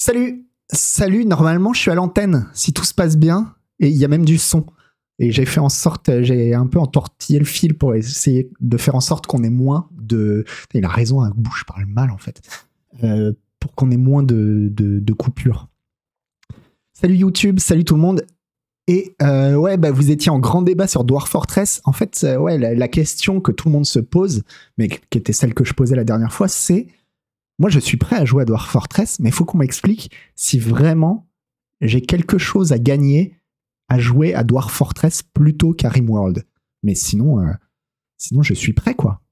[0.00, 4.04] Salut Salut, normalement je suis à l'antenne, si tout se passe bien, et il y
[4.04, 4.64] a même du son.
[5.18, 8.94] Et j'ai fait en sorte, j'ai un peu entortillé le fil pour essayer de faire
[8.94, 10.44] en sorte qu'on ait moins de...
[10.72, 12.40] Il a raison, un bouche parle mal en fait.
[13.02, 15.66] Euh, pour qu'on ait moins de, de, coupures.
[16.92, 18.24] Salut YouTube, salut tout le monde.
[18.86, 21.80] Et euh, ouais, bah, vous étiez en grand débat sur Dwarf Fortress.
[21.84, 24.44] En fait, euh, ouais, la, question que tout le monde se pose,
[24.76, 26.86] mais qui était celle que je posais la dernière fois, c'est
[27.58, 30.58] moi, je suis prêt à jouer à Dwarf Fortress, mais il faut qu'on m'explique si
[30.58, 31.28] vraiment
[31.80, 33.34] j'ai quelque chose à gagner
[33.88, 36.44] à jouer à Dwarf Fortress plutôt qu'à Rimworld.
[36.82, 37.52] Mais sinon, euh,
[38.18, 39.22] sinon, je suis prêt, quoi.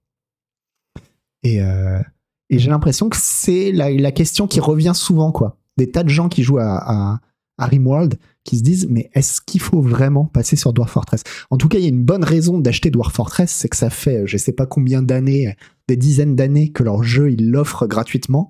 [1.43, 2.01] Et, euh,
[2.49, 5.59] j'ai l'impression que c'est la, question qui revient souvent, quoi.
[5.77, 7.21] Des tas de gens qui jouent à,
[7.59, 11.23] à Rimworld qui se disent mais est-ce qu'il faut vraiment passer sur Dwarf Fortress?
[11.51, 13.91] En tout cas, il y a une bonne raison d'acheter Dwarf Fortress, c'est que ça
[13.91, 15.55] fait je sais pas combien d'années,
[15.89, 18.49] des dizaines d'années que leur jeu ils l'offrent gratuitement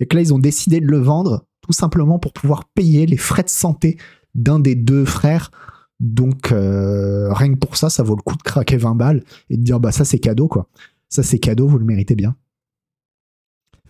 [0.00, 3.16] et que là ils ont décidé de le vendre tout simplement pour pouvoir payer les
[3.16, 3.98] frais de santé
[4.34, 5.50] d'un des deux frères.
[5.98, 9.56] Donc euh, rien que pour ça, ça vaut le coup de craquer 20 balles et
[9.56, 10.68] de dire bah ça c'est cadeau quoi.
[11.08, 12.36] Ça c'est cadeau, vous le méritez bien.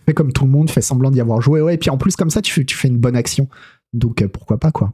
[0.05, 1.61] Fais comme tout le monde, fais semblant d'y avoir joué.
[1.61, 3.49] Ouais, et puis en plus comme ça tu, fais une bonne action.
[3.93, 4.93] Donc euh, pourquoi pas quoi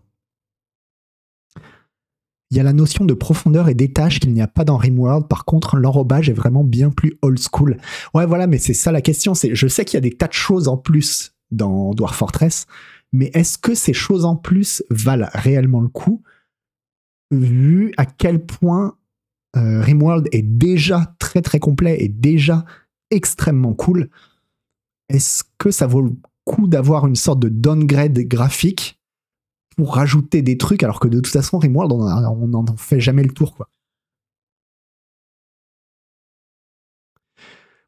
[2.54, 5.28] il y a la notion de profondeur et d'étage qu'il n'y a pas dans Rimworld.
[5.28, 7.78] Par contre, l'enrobage est vraiment bien plus old school.
[8.14, 9.34] Ouais, voilà, mais c'est ça la question.
[9.34, 12.68] C'est, je sais qu'il y a des tas de choses en plus dans Dwarf Fortress,
[13.12, 16.22] mais est-ce que ces choses en plus valent réellement le coup,
[17.32, 18.98] vu à quel point
[19.56, 22.66] euh, Rimworld est déjà très très complet et déjà
[23.10, 24.12] extrêmement cool?
[25.10, 26.12] Est-ce que ça vaut le
[26.46, 29.00] coup d'avoir une sorte de downgrade graphique
[29.76, 33.32] pour rajouter des trucs, alors que de toute façon, Rimworld, on n'en fait jamais le
[33.32, 33.56] tour.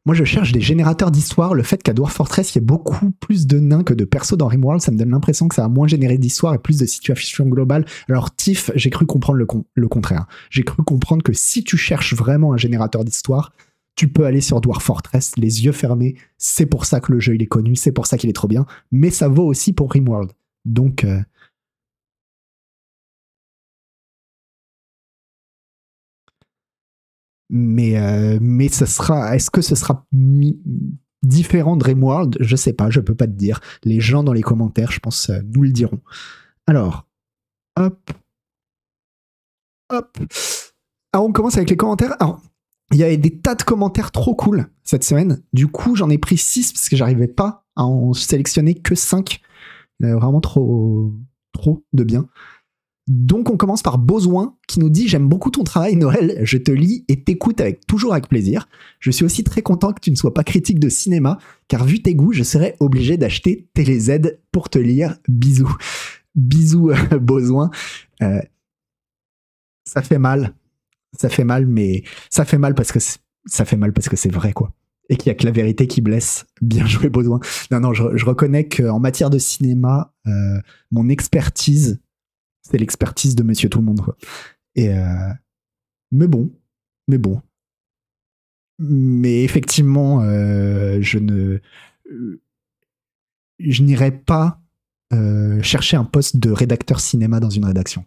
[0.06, 1.52] Moi, je cherche des générateurs d'histoire.
[1.52, 4.36] Le fait qu'à Dwarf Fortress, il y ait beaucoup plus de nains que de persos
[4.36, 6.86] dans Rimworld, ça me donne l'impression que ça a moins généré d'histoire et plus de
[6.86, 7.84] situations globales.
[8.08, 10.26] Alors, Tiff, j'ai cru comprendre le, le contraire.
[10.48, 13.52] J'ai cru comprendre que si tu cherches vraiment un générateur d'histoire,
[13.96, 16.14] tu peux aller sur Dwarf Fortress, les yeux fermés.
[16.38, 18.46] C'est pour ça que le jeu il est connu, c'est pour ça qu'il est trop
[18.46, 18.64] bien.
[18.92, 20.30] Mais ça vaut aussi pour Rimworld.
[20.64, 21.18] Donc, euh,
[27.48, 30.06] Mais, euh, mais ce sera, est-ce que ce sera
[31.22, 33.60] différent de Rimworld Je sais pas, je peux pas te dire.
[33.84, 36.00] Les gens dans les commentaires, je pense, euh, nous le diront.
[36.66, 37.06] Alors,
[37.76, 38.10] hop,
[39.90, 40.18] hop.
[41.12, 42.16] Alors, on commence avec les commentaires.
[42.92, 45.42] Il y avait des tas de commentaires trop cool cette semaine.
[45.52, 49.40] Du coup, j'en ai pris 6 parce que j'arrivais pas à en sélectionner que 5.
[50.00, 51.12] Il y avait vraiment trop,
[51.52, 52.28] trop de bien.
[53.08, 56.72] Donc on commence par Besoin qui nous dit j'aime beaucoup ton travail Noël, je te
[56.72, 58.68] lis et t'écoute avec toujours avec plaisir.
[58.98, 62.02] Je suis aussi très content que tu ne sois pas critique de cinéma car vu
[62.02, 65.18] tes goûts, je serais obligé d'acheter TéléZ pour te lire.
[65.28, 65.72] Bisous.
[66.34, 67.70] Bisous euh, Besoin.
[68.22, 68.40] Euh,
[69.84, 70.54] ça fait mal.
[71.16, 74.32] Ça fait mal mais ça fait mal parce que ça fait mal parce que c'est
[74.32, 74.72] vrai quoi.
[75.08, 76.44] Et qu'il y a que la vérité qui blesse.
[76.60, 77.38] Bien joué Besoin.
[77.70, 80.58] Non non, je, reconnais qu'en matière de cinéma, euh,
[80.90, 82.00] mon expertise
[82.68, 84.00] c'est l'expertise de Monsieur Tout le Monde.
[84.78, 85.32] Euh,
[86.10, 86.50] mais bon,
[87.08, 87.40] mais bon.
[88.78, 91.58] Mais effectivement, euh, je ne,
[93.58, 94.60] je n'irai pas
[95.12, 98.04] euh, chercher un poste de rédacteur cinéma dans une rédaction.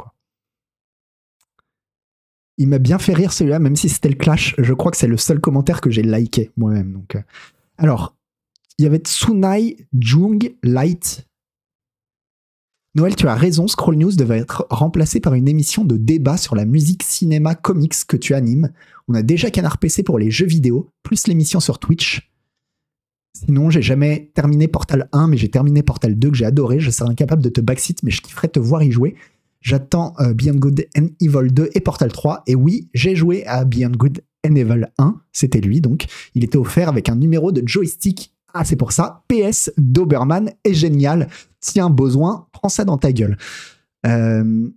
[2.58, 4.53] Il m'a bien fait rire celui-là, même si c'était le clash.
[4.58, 7.02] Je crois que c'est le seul commentaire que j'ai liké moi-même.
[7.78, 8.18] Alors,
[8.78, 11.28] il y avait Tsunai Jung Light
[12.96, 16.56] Noël, tu as raison, Scroll News devait être remplacé par une émission de débat sur
[16.56, 18.72] la musique, cinéma, comics que tu animes.
[19.08, 22.32] On a déjà Canard PC pour les jeux vidéo, plus l'émission sur Twitch.
[23.34, 26.80] Sinon, j'ai jamais terminé Portal 1, mais j'ai terminé Portal 2 que j'ai adoré.
[26.80, 29.16] Je serais incapable de te backseat, mais je kifferais te voir y jouer.
[29.62, 32.44] J'attends euh, Beyond Good and Evil 2 et Portal 3.
[32.48, 35.22] Et oui, j'ai joué à Beyond Good and Evil 1.
[35.32, 36.06] C'était lui, donc.
[36.34, 39.24] Il était offert avec un numéro de joystick ah, c'est pour ça.
[39.28, 41.30] PS Doberman est génial.
[41.78, 43.38] Un besoin, prends ça dans ta gueule.
[44.06, 44.70] Euh,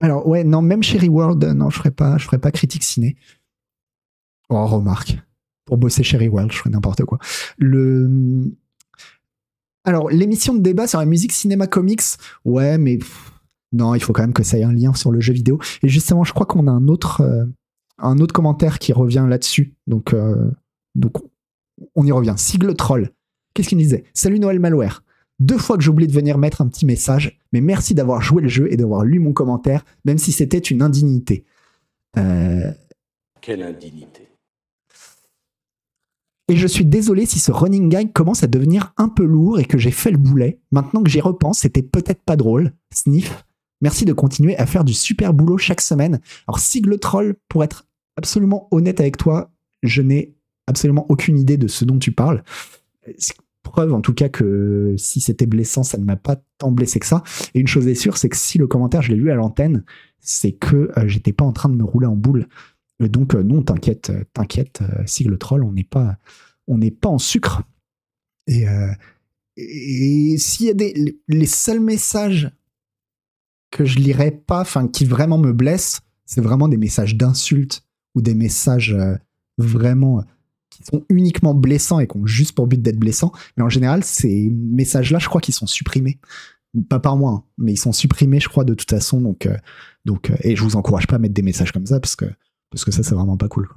[0.00, 3.16] alors, ouais, non, même Cherry World, non, je ferai pas, ferai pas critique ciné.
[4.48, 5.18] Oh, remarque.
[5.64, 7.18] Pour bosser Cherry World, je ferai n'importe quoi.
[9.84, 12.02] Alors, l'émission de débat sur la musique cinéma comics,
[12.44, 12.98] ouais, mais
[13.72, 15.58] non, il faut quand même que ça ait un lien sur le jeu vidéo.
[15.82, 19.74] Et justement, je crois qu'on a un autre, euh, commentaire qui revient là-dessus.
[19.86, 20.50] Donc, euh,
[20.94, 21.12] donc,
[21.94, 22.34] on y revient.
[22.36, 23.10] Sigle troll.
[23.54, 24.04] Qu'est-ce qu'il disait?
[24.14, 25.02] Salut Noël Malware.
[25.40, 28.48] Deux fois que j'oublie de venir mettre un petit message, mais merci d'avoir joué le
[28.48, 31.44] jeu et d'avoir lu mon commentaire, même si c'était une indignité.
[32.16, 32.72] Euh,
[33.40, 34.28] Quelle indignité
[36.48, 39.64] Et je suis désolé si ce running gag commence à devenir un peu lourd et
[39.64, 40.58] que j'ai fait le boulet.
[40.72, 42.72] Maintenant que j'y repense, c'était peut-être pas drôle.
[42.92, 43.44] Sniff.
[43.80, 46.20] Merci de continuer à faire du super boulot chaque semaine.
[46.48, 47.86] Alors, Sigle Troll, pour être
[48.16, 49.52] absolument honnête avec toi,
[49.84, 50.34] je n'ai
[50.68, 52.44] absolument aucune idée de ce dont tu parles.
[53.62, 57.06] Preuve en tout cas que si c'était blessant, ça ne m'a pas tant blessé que
[57.06, 57.22] ça.
[57.54, 59.84] Et une chose est sûre, c'est que si le commentaire, je l'ai lu à l'antenne,
[60.20, 62.46] c'est que euh, j'étais pas en train de me rouler en boule.
[63.00, 66.16] donc, euh, non, t'inquiète, euh, t'inquiète, Sigle Troll, on n'est pas,
[66.66, 67.62] on n'est pas en sucre.
[68.46, 68.64] Et,
[69.56, 71.20] et s'il y a des.
[71.28, 72.50] Les seuls messages
[73.70, 77.84] que je lirais pas, enfin, qui vraiment me blessent, c'est vraiment des messages d'insultes
[78.14, 78.96] ou des messages
[79.58, 80.24] vraiment
[80.78, 83.32] qui sont uniquement blessants et qui ont juste pour but d'être blessants.
[83.56, 86.18] Mais en général, ces messages-là, je crois qu'ils sont supprimés.
[86.88, 89.20] Pas par moi, hein, mais ils sont supprimés, je crois, de toute façon.
[89.20, 89.56] Donc, euh,
[90.04, 92.26] donc, euh, et je vous encourage pas à mettre des messages comme ça parce que,
[92.70, 93.68] parce que ça, c'est vraiment pas cool.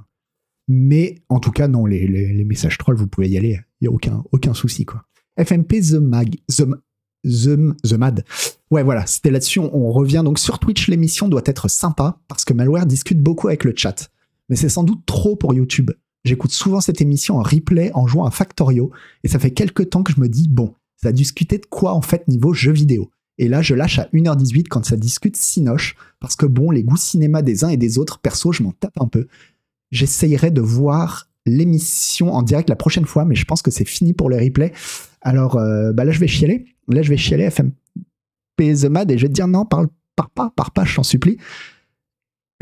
[0.68, 3.60] Mais en tout cas, non, les, les, messages trolls, vous pouvez y aller.
[3.80, 4.84] Il n'y a aucun, aucun souci.
[4.84, 5.02] Quoi.
[5.42, 6.36] FMP The Mag.
[6.48, 6.66] The,
[7.24, 8.24] The, The Mad.
[8.70, 9.58] Ouais, voilà, c'était là-dessus.
[9.58, 10.22] On revient.
[10.24, 14.10] Donc sur Twitch, l'émission doit être sympa parce que Malware discute beaucoup avec le chat.
[14.48, 15.90] Mais c'est sans doute trop pour YouTube.
[16.24, 18.92] J'écoute souvent cette émission en replay en jouant à Factorio
[19.24, 21.94] et ça fait quelques temps que je me dis, bon, ça a discuté de quoi
[21.94, 25.96] en fait niveau jeu vidéo Et là, je lâche à 1h18 quand ça discute Sinoche
[26.20, 29.00] parce que bon, les goûts cinéma des uns et des autres, perso, je m'en tape
[29.00, 29.26] un peu.
[29.90, 34.12] J'essayerai de voir l'émission en direct la prochaine fois, mais je pense que c'est fini
[34.12, 34.72] pour le replay.
[35.22, 36.66] Alors euh, bah là, je vais chialer.
[36.88, 37.74] Là, je vais chialer FMP
[38.58, 41.02] The Mad et je vais te dire non, parle, pars pas, pars pas, je t'en
[41.02, 41.38] supplie.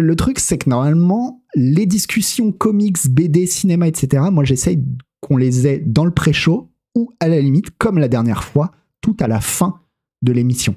[0.01, 4.83] Le truc, c'est que normalement, les discussions comics, BD, cinéma, etc., moi j'essaye
[5.21, 9.17] qu'on les ait dans le pré-show ou à la limite, comme la dernière fois, tout
[9.21, 9.81] à la fin
[10.23, 10.75] de l'émission.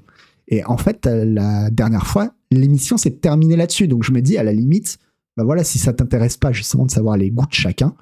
[0.48, 3.88] Et en fait, euh, la dernière fois, l'émission s'est terminée là-dessus.
[3.88, 5.00] Donc je me dis, à la limite,
[5.38, 7.96] bah voilà, si ça t'intéresse pas justement de savoir les goûts de chacun,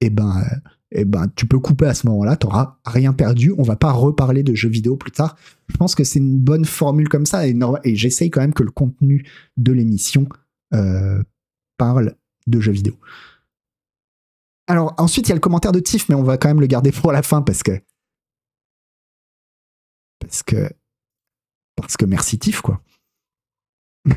[0.00, 0.44] eh ben,
[0.92, 3.54] eh ben, tu peux couper à ce moment-là, tu n'auras rien perdu.
[3.58, 5.36] On va pas reparler de jeux vidéo plus tard.
[5.68, 8.62] Je pense que c'est une bonne formule comme ça et, et j'essaye quand même que
[8.62, 9.26] le contenu
[9.56, 10.28] de l'émission
[10.74, 11.22] euh,
[11.76, 12.16] parle
[12.46, 12.98] de jeux vidéo.
[14.66, 16.66] Alors ensuite, il y a le commentaire de Tiff, mais on va quand même le
[16.66, 17.80] garder pour la fin parce que.
[20.18, 20.70] Parce que.
[21.74, 22.82] Parce que merci Tiff, quoi.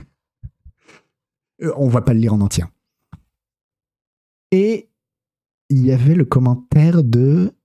[1.64, 2.64] Euh, on va pas le lire en entier.
[4.50, 4.90] Et
[5.70, 7.56] il y avait le commentaire de.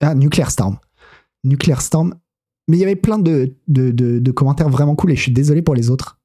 [0.00, 0.78] Ah, Nuclear Storm.
[1.44, 2.18] Nuclear Storm,
[2.68, 5.74] mais il y avait plein de, de, commentaires vraiment cool et je suis désolé pour
[5.74, 6.20] les autres.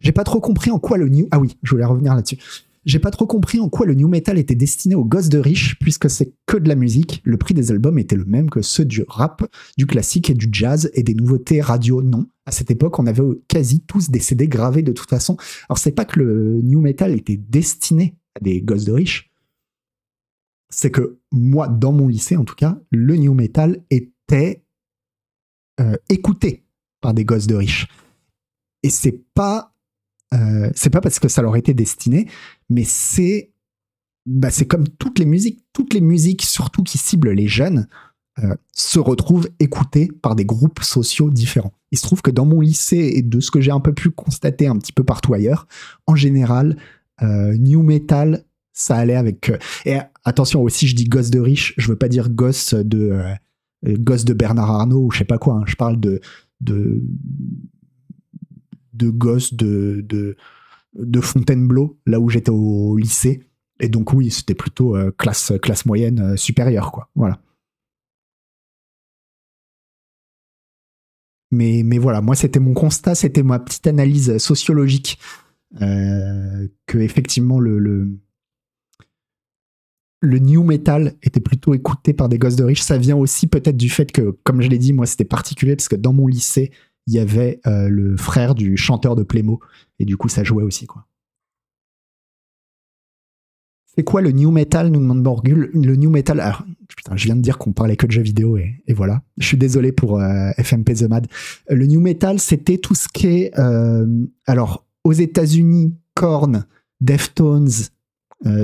[0.00, 1.26] J'ai pas trop compris en quoi le new.
[1.30, 2.38] Ah oui, je voulais revenir là-dessus.
[2.84, 5.78] J'ai pas trop compris en quoi le new metal était destiné aux gosses de riches,
[5.78, 7.22] puisque c'est que de la musique.
[7.24, 9.42] Le prix des albums était le même que ceux du rap,
[9.78, 12.02] du classique et du jazz et des nouveautés radio.
[12.02, 12.26] Non.
[12.44, 15.36] À cette époque, on avait quasi tous des CD gravés de toute façon.
[15.68, 19.30] Alors, c'est pas que le new metal était destiné à des gosses de riches.
[20.68, 24.63] C'est que moi, dans mon lycée en tout cas, le new metal était
[25.80, 26.64] euh, écouté
[27.00, 27.88] par des gosses de riches.
[28.82, 29.74] Et c'est pas
[30.32, 32.28] euh, c'est pas parce que ça leur était destiné,
[32.70, 33.52] mais c'est
[34.26, 37.88] bah, c'est comme toutes les musiques, toutes les musiques surtout qui ciblent les jeunes
[38.42, 41.72] euh, se retrouvent écoutées par des groupes sociaux différents.
[41.90, 44.10] Il se trouve que dans mon lycée et de ce que j'ai un peu pu
[44.10, 45.66] constater un petit peu partout ailleurs,
[46.06, 46.76] en général,
[47.20, 49.52] new metal ça allait avec.
[49.86, 53.22] et attention aussi, je dis gosse de riches, je veux pas dire gosse de
[53.84, 55.54] gosse de Bernard Arnault ou je sais pas quoi.
[55.54, 55.64] Hein.
[55.66, 56.20] Je parle de,
[56.60, 57.02] de,
[58.92, 60.04] de gosses de,
[60.94, 63.44] de, Fontainebleau, là où j'étais au lycée.
[63.80, 65.52] Et donc, oui, c'était plutôt euh, classe,
[65.84, 67.10] moyenne euh, supérieure, quoi.
[67.14, 67.40] Voilà.
[71.50, 75.18] Mais, voilà, moi, c'était mon constat, c'était ma petite analyse sociologique.
[75.82, 78.16] Euh, que effectivement le
[80.24, 82.82] new metal était plutôt écouté par des gosses de riches.
[82.82, 85.88] Ça vient aussi peut-être du fait que, comme je l'ai dit, moi c'était particulier parce
[85.88, 86.72] que dans mon lycée,
[87.06, 89.60] il y avait euh, le frère du chanteur de Playmo
[89.98, 91.06] et du coup ça jouait aussi quoi.
[93.96, 95.70] C'est quoi le new metal nous demande Borgul.
[95.72, 98.56] Le new metal, alors, putain, je viens de dire qu'on parlait que de jeux vidéo
[98.56, 99.22] et, voilà.
[99.38, 101.28] Je suis désolé pour euh, FMP The Mad.
[101.68, 106.66] Le new metal, c'était tout ce qui est, euh, alors, aux États-Unis, Korn,
[107.00, 107.70] Deftones,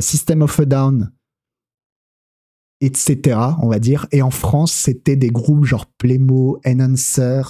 [0.01, 1.13] System of a Down,
[2.81, 4.07] etc., on va dire.
[4.13, 7.43] Et en France, c'était des groupes genre Playmo, Enhancer,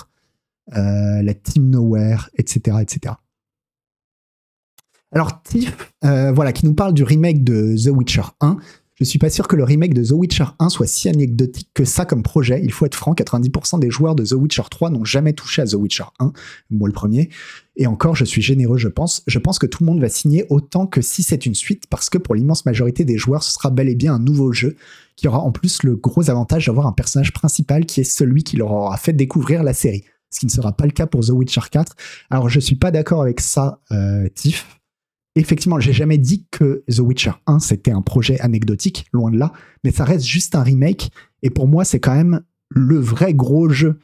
[0.77, 3.15] euh, la Team Nowhere, etc., etc.
[5.13, 8.59] Alors Tiff, euh, voilà, qui nous parle du remake de The Witcher 1.
[8.95, 11.85] Je suis pas sûr que le remake de The Witcher 1 soit si anecdotique que
[11.85, 12.61] ça comme projet.
[12.63, 15.67] Il faut être franc, 90% des joueurs de The Witcher 3 n'ont jamais touché à
[15.67, 16.33] The Witcher 1,
[16.71, 17.31] moi le premier.
[17.81, 19.23] Et encore, je suis généreux, je pense.
[19.27, 22.11] Je pense que tout le monde va signer autant que si c'est une suite, parce
[22.11, 24.77] que pour l'immense majorité des joueurs, ce sera bel et bien un nouveau jeu
[25.17, 28.59] qui aura en plus le gros avantage d'avoir un personnage principal qui est celui qui
[28.59, 30.05] leur aura fait découvrir la série.
[30.31, 31.97] Ce qui ne sera pas le cas pour The Witcher 4.
[32.29, 34.67] Alors je suis pas d'accord avec ça, euh, Tiff
[35.37, 39.53] effectivement, j'ai jamais dit que The Witcher 1 c'était un projet anecdotique, loin de là,
[39.85, 41.11] mais ça reste juste un remake.
[41.43, 43.99] Et pour moi, c'est quand même le vrai gros jeu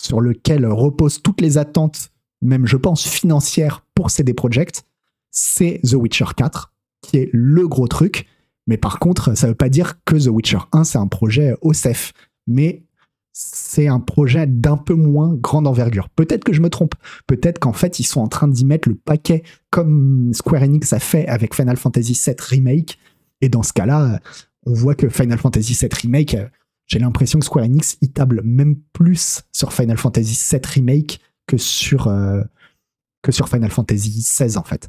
[0.00, 2.11] sur lequel reposent toutes les attentes,
[2.42, 4.84] même je pense financières pour CD Projekt.
[5.30, 8.26] C'est The Witcher 4, qui est le gros truc.
[8.66, 12.12] Mais par contre, ça veut pas dire que The Witcher 1 c'est un projet OSEF.
[12.46, 12.82] Mais
[13.32, 16.10] c'est un projet d'un peu moins grande envergure.
[16.10, 16.94] Peut-être que je me trompe.
[17.26, 20.98] Peut-être qu'en fait, ils sont en train d'y mettre le paquet comme Square Enix a
[20.98, 22.98] fait avec Final Fantasy VII Remake.
[23.40, 24.20] Et dans ce cas-là,
[24.66, 26.36] on voit que Final Fantasy VII Remake,
[26.86, 31.20] j'ai l'impression que Square Enix y table même plus sur Final Fantasy VII Remake
[31.52, 32.42] que sur, euh,
[33.20, 34.88] que sur Final Fantasy XVI en fait.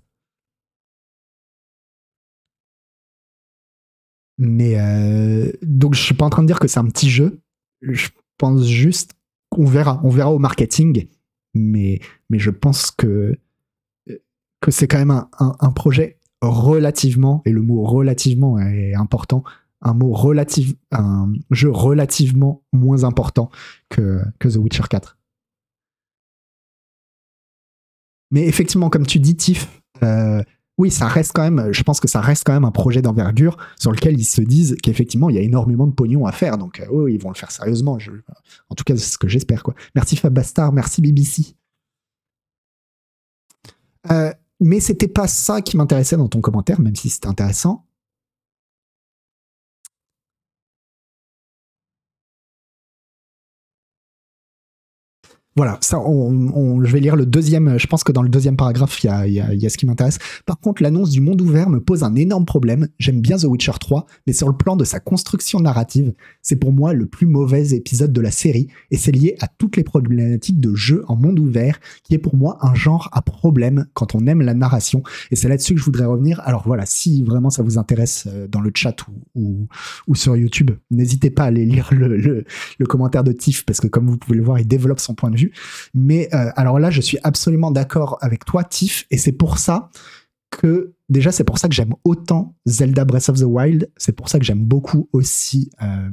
[4.37, 7.41] Mais euh, donc je suis pas en train de dire que c'est un petit jeu.
[7.81, 9.15] Je pense juste
[9.49, 9.99] qu'on verra.
[10.05, 11.07] On verra au marketing,
[11.53, 13.37] mais, mais je pense que,
[14.61, 19.43] que c'est quand même un, un, projet relativement, et le mot relativement est important,
[19.81, 23.51] un mot relative, un jeu relativement moins important
[23.89, 25.17] que, que The Witcher 4.
[28.33, 29.69] Mais effectivement, comme tu dis, Tiff,
[30.01, 30.41] euh,
[30.79, 33.57] oui, ça reste quand même, je pense que ça reste quand même un projet d'envergure
[33.79, 36.57] sur lequel ils se disent qu'effectivement, il y a énormément de pognon à faire.
[36.57, 37.99] Donc, euh, oui, ils vont le faire sérieusement.
[38.69, 39.63] en tout cas, c'est ce que j'espère.
[39.93, 41.55] Merci Fab Bastard, merci BBC.
[44.11, 47.85] Euh, mais c'était pas ça qui m'intéressait dans ton commentaire, même si c'était intéressant.
[55.55, 57.77] Voilà, ça, on, je vais lire le deuxième.
[57.77, 60.17] Je pense que dans le deuxième paragraphe, il y a, ce qui m'intéresse.
[60.47, 62.87] Par contre, l'annonce du monde ouvert me pose un énorme problème.
[62.97, 66.71] J'aime bien The Witcher 3, mais sur le plan de sa construction narrative, c'est pour
[66.71, 70.59] moi le plus mauvais épisode de la série, et c'est lié à toutes les problématiques
[70.59, 74.25] de jeu en monde ouvert, qui est pour moi un genre à problème quand on
[74.25, 75.03] aime la narration.
[75.29, 76.41] Et c'est là-dessus que je voudrais revenir.
[76.45, 78.95] Alors voilà, si vraiment ça vous intéresse euh, dans le chat
[79.35, 79.67] ou,
[80.07, 82.43] ou, sur YouTube, n'hésitez pas à aller lire le,
[82.79, 85.29] le commentaire de Tiff, parce que comme vous pouvez le voir, il développe son point
[85.29, 85.42] de vue
[85.93, 89.89] mais euh, alors là, je suis absolument d'accord avec toi, Tiff, et c'est pour ça
[90.51, 94.29] que déjà c'est pour ça que j'aime autant Zelda Breath of the Wild, c'est pour
[94.29, 96.09] ça que j'aime beaucoup aussi euh,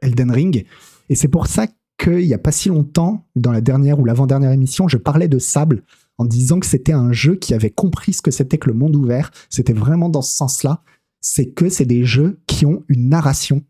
[0.00, 0.64] Elden Ring,
[1.08, 1.66] et c'est pour ça
[1.98, 5.38] qu'il n'y a pas si longtemps, dans la dernière ou l'avant-dernière émission, je parlais de
[5.38, 5.82] Sable
[6.20, 8.94] en disant que c'était un jeu qui avait compris ce que c'était que le monde
[8.94, 9.30] ouvert.
[9.48, 10.82] C'était vraiment dans ce sens-là.
[11.22, 13.62] C'est que c'est des jeux qui ont une narration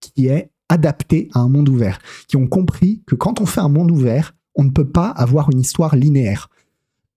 [0.00, 3.68] qui est adaptée à un monde ouvert, qui ont compris que quand on fait un
[3.68, 6.50] monde ouvert, on ne peut pas avoir une histoire linéaire.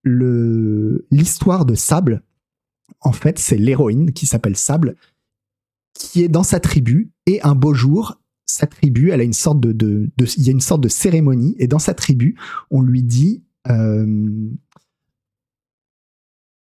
[0.03, 2.23] L'histoire de Sable,
[3.01, 4.95] en fait, c'est l'héroïne qui s'appelle Sable,
[5.93, 9.59] qui est dans sa tribu, et un beau jour, sa tribu, elle a une sorte
[9.59, 12.37] de, il y a une sorte de cérémonie, et dans sa tribu,
[12.69, 14.49] on lui dit, euh,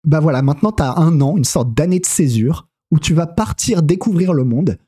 [0.04, 3.26] bah voilà, maintenant tu as un an, une sorte d'année de césure, où tu vas
[3.26, 4.78] partir découvrir le monde,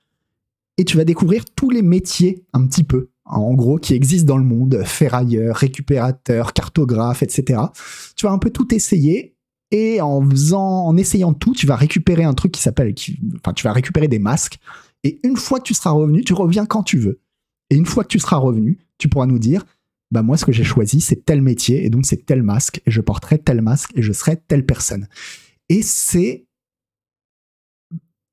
[0.77, 4.39] et tu vas découvrir tous les métiers un petit peu en gros, qui existent dans
[4.39, 7.61] le monde, ferrailleur, récupérateur, cartographe, etc.
[8.17, 9.35] Tu vas un peu tout essayer
[9.71, 12.95] et en faisant, en essayant tout, tu vas récupérer un truc qui s'appelle,
[13.37, 14.59] enfin, tu vas récupérer des masques.
[15.03, 17.21] Et une fois que tu seras revenu, tu reviens quand tu veux.
[17.71, 19.65] Et une fois que tu seras revenu, tu pourras nous dire,
[20.11, 22.91] bah moi, ce que j'ai choisi, c'est tel métier et donc c'est tel masque et
[22.91, 25.09] je porterai tel masque et je serai telle personne.
[25.69, 26.47] Et c'est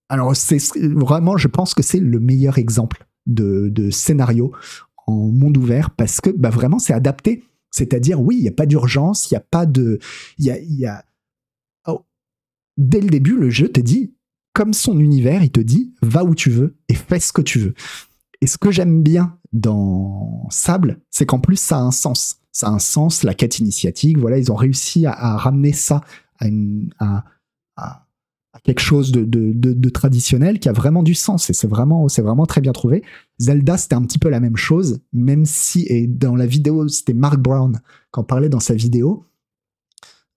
[0.09, 4.51] alors, c'est vraiment, je pense que c'est le meilleur exemple de, scénario
[5.07, 7.43] en monde ouvert parce que bah, vraiment c'est adapté.
[7.71, 9.99] C'est-à-dire, oui, il n'y a pas d'urgence, il n'y a pas de.
[10.37, 11.05] Y y a...
[11.87, 12.01] Oh.
[12.77, 14.13] Dès le début, le jeu te dit,
[14.53, 17.59] comme son univers, il te dit, va où tu veux et fais ce que tu
[17.59, 17.73] veux.
[18.41, 22.39] Et ce que j'aime bien dans Sable, c'est qu'en plus, ça a un sens.
[22.51, 24.17] Ça a un sens, la quête initiatique.
[24.17, 26.01] Voilà, ils ont réussi à, ramener ça
[26.39, 27.23] à, une, à,
[28.63, 32.61] quelque chose de, traditionnel qui a vraiment du sens et c'est vraiment, c'est vraiment très
[32.61, 33.03] bien trouvé.
[33.39, 37.13] Zelda, c'était un petit peu la même chose, même si, et dans la vidéo, c'était
[37.13, 37.79] Mark Brown
[38.13, 39.25] qui en parlait dans sa vidéo.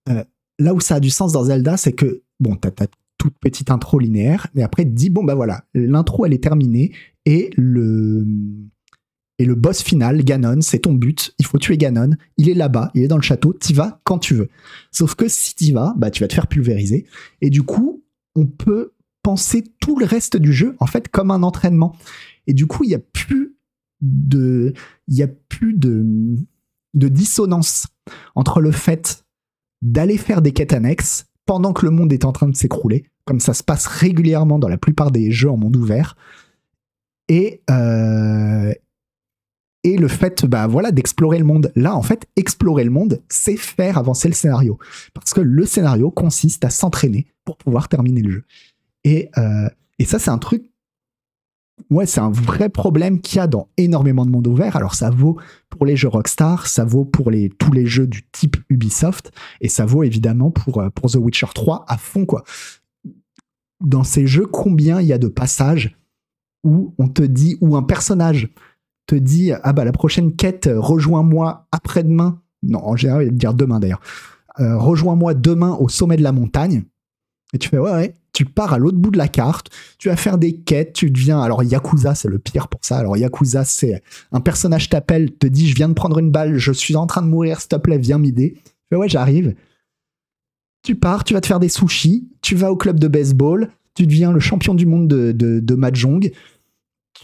[0.08, 0.24] Euh,
[0.58, 2.86] là où ça a du sens dans Zelda, c'est que, bon, t'as ta
[3.18, 6.92] toute petite intro linéaire, et après, dis, bon, bah voilà, l'intro, elle est terminée,
[7.24, 8.26] et le,
[9.38, 11.34] et le boss final, Ganon, c'est ton but.
[11.38, 12.10] Il faut tuer Ganon.
[12.36, 13.52] Il est là-bas, il est dans le château.
[13.52, 14.48] T'y vas quand tu veux.
[14.92, 17.06] Sauf que si t'y vas, bah tu vas te faire pulvériser.
[17.40, 18.03] Et du coup,
[18.34, 21.96] on peut penser tout le reste du jeu en fait comme un entraînement.
[22.46, 23.56] Et du coup, il y a plus
[24.00, 24.74] de,
[25.08, 26.04] y a plus de,
[26.94, 27.86] de dissonance
[28.34, 29.24] entre le fait
[29.82, 33.40] d'aller faire des quêtes annexes pendant que le monde est en train de s'écrouler, comme
[33.40, 36.16] ça se passe régulièrement dans la plupart des jeux en monde ouvert,
[37.28, 38.72] et, euh,
[39.84, 41.70] et le fait bah, voilà, d'explorer le monde.
[41.76, 44.78] Là, en fait, explorer le monde, c'est faire avancer le scénario.
[45.12, 48.44] Parce que le scénario consiste à s'entraîner pour pouvoir terminer le jeu.
[49.04, 50.64] Et, euh, et ça, c'est un truc
[51.90, 54.76] ouais, c'est un vrai problème qu'il y a dans énormément de mondes ouverts.
[54.76, 55.38] Alors ça vaut
[55.70, 59.68] pour les jeux Rockstar, ça vaut pour les, tous les jeux du type Ubisoft, et
[59.68, 62.44] ça vaut évidemment pour, euh, pour The Witcher 3 à fond, quoi.
[63.80, 65.96] Dans ces jeux, combien il y a de passages
[66.62, 68.50] où on te dit, où un personnage
[69.06, 72.40] te dit, ah bah la prochaine quête, rejoins-moi après-demain.
[72.62, 74.00] Non, en général, il va dire demain d'ailleurs.
[74.60, 76.84] Euh, rejoins-moi demain au sommet de la montagne.
[77.52, 80.16] Et tu fais, ouais, ouais, tu pars à l'autre bout de la carte, tu vas
[80.16, 81.40] faire des quêtes, tu deviens.
[81.40, 82.98] Alors, Yakuza, c'est le pire pour ça.
[82.98, 86.72] Alors, Yakuza, c'est un personnage t'appelle, te dit Je viens de prendre une balle, je
[86.72, 88.56] suis en train de mourir, s'il te plaît, viens m'aider.
[88.90, 89.54] Fais Ouais, j'arrive.
[90.82, 94.06] Tu pars, tu vas te faire des sushis, tu vas au club de baseball, tu
[94.06, 95.74] deviens le champion du monde de, de, de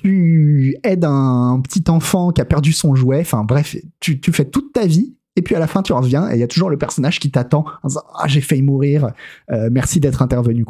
[0.02, 4.45] tu aides un petit enfant qui a perdu son jouet, enfin bref, tu, tu fais
[4.45, 6.71] toute ta vie et puis à la fin, tu reviens et il y a toujours
[6.71, 9.12] le personnage qui t'attend en disant Ah, j'ai failli mourir,
[9.50, 10.64] euh, merci d'être intervenu.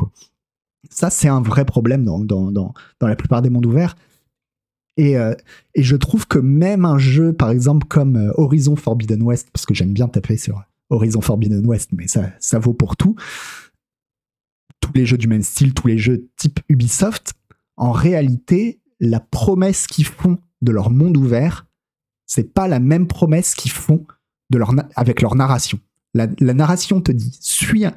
[0.91, 3.97] Ça, c'est un vrai problème dans, dans, dans, dans, la plupart des mondes ouverts.
[4.97, 5.35] Et, euh,
[5.75, 9.65] et, je trouve que même un jeu, par exemple, comme euh, Horizon Forbidden West, parce
[9.65, 13.15] que j'aime bien taper sur Horizon Forbidden West, mais ça, ça vaut pour tout,
[14.81, 17.35] tous les jeux du même style, tous les jeux type Ubisoft,
[17.77, 21.67] en réalité, la promesse qu'ils font de leur monde ouvert,
[22.27, 24.07] c'est pas la même promesse qu'ils font
[24.51, 25.79] de leur avec leur narration.
[26.15, 27.95] La, la, narration te dit suis un...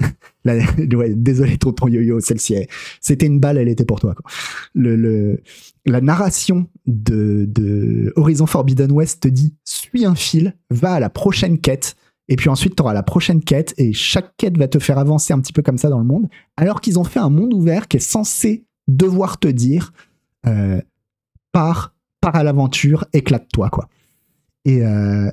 [0.44, 2.56] ouais, désolé tonton yo-yo, celle-ci,
[3.00, 4.14] c'était une balle, elle était pour toi.
[4.74, 5.40] Le,
[5.86, 11.10] la narration de, de Horizon Forbidden West te dit suis un fil, va à la
[11.10, 11.96] prochaine quête,
[12.28, 15.32] et puis ensuite tu auras la prochaine quête, et chaque quête va te faire avancer
[15.32, 17.88] un petit peu comme ça dans le monde, alors qu'ils ont fait un monde ouvert
[17.88, 19.92] qui est censé devoir te dire
[20.46, 20.80] euh,
[21.52, 23.68] pars à l'aventure, éclate-toi.
[23.70, 23.88] quoi.
[24.64, 25.30] Et, euh,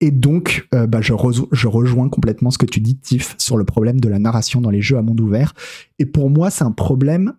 [0.00, 4.00] et donc, euh, bah, je, rejoins complètement ce que tu dis, Tiff, sur le problème
[4.00, 5.54] de la narration dans les jeux à monde ouvert.
[5.98, 7.34] Et pour moi, c'est un problème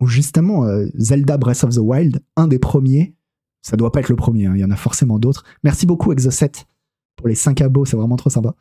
[0.00, 3.14] où justement, Zelda Breath of the Wild, un des premiers,
[3.62, 5.44] ça doit pas être le premier, hein, il y en a forcément d'autres.
[5.62, 6.52] Merci beaucoup, Exocet,
[7.16, 8.54] pour les 5 abos, c'est vraiment trop sympa.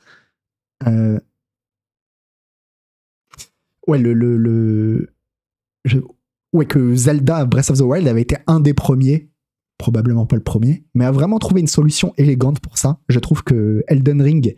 [3.88, 5.15] Ouais, le...
[6.54, 9.30] Ouais, que Zelda Breath of the Wild avait été un des premiers
[9.78, 13.00] probablement pas le premier, mais a vraiment trouvé une solution élégante pour ça.
[13.10, 14.56] Je trouve que Elden Ring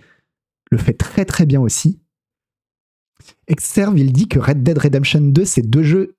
[0.72, 2.00] le fait très très bien aussi.
[3.48, 6.16] Exerve, il dit que Red Dead Redemption 2, c'est deux jeux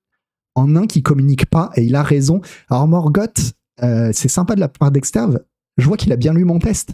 [0.55, 2.41] en un qui communiquent pas, et il a raison.
[2.69, 5.41] Alors Morgoth, euh, c'est sympa de la part d'Exterve,
[5.77, 6.91] je vois qu'il a bien lu mon test,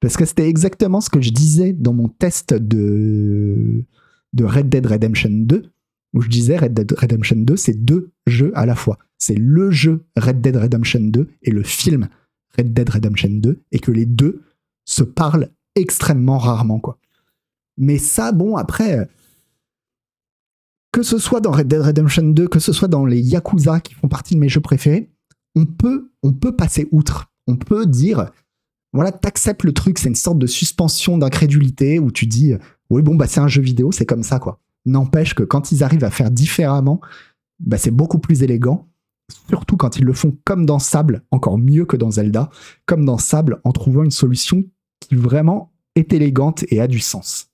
[0.00, 3.84] parce que c'était exactement ce que je disais dans mon test de,
[4.32, 5.72] de Red Dead Redemption 2
[6.14, 8.98] où je disais Red Dead Redemption 2, c'est deux jeux à la fois.
[9.18, 12.08] C'est le jeu Red Dead Redemption 2 et le film
[12.56, 14.42] Red Dead Redemption 2, et que les deux
[14.84, 16.98] se parlent extrêmement rarement, quoi.
[17.76, 19.08] Mais ça, bon, après,
[20.92, 23.94] que ce soit dans Red Dead Redemption 2, que ce soit dans les Yakuza qui
[23.94, 25.10] font partie de mes jeux préférés,
[25.54, 27.30] on peut, on peut passer outre.
[27.46, 28.30] On peut dire,
[28.92, 32.54] voilà, t'acceptes le truc, c'est une sorte de suspension d'incrédulité où tu dis,
[32.90, 34.60] oui, bon, bah, c'est un jeu vidéo, c'est comme ça, quoi.
[34.86, 37.00] N'empêche que quand ils arrivent à faire différemment,
[37.60, 38.88] bah, c'est beaucoup plus élégant.
[39.48, 42.48] Surtout quand ils le font comme dans Sable, encore mieux que dans Zelda,
[42.86, 44.64] comme dans Sable, en trouvant une solution
[45.00, 47.50] qui vraiment est élégante et a du sens.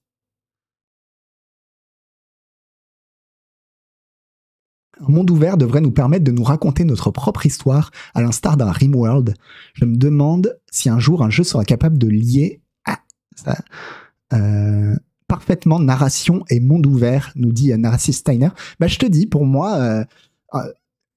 [5.01, 8.71] Un monde ouvert devrait nous permettre de nous raconter notre propre histoire, à l'instar d'un
[8.71, 9.35] Rimworld.
[9.75, 13.01] Je me demande si un jour un jeu sera capable de lier à
[13.35, 13.59] ça,
[14.33, 14.95] euh,
[15.29, 18.51] parfaitement narration et monde ouvert, nous dit euh, Narcissus Steiner.
[18.81, 20.05] Bah, je te dis, pour moi, euh,
[20.55, 20.73] euh,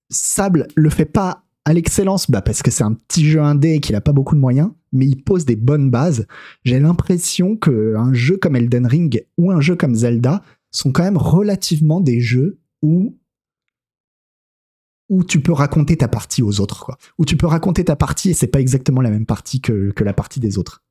[0.10, 3.80] Sable le fait pas à l'excellence, bah, parce que c'est un petit jeu indé et
[3.82, 6.26] qu'il a pas beaucoup de moyens, mais il pose des bonnes bases.
[6.64, 11.18] J'ai l'impression qu'un jeu comme Elden Ring ou un jeu comme Zelda sont quand même
[11.18, 13.18] relativement des jeux où
[15.10, 16.98] où tu peux raconter ta partie aux autres, quoi.
[17.18, 20.04] Où tu peux raconter ta partie et c'est pas exactement la même partie que, que
[20.04, 20.84] la partie des autres.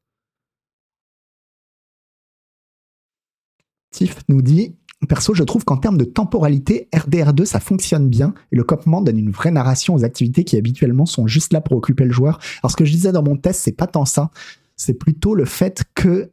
[4.29, 4.75] Nous dit
[5.09, 9.19] Perso, je trouve qu'en termes de temporalité, RDR2, ça fonctionne bien et le copement donne
[9.19, 12.39] une vraie narration aux activités qui habituellement sont juste là pour occuper le joueur.
[12.63, 14.31] Alors, ce que je disais dans mon test, c'est pas tant ça,
[14.75, 16.33] c'est plutôt le fait que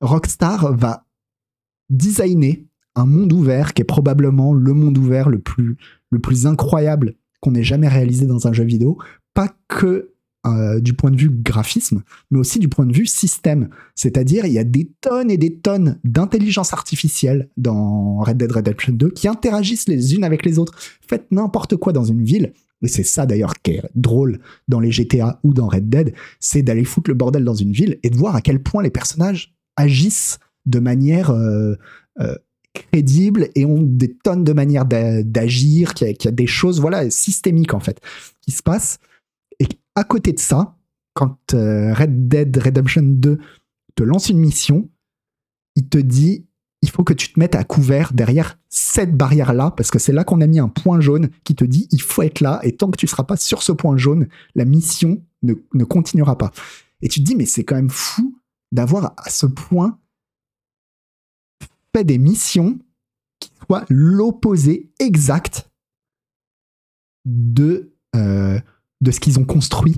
[0.00, 1.06] Rockstar va
[1.88, 5.76] designer un monde ouvert qui est probablement le monde ouvert le plus,
[6.10, 8.98] le plus incroyable qu'on ait jamais réalisé dans un jeu vidéo.
[9.34, 10.09] Pas que
[10.46, 13.68] euh, du point de vue graphisme, mais aussi du point de vue système.
[13.94, 18.92] C'est-à-dire, il y a des tonnes et des tonnes d'intelligence artificielle dans Red Dead Redemption
[18.92, 20.74] 2 qui interagissent les unes avec les autres.
[21.06, 24.90] Faites n'importe quoi dans une ville, et c'est ça d'ailleurs qui est drôle dans les
[24.90, 28.16] GTA ou dans Red Dead, c'est d'aller foutre le bordel dans une ville et de
[28.16, 31.74] voir à quel point les personnages agissent de manière euh,
[32.20, 32.34] euh,
[32.72, 37.74] crédible et ont des tonnes de manières d'agir, qu'il y, a des choses voilà systémiques
[37.74, 38.00] en fait
[38.40, 38.98] qui se passent.
[39.60, 40.76] Et à côté de ça,
[41.14, 43.38] quand euh, Red Dead Redemption 2
[43.94, 44.90] te lance une mission,
[45.76, 46.46] il te dit
[46.82, 50.24] il faut que tu te mettes à couvert derrière cette barrière-là, parce que c'est là
[50.24, 52.90] qu'on a mis un point jaune qui te dit il faut être là, et tant
[52.90, 56.52] que tu ne seras pas sur ce point jaune, la mission ne, ne continuera pas.
[57.02, 58.38] Et tu te dis, mais c'est quand même fou
[58.72, 59.98] d'avoir à ce point
[61.94, 62.78] fait des missions
[63.40, 65.70] qui soient l'opposé exact
[67.24, 68.60] de, euh,
[69.00, 69.96] de ce qu'ils ont construit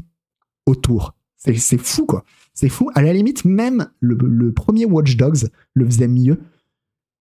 [0.67, 1.15] autour.
[1.37, 2.25] C'est fou, quoi.
[2.55, 2.91] C'est fou.
[2.95, 6.41] À la limite, même le, premier Watch Dogs le faisait mieux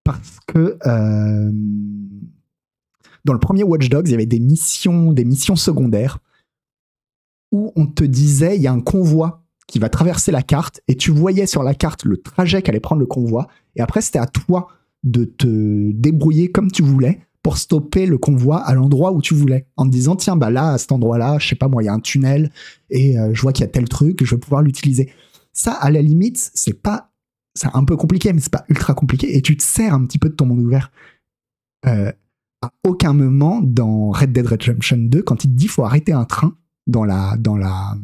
[0.04, 1.50] parce que euh,
[3.24, 6.18] dans le premier Watch Dogs, il y avait des missions, des missions secondaires
[7.52, 10.96] où on te disait il y a un convoi qui va traverser la carte et
[10.96, 14.26] tu voyais sur la carte le trajet qu'allait prendre le convoi et après c'était à
[14.26, 14.68] toi
[15.04, 19.66] de te débrouiller comme tu voulais pour stopper le convoi à l'endroit où tu voulais
[19.76, 21.88] en te disant tiens bah là à cet endroit-là je sais pas moi il y
[21.88, 22.50] a un tunnel
[22.90, 25.10] et euh, je vois qu'il y a tel truc je vais pouvoir l'utiliser.
[25.52, 27.12] Ça à la limite c'est pas
[27.54, 30.18] c'est un peu compliqué mais c'est pas ultra compliqué et tu te sers un petit
[30.18, 30.90] peu de ton monde ouvert.
[31.86, 32.12] Euh,
[32.62, 36.24] à aucun moment dans Red Dead Redemption 2 quand il te dit faut arrêter un
[36.24, 36.54] train
[36.86, 37.96] dans la dans la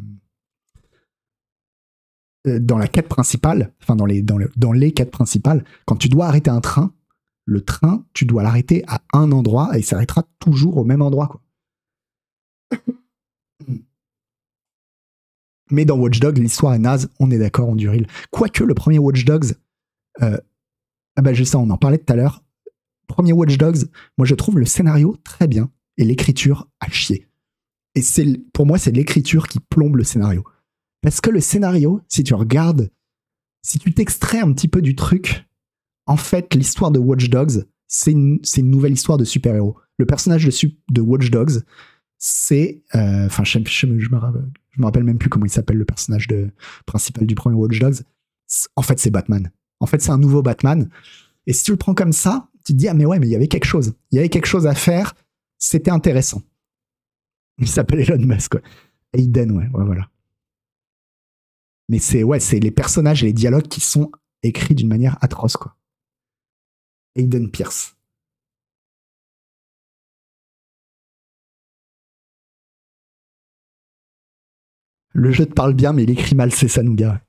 [2.47, 6.07] euh, dans la quête principale, enfin dans les, dans, dans les quêtes principales, quand tu
[6.07, 6.93] dois arrêter un train,
[7.47, 11.27] le train, tu dois l'arrêter à un endroit et il s'arrêtera toujours au même endroit.
[11.27, 11.41] Quoi.
[15.71, 18.07] Mais dans Watch Dogs, l'histoire est naze, on est d'accord, on durile.
[18.31, 19.53] Quoique le premier Watch Dogs,
[20.21, 20.37] euh,
[21.15, 22.43] ah bah, je sais, on en parlait tout à l'heure.
[23.07, 27.29] Premier Watch Dogs, moi je trouve le scénario très bien et l'écriture à chier.
[27.95, 30.43] Et c'est pour moi, c'est l'écriture qui plombe le scénario.
[31.01, 32.91] Parce que le scénario, si tu regardes,
[33.61, 35.46] si tu t'extrais un petit peu du truc,
[36.07, 39.77] en fait, l'histoire de Watch Dogs, c'est une, nouvelle histoire de super-héros.
[39.97, 41.61] Le personnage de, de Watch Dogs,
[42.17, 42.83] c'est.
[42.95, 46.27] Euh, enfin, je, je, me rappelle même plus comment il s'appelle le personnage
[46.85, 48.01] principal du premier Watch Dogs.
[48.75, 49.51] En fait, c'est Batman.
[49.79, 50.89] En fait, c'est un nouveau Batman.
[51.45, 53.31] Et si tu le prends comme ça, tu te dis, ah, mais ouais, mais il
[53.31, 53.93] y avait quelque chose.
[54.11, 55.13] Il y avait quelque chose à faire.
[55.57, 56.41] C'était intéressant.
[57.59, 58.61] Il s'appelle Elon Musk, quoi.
[59.13, 60.09] Aiden, ouais, ouais, voilà.
[61.89, 64.11] Mais c'est ouais, c'est les personnages et les dialogues qui sont
[64.43, 65.77] écrits d'une manière atroce, quoi.
[67.17, 67.95] Aiden Pierce.
[75.13, 77.19] Le jeu te parle bien, mais il écrit mal, c'est ça, Nougat.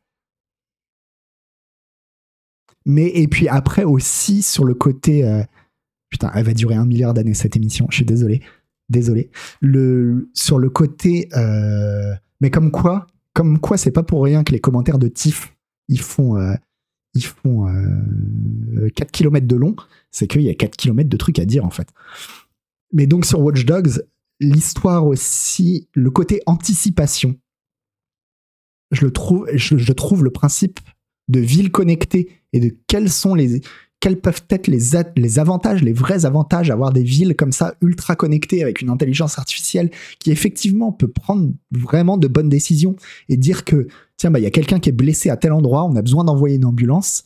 [2.84, 5.42] Mais et puis après aussi sur le côté, euh,
[6.10, 7.86] putain, elle va durer un milliard d'années cette émission.
[7.90, 8.42] Je suis désolé,
[8.88, 9.30] désolé.
[9.60, 14.52] Le sur le côté, euh, mais comme quoi, comme quoi, c'est pas pour rien que
[14.52, 15.54] les commentaires de TIFF,
[15.88, 16.54] ils font, euh,
[17.18, 19.76] ils font 4 euh, km de long.
[20.10, 21.88] C'est qu'il y a 4 km de trucs à dire, en fait.
[22.92, 24.02] Mais donc, sur Watch Dogs,
[24.40, 27.36] l'histoire aussi, le côté anticipation,
[28.90, 30.80] je le trouve, je trouve le principe
[31.28, 33.60] de ville connectée et de quels sont les,
[34.00, 34.78] quels peuvent être les,
[35.16, 39.38] les avantages, les vrais avantages, avoir des villes comme ça ultra connectées avec une intelligence
[39.38, 42.96] artificielle qui effectivement peut prendre vraiment de bonnes décisions
[43.28, 45.84] et dire que tiens bah il y a quelqu'un qui est blessé à tel endroit,
[45.84, 47.24] on a besoin d'envoyer une ambulance,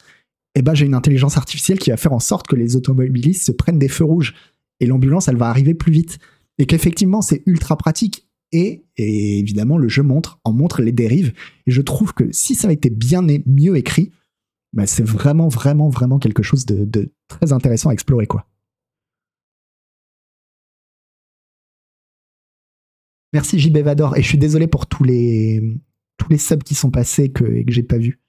[0.54, 3.46] et eh ben j'ai une intelligence artificielle qui va faire en sorte que les automobilistes
[3.46, 4.34] se prennent des feux rouges.
[4.80, 6.18] Et l'ambulance elle va arriver plus vite.
[6.58, 8.28] Et qu'effectivement c'est ultra pratique.
[8.52, 11.32] Et, et, évidemment le jeu montre en montre les dérives.
[11.66, 14.12] Et je trouve que si ça avait été bien mieux écrit
[14.72, 18.46] bah, c'est vraiment, vraiment, vraiment quelque chose de, très intéressant à explorer, quoi.
[23.34, 25.62] Merci JB Vador, et je suis désolé pour tous les,
[26.16, 28.20] tous les subs qui sont passés que, et que j'ai pas vus.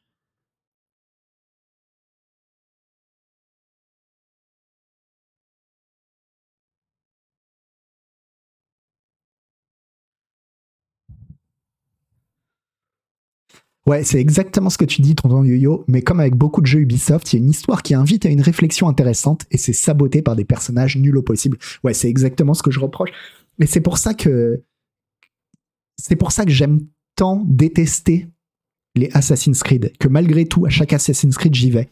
[13.86, 16.80] Ouais, c'est exactement ce que tu dis, tonton Yo-Yo, mais comme avec beaucoup de jeux
[16.80, 20.22] Ubisoft, il y a une histoire qui invite à une réflexion intéressante et c'est saboté
[20.22, 21.58] par des personnages nuls au possible.
[21.84, 23.10] Ouais, c'est exactement ce que je reproche.
[23.60, 24.63] Mais c'est pour ça que
[25.98, 28.28] c'est pour ça que j'aime tant détester
[28.95, 31.89] les Assassin's Creed, que malgré tout, à chaque Assassin's Creed, j'y vais.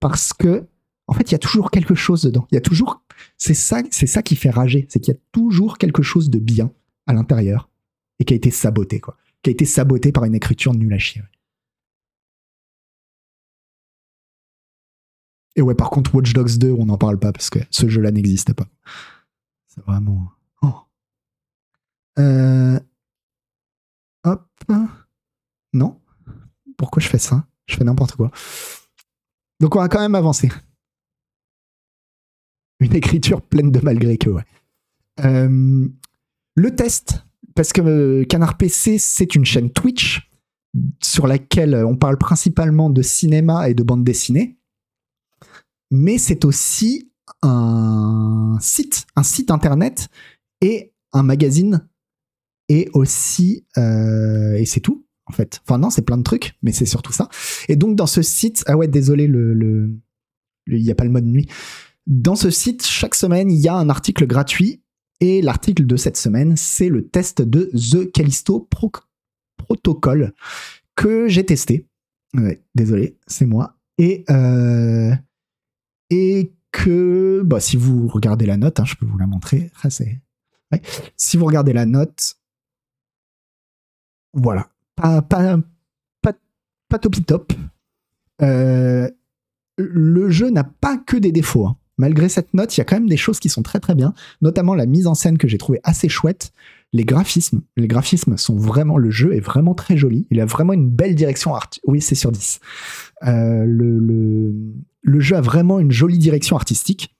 [0.00, 0.66] Parce que,
[1.06, 2.46] En fait, il y a toujours quelque chose dedans.
[2.52, 3.02] Il y a toujours,
[3.36, 6.38] c'est ça, c'est ça qui fait rager, c'est qu'il y a toujours quelque chose de
[6.38, 6.70] bien
[7.08, 7.68] à l'intérieur
[8.20, 10.98] et qui a été saboté, quoi, qui a été saboté par une écriture nulle à
[10.98, 11.22] chier.
[15.56, 18.12] Et ouais, par contre, Watch Dogs 2, on n'en parle pas parce que ce jeu-là
[18.12, 18.68] n'existe pas.
[19.66, 20.30] C'est vraiment.
[20.62, 20.74] Oh.
[22.18, 22.78] Euh,
[24.24, 24.46] hop.
[25.72, 26.00] Non.
[26.76, 27.46] Pourquoi je fais ça?
[27.66, 28.30] Je fais n'importe quoi.
[29.60, 30.50] Donc on va quand même avancer.
[32.80, 34.44] Une écriture pleine de malgré que, ouais.
[35.20, 35.88] Euh,
[36.54, 40.30] le test, parce que euh, Canard PC, c'est une chaîne Twitch
[41.02, 44.60] sur laquelle on parle principalement de cinéma et de bande dessinée
[45.90, 47.10] mais c'est aussi
[47.42, 50.08] un site, un site internet
[50.60, 51.88] et un magazine
[52.70, 55.60] et aussi euh, et c'est tout en fait.
[55.66, 57.28] Enfin non, c'est plein de trucs, mais c'est surtout ça.
[57.68, 59.90] Et donc dans ce site, ah ouais, désolé le
[60.66, 61.48] il n'y a pas le mode nuit.
[62.06, 64.82] Dans ce site, chaque semaine, il y a un article gratuit
[65.20, 68.68] et l'article de cette semaine, c'est le test de The Callisto
[69.56, 70.32] Protocol
[70.96, 71.86] que j'ai testé.
[72.34, 73.76] Ouais, désolé, c'est moi.
[73.98, 75.12] Et euh,
[76.10, 79.70] et que bah, si vous regardez la note, hein, je peux vous la montrer.
[79.82, 79.88] Ah,
[81.16, 82.36] si vous regardez la note,
[84.32, 85.58] voilà, pas, pas,
[86.22, 86.32] pas,
[86.88, 87.52] pas top.
[88.42, 89.08] Euh,
[89.76, 91.66] le jeu n'a pas que des défauts.
[91.66, 91.76] Hein.
[91.98, 94.14] Malgré cette note, il y a quand même des choses qui sont très très bien,
[94.40, 96.52] notamment la mise en scène que j'ai trouvé assez chouette
[96.92, 100.26] les graphismes, les graphismes sont vraiment, le jeu est vraiment très joli.
[100.30, 101.84] Il a vraiment une belle direction artistique.
[101.86, 102.60] Oui, c'est sur 10.
[103.26, 104.52] Euh, le,
[105.02, 107.14] le, jeu a vraiment une jolie direction artistique,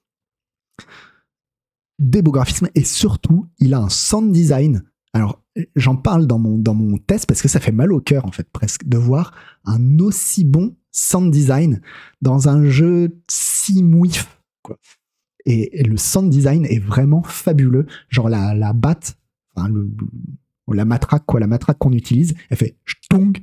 [1.99, 4.83] des beaux graphismes et surtout, il a un sound design.
[5.13, 5.40] Alors,
[5.75, 8.31] j'en parle dans mon, dans mon test parce que ça fait mal au cœur, en
[8.31, 9.33] fait, presque, de voir
[9.65, 11.81] un aussi bon sound design
[12.21, 14.41] dans un jeu si mouif.
[15.45, 17.85] Et, le sound design est vraiment fabuleux.
[18.09, 19.17] Genre, la, la batte
[20.73, 23.33] la matraque, quoi, la matraque qu'on utilise, elle fait stung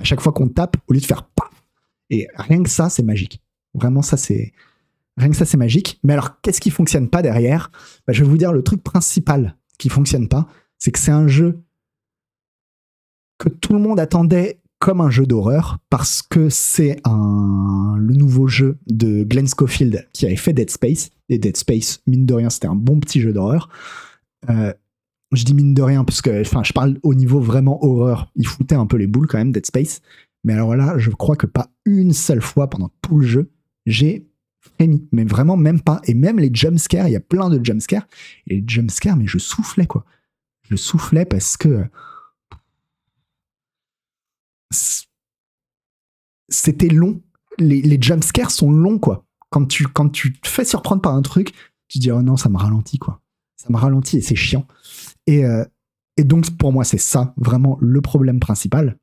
[0.00, 1.50] à chaque fois qu'on tape au lieu de faire paf.
[2.10, 3.42] Et rien que ça, c'est magique.
[3.74, 4.52] Vraiment, ça, c'est.
[5.16, 6.00] Rien que ça, c'est magique.
[6.04, 7.70] Mais alors, qu'est-ce qui fonctionne pas derrière?
[8.06, 11.28] Bah, Je vais vous dire le truc principal qui fonctionne pas, c'est que c'est un
[11.28, 11.60] jeu
[13.38, 18.78] que tout le monde attendait comme un jeu d'horreur parce que c'est le nouveau jeu
[18.86, 22.68] de Glenn Schofield qui avait fait Dead Space et Dead Space mine de rien c'était
[22.68, 23.68] un bon petit jeu d'horreur
[24.48, 24.72] euh,
[25.32, 28.30] je dis mine de rien, parce que enfin, je parle au niveau vraiment horreur.
[28.36, 30.00] Il foutait un peu les boules quand même, Dead Space.
[30.44, 33.50] Mais alors là, je crois que pas une seule fois pendant tout le jeu,
[33.86, 34.26] j'ai
[34.60, 35.06] frémi.
[35.12, 36.00] Mais vraiment, même pas.
[36.04, 38.06] Et même les jumpscares, il y a plein de jumpscares.
[38.46, 40.04] Et les jumpscares, mais je soufflais, quoi.
[40.68, 41.84] Je soufflais parce que.
[46.48, 47.22] C'était long.
[47.58, 49.24] Les, les jumpscares sont longs, quoi.
[49.50, 51.52] Quand tu, quand tu te fais surprendre par un truc,
[51.88, 53.22] tu dis, oh non, ça me ralentit, quoi.
[53.56, 54.66] Ça me ralentit et c'est chiant.
[55.28, 55.64] Euh,
[56.16, 58.98] et, donc, pour moi, c'est ça vraiment le problème principal.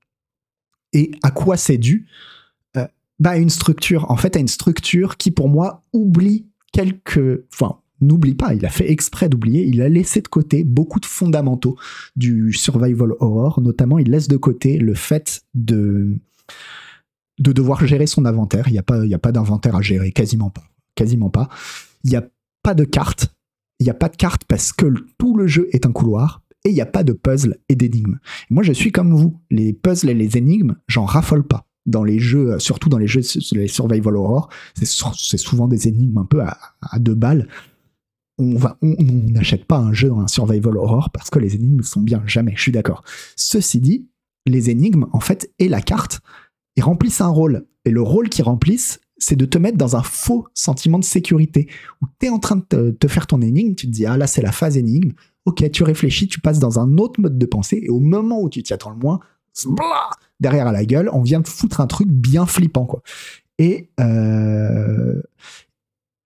[0.93, 2.07] Et à quoi c'est dû?
[2.77, 2.87] Euh,
[3.19, 4.09] bah, une structure.
[4.09, 7.43] En fait, à une structure qui, pour moi, oublie quelques.
[7.53, 11.05] Enfin, n'oublie pas, il a fait exprès d'oublier, il a laissé de côté beaucoup de
[11.05, 11.77] fondamentaux
[12.15, 16.17] du survival horror, notamment il laisse de côté le fait de,
[17.39, 18.67] de devoir gérer son inventaire.
[18.67, 20.63] Il n'y a pas, a pas d'inventaire à gérer, quasiment pas.
[20.95, 21.49] Quasiment pas.
[22.03, 22.25] Il n'y a
[22.63, 23.35] pas de carte
[23.79, 26.69] il n'y a pas de carte parce que tout le jeu est un couloir et
[26.69, 28.19] il n'y a pas de puzzle et d'énigmes.
[28.49, 29.39] Moi, je suis comme vous.
[29.51, 31.67] Les puzzles et les énigmes, j'en raffole pas.
[31.85, 36.25] Dans les jeux, surtout dans les jeux, les survival horror, c'est souvent des énigmes un
[36.25, 36.57] peu à,
[36.97, 37.47] deux balles.
[38.37, 42.21] On n'achète pas un jeu dans un survival horror parce que les énigmes sont bien.
[42.25, 43.03] Jamais, je suis d'accord.
[43.35, 44.07] Ceci dit,
[44.45, 46.19] les énigmes, en fait, et la carte,
[46.75, 47.65] ils remplissent un rôle.
[47.85, 51.67] Et le rôle qu'ils remplissent, c'est de te mettre dans un faux sentiment de sécurité
[52.01, 54.27] où tu es en train de te, faire ton énigme, tu te dis ah là
[54.27, 55.11] c'est la phase énigme,
[55.45, 58.49] ok tu réfléchis, tu passes dans un autre mode de pensée et au moment où
[58.49, 59.19] tu t'y attends le moins,
[60.39, 63.01] derrière à la gueule, on vient te foutre un truc bien flippant quoi.
[63.57, 65.21] Et euh,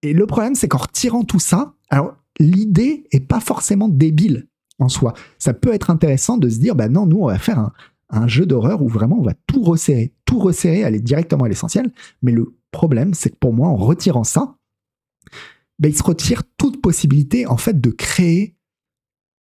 [0.01, 4.47] et le problème c'est qu'en retirant tout ça, alors l'idée est pas forcément débile
[4.79, 5.13] en soi.
[5.37, 7.71] Ça peut être intéressant de se dire bah non nous on va faire
[8.09, 11.91] un, jeu d'horreur où vraiment on va tout resserrer, tout resserrer, aller directement à l'essentiel.
[12.21, 14.55] Mais le problème, c'est que pour moi, en retirant ça,
[15.79, 18.55] ben, il se retire toute possibilité en fait de créer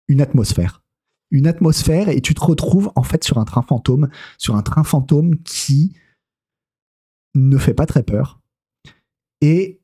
[0.08, 0.82] une atmosphère.
[1.30, 4.84] Une atmosphère et tu te retrouves en fait sur un train fantôme, sur un train
[4.84, 5.94] fantôme qui
[7.34, 8.40] ne fait pas très peur.
[9.40, 9.77] Et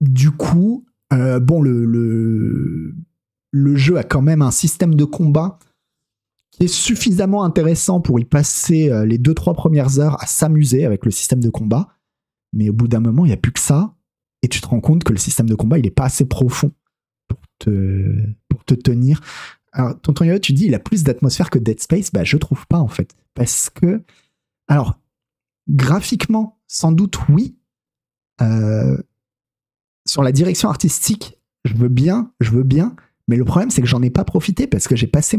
[0.00, 2.94] du coup, euh, bon, le, le,
[3.50, 5.58] le jeu a quand même un système de combat
[6.50, 11.04] qui est suffisamment intéressant pour y passer euh, les 2-3 premières heures à s'amuser avec
[11.04, 11.88] le système de combat.
[12.52, 13.94] Mais au bout d'un moment, il n'y a plus que ça.
[14.42, 16.72] et tu te rends compte que le système de combat, il est pas assez profond
[17.28, 18.14] pour te,
[18.48, 19.20] pour te tenir.
[19.72, 22.10] Alors, Tonton Yo, tu dis, il a plus d'atmosphère que Dead Space.
[22.12, 23.14] Bah, je trouve pas, en fait.
[23.34, 24.02] Parce que,
[24.68, 24.98] alors,
[25.68, 27.58] graphiquement, sans doute, oui.
[28.40, 28.96] Euh,
[30.06, 32.94] sur la direction artistique, je veux bien, je veux bien.
[33.28, 35.36] Mais le problème, c'est que j'en ai pas profité parce que j'ai passé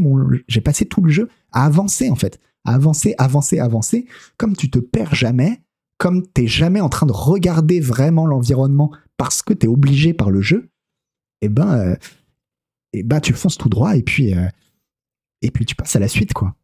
[0.85, 2.39] tout le jeu à avancer, en fait.
[2.65, 4.07] À avancer, avancer, avancer.
[4.37, 5.61] Comme tu te perds jamais,
[5.97, 10.41] comme t'es jamais en train de regarder vraiment l'environnement parce que t'es obligé par le
[10.41, 10.69] jeu,
[11.41, 11.95] eh ben, euh,
[12.93, 14.47] eh ben, tu fonces tout droit et puis, euh,
[15.41, 16.55] et puis tu passes à la suite, quoi.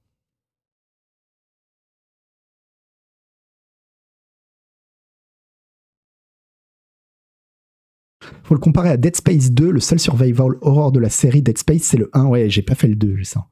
[8.54, 11.58] Faut le comparer à Dead Space 2, le seul survival horror de la série Dead
[11.58, 12.28] Space, c'est le 1.
[12.28, 13.46] Ouais, j'ai pas fait le 2, je sens.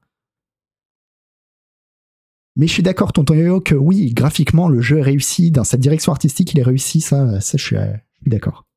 [2.56, 5.50] Mais je suis d'accord, tonton Yo, que oui, graphiquement, le jeu est réussi.
[5.50, 7.02] Dans sa direction artistique, il est réussi.
[7.02, 7.96] Ça, ça je suis, euh,
[8.28, 8.68] d'accord.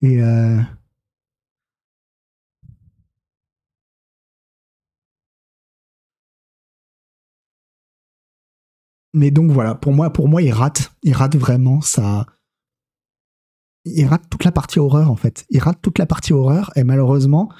[0.00, 0.62] Et euh,
[9.12, 12.26] Mais donc voilà, pour moi, pour moi, il rate, il rate vraiment ça.
[13.84, 15.46] Il rate toute la partie horreur en fait.
[15.50, 17.50] Il rate toute la partie horreur et malheureusement,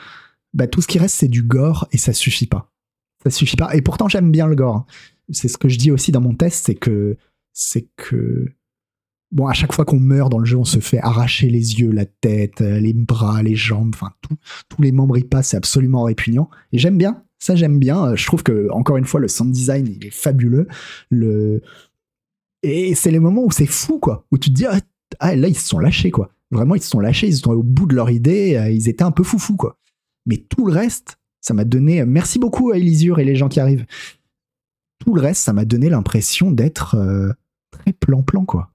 [0.52, 2.72] bah, tout ce qui reste c'est du gore et ça suffit pas.
[3.22, 3.74] Ça suffit pas.
[3.74, 4.86] Et pourtant j'aime bien le gore.
[5.30, 7.16] C'est ce que je dis aussi dans mon test, c'est que
[7.52, 8.52] c'est que
[9.32, 11.90] bon à chaque fois qu'on meurt dans le jeu, on se fait arracher les yeux,
[11.90, 14.12] la tête, les bras, les jambes, enfin
[14.68, 16.50] tous les membres y passent, c'est absolument répugnant.
[16.72, 17.24] Et j'aime bien.
[17.40, 18.14] Ça, j'aime bien.
[18.14, 20.68] Je trouve que, encore une fois, le sound design, il est fabuleux.
[21.10, 21.62] Le...
[22.62, 24.26] Et c'est les moments où c'est fou, quoi.
[24.30, 24.78] Où tu te dis, ah,
[25.18, 26.30] ah, là, ils se sont lâchés, quoi.
[26.50, 29.04] Vraiment, ils se sont lâchés, ils sont au bout de leur idée, euh, ils étaient
[29.04, 29.78] un peu foufou, quoi.
[30.26, 32.04] Mais tout le reste, ça m'a donné.
[32.04, 33.86] Merci beaucoup à Elisure et les gens qui arrivent.
[34.98, 37.32] Tout le reste, ça m'a donné l'impression d'être euh,
[37.70, 38.70] très plan-plan, quoi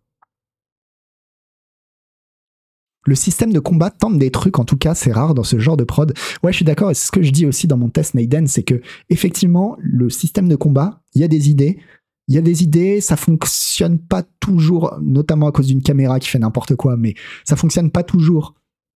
[3.06, 5.78] le système de combat tente des trucs, en tout cas, c'est rare dans ce genre
[5.78, 6.14] de prod.
[6.44, 8.48] Ouais, je suis d'accord, et c'est ce que je dis aussi dans mon test Naiden,
[8.48, 11.80] c'est que effectivement, le système de combat, il y a des idées,
[12.28, 16.30] il y a des idées, ça fonctionne pas toujours, notamment à cause d'une caméra qui
[16.30, 17.14] fait n'importe quoi, mais
[17.44, 18.56] ça fonctionne pas toujours.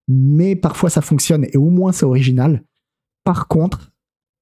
[0.09, 2.65] Mais parfois ça fonctionne et au moins c'est original.
[3.25, 3.93] Par contre,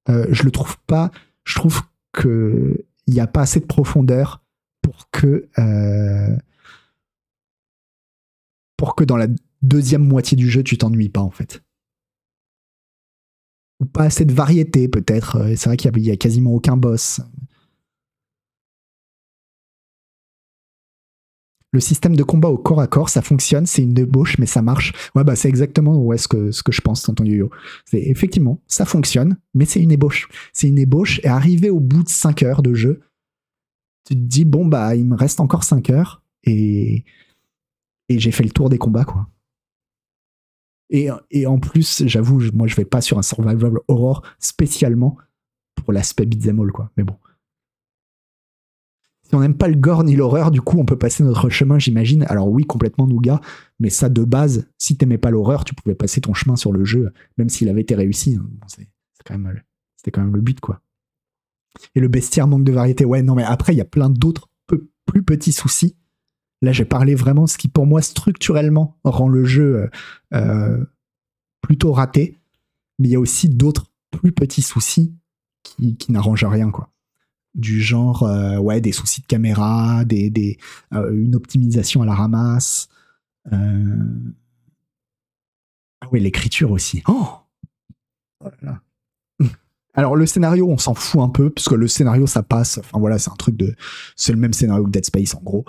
[0.09, 1.11] euh, je le trouve pas,
[1.43, 4.45] je trouve que il n'y a pas assez de profondeur
[4.83, 6.37] pour que euh,
[8.77, 9.27] pour que dans la
[9.67, 11.63] deuxième moitié du jeu, tu t'ennuies pas en fait.
[13.81, 15.37] Ou pas assez de variété peut-être.
[15.37, 17.21] Euh, c'est vrai qu'il y, a quasiment aucun boss.
[21.73, 24.63] Le système de combat au corps à corps, ça fonctionne, c'est une débauche, mais ça
[24.63, 24.95] marche.
[25.15, 27.51] Ouais, bah c'est exactement ce, que, ce que je pense, tonton yo-yo.
[27.85, 30.29] C'est effectivement, ça fonctionne, mais c'est une ébauche.
[30.55, 33.03] C'est une ébauche, et arrivé au bout de 5 heures de jeu,
[34.07, 37.05] tu te dis, bon, bah, il me reste encore 5 heures, et,
[38.09, 39.29] et j'ai fait le tour des combats, quoi.
[40.91, 45.17] Et, en plus, j'avoue, moi, je vais pas sur un survival horror spécialement
[45.75, 46.91] pour l'aspect beat'em all, quoi.
[46.97, 47.17] Mais bon.
[49.23, 51.81] Si on n'aime pas le gore ni l'horreur, du coup, on peut passer notre chemin,
[51.81, 52.25] j'imagine.
[52.29, 53.41] Alors oui, complètement nougat,
[53.81, 56.85] mais ça, de base, si t'aimais pas l'horreur, tu pouvais passer ton chemin sur le
[56.85, 58.39] jeu, même s'il avait été réussi.
[58.41, 58.47] Hein.
[58.69, 58.89] c'était
[59.25, 59.61] quand, même,
[60.13, 60.81] quand même le but, quoi.
[61.97, 63.05] Et le bestiaire manque de variété.
[63.05, 64.49] Ouais, non, mais après, il y a plein d'autres
[65.07, 65.97] plus petits soucis
[66.63, 69.89] Là, j'ai parlé vraiment de ce qui, pour moi, structurellement, rend le jeu euh,
[70.35, 70.85] euh,
[71.61, 72.39] plutôt raté.
[72.99, 75.15] Mais il y a aussi d'autres plus petits soucis
[75.63, 76.91] qui, n'arrangent rien, quoi.
[77.55, 80.59] Du genre, euh, ouais, des soucis de caméra, des,
[80.93, 82.89] une optimisation à la ramasse.
[83.51, 83.57] Ah
[86.13, 87.03] oui, l'écriture aussi.
[87.09, 87.29] Oh,
[88.45, 88.49] oh
[89.95, 92.79] Alors le scénario, on s'en fout un peu puisque le scénario ça passe.
[92.79, 93.75] Enfin voilà, c'est un truc de,
[94.15, 95.65] c'est le même scénario que Dead Space en gros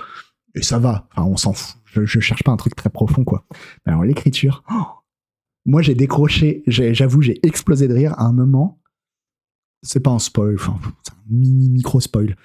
[0.58, 1.08] et ça va.
[1.12, 1.80] Enfin, on s'en fout.
[1.86, 3.46] Je, je, cherche pas un truc très profond, quoi.
[3.86, 4.64] Alors, l'écriture,
[5.66, 8.82] moi, j'ai décroché, j'avoue, j'ai explosé de rire à un moment.
[9.84, 12.36] C'est pas un spoil, enfin, c'est un mini micro spoil,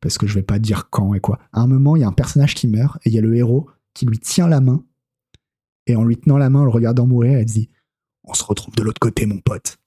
[0.00, 1.38] parce que je vais pas dire quand et quoi.
[1.52, 3.34] À un moment, il y a un personnage qui meurt et il y a le
[3.34, 4.84] héros qui lui tient la main.
[5.86, 7.70] Et en lui tenant la main, en le regardant mourir, elle dit
[8.24, 9.78] On se retrouve de l'autre côté, mon pote.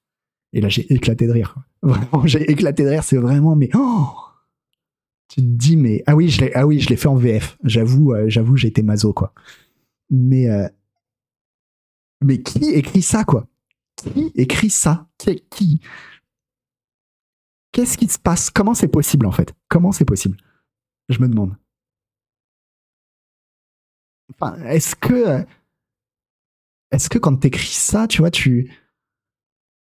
[0.53, 1.55] Et là, j'ai éclaté de rire.
[1.81, 3.03] Vraiment, j'ai éclaté de rire.
[3.03, 4.26] C'est vraiment, mais oh
[5.27, 6.65] tu te dis mais ah oui je l'ai ah
[6.97, 9.33] fait en VF j'avoue euh, j'avoue j'ai été mazo quoi.
[10.09, 10.67] Mais euh,
[12.23, 13.47] mais qui écrit ça quoi?
[13.97, 15.07] Qui écrit ça?
[15.17, 15.81] Qui, qui?
[17.71, 18.49] Qu'est-ce qui se passe?
[18.49, 19.53] Comment c'est possible en fait?
[19.67, 20.37] Comment c'est possible?
[21.09, 21.55] Je me demande.
[24.33, 25.45] Enfin est-ce que
[26.91, 28.71] est-ce que quand t'écris ça tu vois tu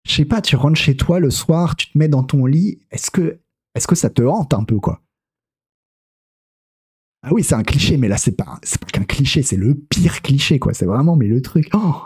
[0.06, 2.80] je sais pas tu rentres chez toi le soir tu te mets dans ton lit
[2.90, 3.40] est-ce que
[3.76, 5.02] est-ce que ça te hante un peu quoi?
[7.22, 9.76] Ah oui, c'est un cliché, mais là, c'est pas, c'est pas qu'un cliché, c'est le
[9.76, 10.74] pire cliché, quoi.
[10.74, 11.70] C'est vraiment, mais le truc.
[11.74, 12.04] Oh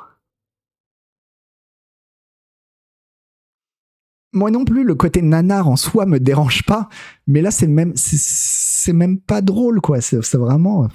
[4.35, 6.89] Moi non plus, le côté nanar en soi me dérange pas,
[7.27, 10.01] mais là, c'est même, c'est même pas drôle, quoi.
[10.01, 10.87] C'est vraiment.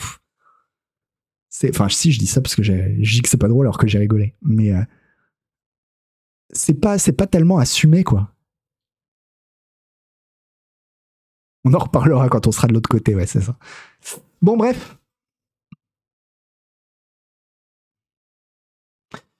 [1.49, 3.79] C'est, enfin, si je dis ça parce que je dis que c'est pas drôle alors
[3.79, 4.83] que j'ai rigolé, mais euh,
[6.53, 8.35] c'est pas, c'est pas tellement assumé, quoi.
[11.69, 13.55] On en reparlera quand on sera de l'autre côté, ouais, c'est ça.
[14.41, 14.97] Bon, bref.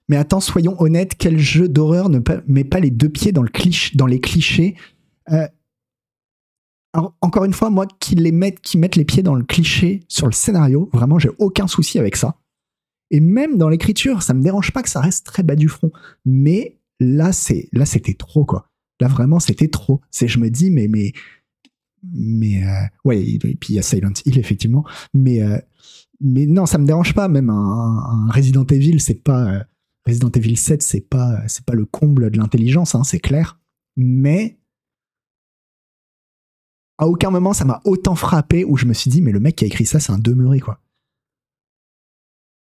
[0.07, 3.49] Mais attends, soyons honnêtes, quel jeu d'horreur ne met pas les deux pieds dans, le
[3.49, 4.75] cliché, dans les clichés?
[5.31, 5.47] Euh,
[6.93, 10.27] Encore une fois, moi, qui, les mettent, qui mettent les pieds dans le cliché sur
[10.27, 12.35] le scénario, vraiment, j'ai aucun souci avec ça.
[13.09, 15.91] Et même dans l'écriture, ça me dérange pas que ça reste très bas du front.
[16.25, 17.31] Mais là,
[17.71, 18.69] là, c'était trop, quoi.
[18.99, 20.01] Là, vraiment, c'était trop.
[20.11, 21.13] C'est, je me dis, mais, mais,
[22.03, 25.59] mais euh, ouais, et puis il y a Silent Hill effectivement, mais euh,
[26.21, 27.27] mais non, ça me dérange pas.
[27.27, 29.63] Même un, Resident Evil, c'est pas euh,
[30.05, 33.59] Resident Evil 7, c'est pas c'est pas le comble de l'intelligence, hein, c'est clair.
[33.95, 34.59] Mais
[36.97, 39.55] à aucun moment ça m'a autant frappé où je me suis dit mais le mec
[39.55, 40.81] qui a écrit ça, c'est un demeuré quoi.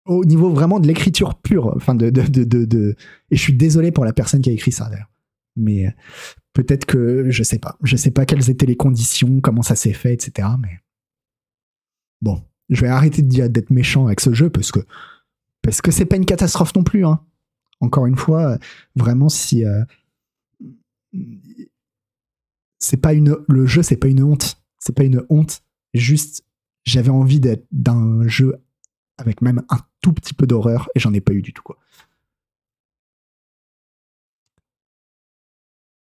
[0.07, 2.97] Au niveau vraiment de l'écriture pure, enfin de de, de, de,
[3.31, 5.11] et je suis désolé pour la personne qui a écrit ça d'ailleurs.
[5.57, 5.95] Mais
[6.55, 7.77] Peut-être que je sais pas.
[7.83, 10.49] Je sais pas quelles étaient les conditions, comment ça s'est fait, etc.
[10.59, 10.79] Mais
[12.23, 14.81] bon, je vais arrêter d'être méchant avec ce jeu parce que
[15.63, 17.05] parce que c'est pas une catastrophe non plus.
[17.05, 17.21] Hein.
[17.81, 18.59] Encore une fois,
[18.95, 19.83] vraiment si euh,
[22.79, 24.63] c'est pas une le jeu, c'est pas une honte.
[24.79, 25.63] C'est pas une honte.
[25.93, 26.45] Juste,
[26.85, 28.57] j'avais envie d'être d'un jeu
[29.19, 31.79] avec même un tout petit peu d'horreur et j'en ai pas eu du tout quoi.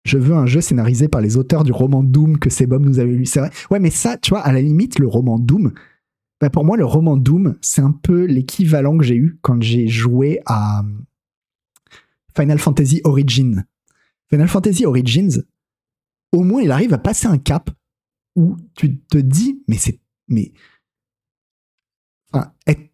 [0.04, 3.14] Je veux un jeu scénarisé par les auteurs du roman Doom que Sebum nous avait
[3.14, 3.26] lu.
[3.26, 3.52] C'est vrai.
[3.72, 5.74] Ouais, mais ça, tu vois, à la limite, le roman Doom,
[6.42, 9.88] bah pour moi, le roman Doom, c'est un peu l'équivalent que j'ai eu quand j'ai
[9.88, 10.84] joué à euh,
[12.36, 13.64] Final Fantasy Origins.
[14.30, 15.44] Final Fantasy Origins,
[16.34, 17.70] au moins, il arrive à passer un cap
[18.36, 20.00] où tu te dis, mais c'est.
[20.28, 20.52] Mais.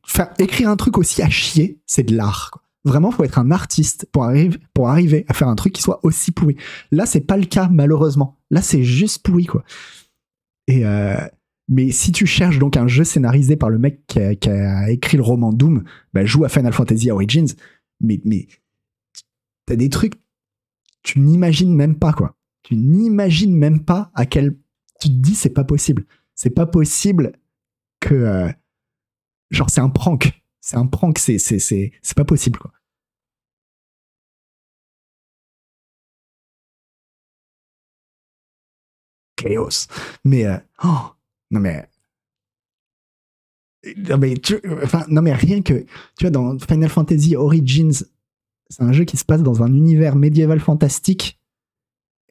[0.04, 2.64] Enfin, écrire un truc aussi à chier, c'est de l'art.
[2.86, 6.56] Vraiment, faut être un artiste pour, arriver, à faire un truc qui soit aussi pourri.
[6.92, 8.38] Là, c'est pas le cas, malheureusement.
[8.50, 9.64] Là, c'est juste pourri, quoi.
[10.68, 11.18] Et euh,
[11.70, 15.24] mais si tu cherches donc un jeu scénarisé par le mec qui a, écrit le
[15.24, 17.54] roman Doom, bah, joue à Final Fantasy Origins.
[18.02, 18.48] Mais, mais
[19.68, 20.16] t'as des trucs,
[21.04, 22.36] tu n'imagines même pas, quoi.
[22.64, 24.58] Tu n'imagines même pas à quel.
[25.00, 26.06] Tu te dis, c'est pas possible.
[26.34, 27.34] C'est pas possible
[28.00, 28.16] que.
[28.16, 28.50] Euh,
[29.52, 30.42] genre, c'est un prank.
[30.62, 31.38] C'est un prank, c'est,
[32.16, 32.60] pas possible.
[39.36, 39.88] Chaos.
[40.26, 41.12] Mais, euh, oh,
[41.52, 41.88] non mais,
[44.10, 44.34] non mais,
[44.84, 45.86] enfin, non mais rien que,
[46.18, 48.06] tu vois, dans Final Fantasy Origins,
[48.70, 51.40] c'est un jeu qui se passe dans un univers médiéval fantastique.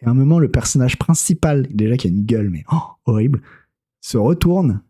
[0.01, 3.43] Et à un moment, le personnage principal, déjà qui a une gueule, mais oh, horrible,
[4.01, 4.83] se retourne,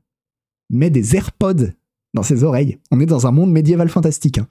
[0.70, 1.72] met des AirPods
[2.19, 2.79] dans ses oreilles.
[2.91, 4.39] On est dans un monde médiéval fantastique.
[4.39, 4.49] Hein.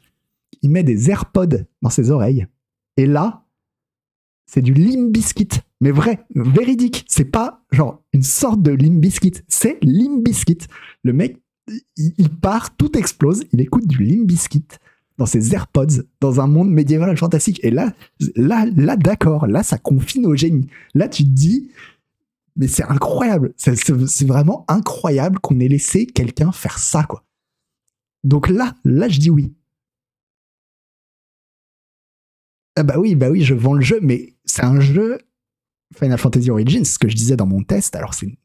[0.61, 2.47] Il met des AirPods dans ses oreilles.
[2.95, 3.43] Et là,
[4.45, 5.49] c'est du Limbiskit.
[5.81, 7.05] Mais vrai, véridique.
[7.09, 9.33] C'est pas genre une sorte de Limbiskit.
[9.49, 10.59] C'est Limbiskit.
[11.03, 11.41] Le mec,
[11.97, 13.43] il, part, tout explose.
[13.51, 14.67] Il écoute du Limbiskit
[15.17, 17.59] dans ses AirPods dans un monde médiéval fantastique.
[17.63, 17.91] Et là,
[18.37, 19.45] là, là, d'accord.
[19.45, 20.67] Là, ça confine au génie.
[20.93, 21.69] Là, tu te dis,
[22.55, 23.53] mais c'est incroyable.
[23.57, 27.26] C'est vraiment incroyable qu'on ait laissé quelqu'un faire ça, quoi.
[28.27, 29.53] Donc là, là, je dis oui.
[32.75, 35.19] Ah bah oui, bah oui, je vends le jeu, mais c'est un jeu
[35.97, 37.95] Final Fantasy Origins, ce que je disais dans mon test.
[37.95, 38.37] Alors c'est,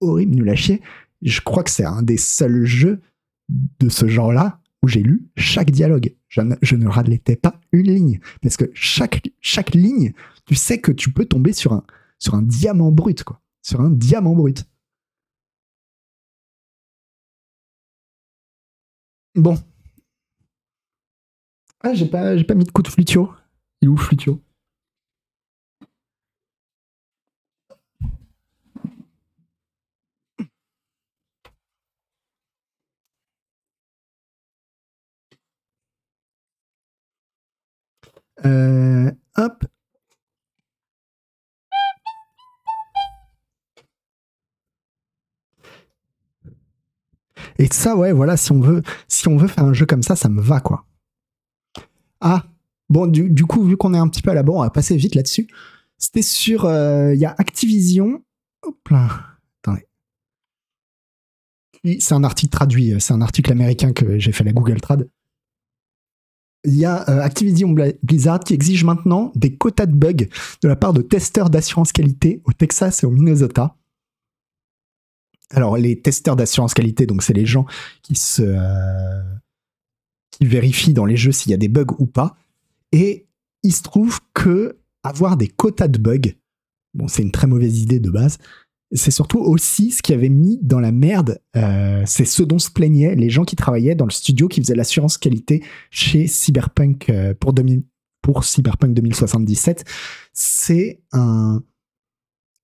[0.00, 0.82] horrible, nul à chier.
[1.22, 3.00] Je crois que c'est un des seuls jeux
[3.48, 6.14] de ce genre-là où j'ai lu chaque dialogue.
[6.28, 8.20] Je ne, je ne pas une ligne.
[8.42, 10.12] Parce que chaque, chaque ligne,
[10.44, 11.84] tu sais que tu peux tomber sur un,
[12.18, 13.40] sur un diamant brut, quoi.
[13.62, 14.66] Sur un diamant brut.
[19.34, 19.58] Bon.
[21.84, 23.32] Ah, j'ai pas, j'ai pas mis de coup de flutio.
[23.80, 24.40] Il est où flutio?
[38.44, 39.64] Euh, hop,
[47.58, 50.60] Et ça, ouais, voilà, si on veut, faire un jeu comme ça, ça me va,
[50.60, 50.84] quoi.
[52.20, 52.44] Ah,
[52.88, 55.14] bon, du, coup, vu qu'on est un petit peu à la on va passer vite
[55.14, 55.46] là-dessus.
[55.98, 58.22] C'était sur, euh, il y a Activision.
[58.62, 59.08] Hop là,
[59.62, 59.86] attendez.
[62.00, 65.08] c'est un article traduit, c'est un article américain que j'ai fait la Google Trad.
[66.64, 70.28] Il y a Activision Blizzard qui exige maintenant des quotas de bugs
[70.62, 73.76] de la part de testeurs d'assurance qualité au Texas et au Minnesota.
[75.54, 77.64] Alors, les testeurs d'assurance qualité, donc c'est les gens
[78.02, 78.42] qui se
[80.30, 82.36] qui vérifient dans les jeux s'il y a des bugs ou pas.
[82.92, 83.26] Et
[83.62, 86.32] il se trouve que avoir des quotas de bugs,
[86.94, 88.38] bon, c'est une très mauvaise idée de base.
[88.92, 92.70] C'est surtout aussi ce qui avait mis dans la merde, euh, c'est ce dont se
[92.70, 97.34] plaignaient les gens qui travaillaient dans le studio qui faisait l'assurance qualité chez Cyberpunk euh,
[97.34, 97.54] pour,
[98.22, 99.84] pour Cyberpunk 2077.
[100.32, 101.62] C'est un,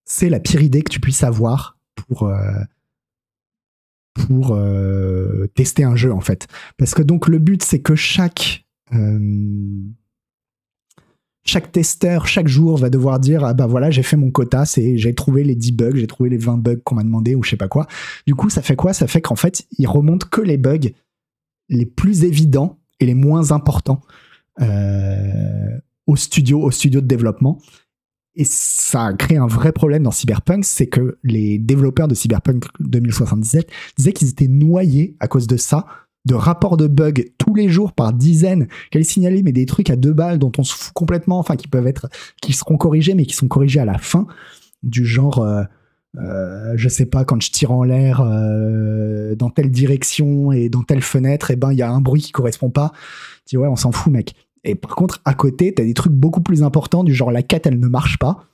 [0.04, 2.60] c'est la pire idée que tu puisses avoir pour euh,
[4.26, 4.58] pour
[5.54, 6.46] tester un jeu en fait,
[6.76, 8.64] parce que donc le but c'est que chaque
[11.44, 14.96] chaque testeur, chaque jour, va devoir dire Ah bah voilà, j'ai fait mon quota, c'est
[14.96, 17.50] j'ai trouvé les 10 bugs, j'ai trouvé les 20 bugs qu'on m'a demandé ou je
[17.50, 17.86] sais pas quoi.
[18.26, 18.92] Du coup, ça fait quoi?
[18.92, 20.90] Ça fait qu'en fait, il remonte que les bugs
[21.68, 24.00] les plus évidents et les moins importants
[24.60, 27.58] euh, au studio, au studio de développement.
[28.36, 32.64] Et ça a créé un vrai problème dans Cyberpunk, c'est que les développeurs de Cyberpunk
[32.78, 35.86] 2077 disaient qu'ils étaient noyés à cause de ça
[36.26, 38.68] de rapports de bugs tous les jours par dizaines.
[38.90, 41.68] Qu'elle signalait mais des trucs à deux balles dont on se fout complètement enfin qui
[41.68, 42.08] peuvent être
[42.42, 44.26] qui seront corrigés mais qui sont corrigés à la fin.
[44.82, 45.62] Du genre euh,
[46.18, 50.82] euh, je sais pas quand je tire en l'air euh, dans telle direction et dans
[50.82, 52.92] telle fenêtre et eh ben il y a un bruit qui correspond pas.
[53.46, 56.12] Tu dis ouais on s'en fout mec et par contre à côté t'as des trucs
[56.12, 58.46] beaucoup plus importants du genre la quête elle ne marche pas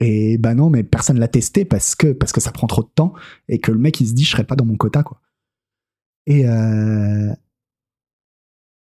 [0.00, 2.90] et ben non mais personne l'a testé parce que parce que ça prend trop de
[2.94, 3.14] temps
[3.48, 5.20] et que le mec il se dit je serai pas dans mon quota quoi
[6.26, 7.32] et, euh,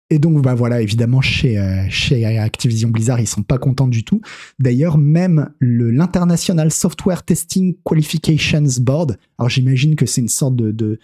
[0.10, 4.04] et donc, bah voilà, évidemment, chez, euh, chez Activision Blizzard, ils sont pas contents du
[4.04, 4.22] tout.
[4.60, 11.00] D'ailleurs, même l'International Software Testing Qualifications Board, alors j'imagine que c'est une sorte de, de,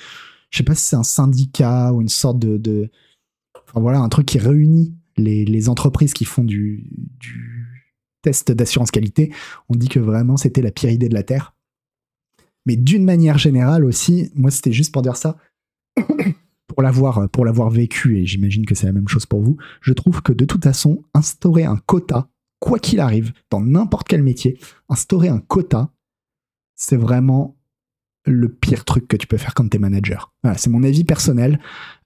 [0.51, 2.89] je sais pas si c'est un syndicat ou une sorte de
[3.67, 6.89] enfin voilà, un truc qui réunit les, entreprises qui font du,
[7.19, 9.31] du test d'assurance qualité.
[9.69, 11.55] On dit que vraiment c'était la pire idée de la Terre.
[12.65, 15.37] Mais d'une manière générale aussi, moi c'était juste pour dire ça,
[16.67, 19.93] pour l'avoir pour l'avoir vécu et j'imagine que c'est la même chose pour vous, je
[19.93, 24.59] trouve que de toute façon instaurer un quota quoi qu'il arrive dans n'importe quel métier,
[24.89, 25.91] instaurer un quota,
[26.75, 27.57] c'est vraiment
[28.29, 30.33] le pire truc que tu peux faire quand t'es manager.
[30.55, 31.59] c'est mon avis personnel.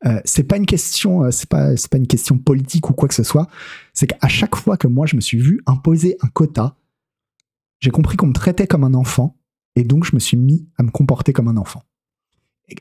[0.06, 3.08] Euh, c'est pas une question, euh, c'est pas, c'est pas une question politique ou quoi
[3.08, 3.48] que ce soit.
[3.94, 6.76] C'est qu'à chaque fois que moi je me suis vu imposer un quota,
[7.80, 9.38] j'ai compris qu'on me traitait comme un enfant
[9.76, 11.84] et donc je me suis mis à me comporter comme un enfant.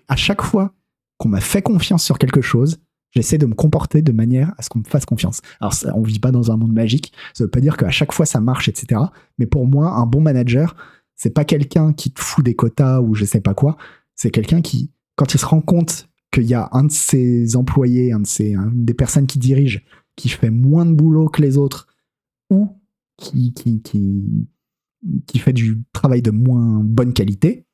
[0.09, 0.75] À chaque fois
[1.19, 2.81] qu'on m'a fait confiance sur quelque chose,
[3.11, 5.41] j'essaie de me comporter de manière à ce qu'on me fasse confiance.
[5.61, 7.13] Alors, ça, on vit pas dans un monde magique.
[7.35, 9.01] Ça veut pas dire qu'à chaque fois ça marche, etc.
[9.39, 10.77] Mais pour moi, un bon manager,
[11.23, 13.77] c'est pas quelqu'un qui te fout des quotas ou je sais pas quoi.
[14.17, 18.11] C'est quelqu'un qui, quand il se rend compte qu'il y a un de ses employés,
[18.11, 19.85] un de ses, une des personnes qui dirige,
[20.17, 21.87] qui fait moins de boulot que les autres
[22.51, 22.77] ou
[23.19, 24.49] qui, qui, qui,
[25.29, 27.69] qui fait du travail de moins bonne qualité,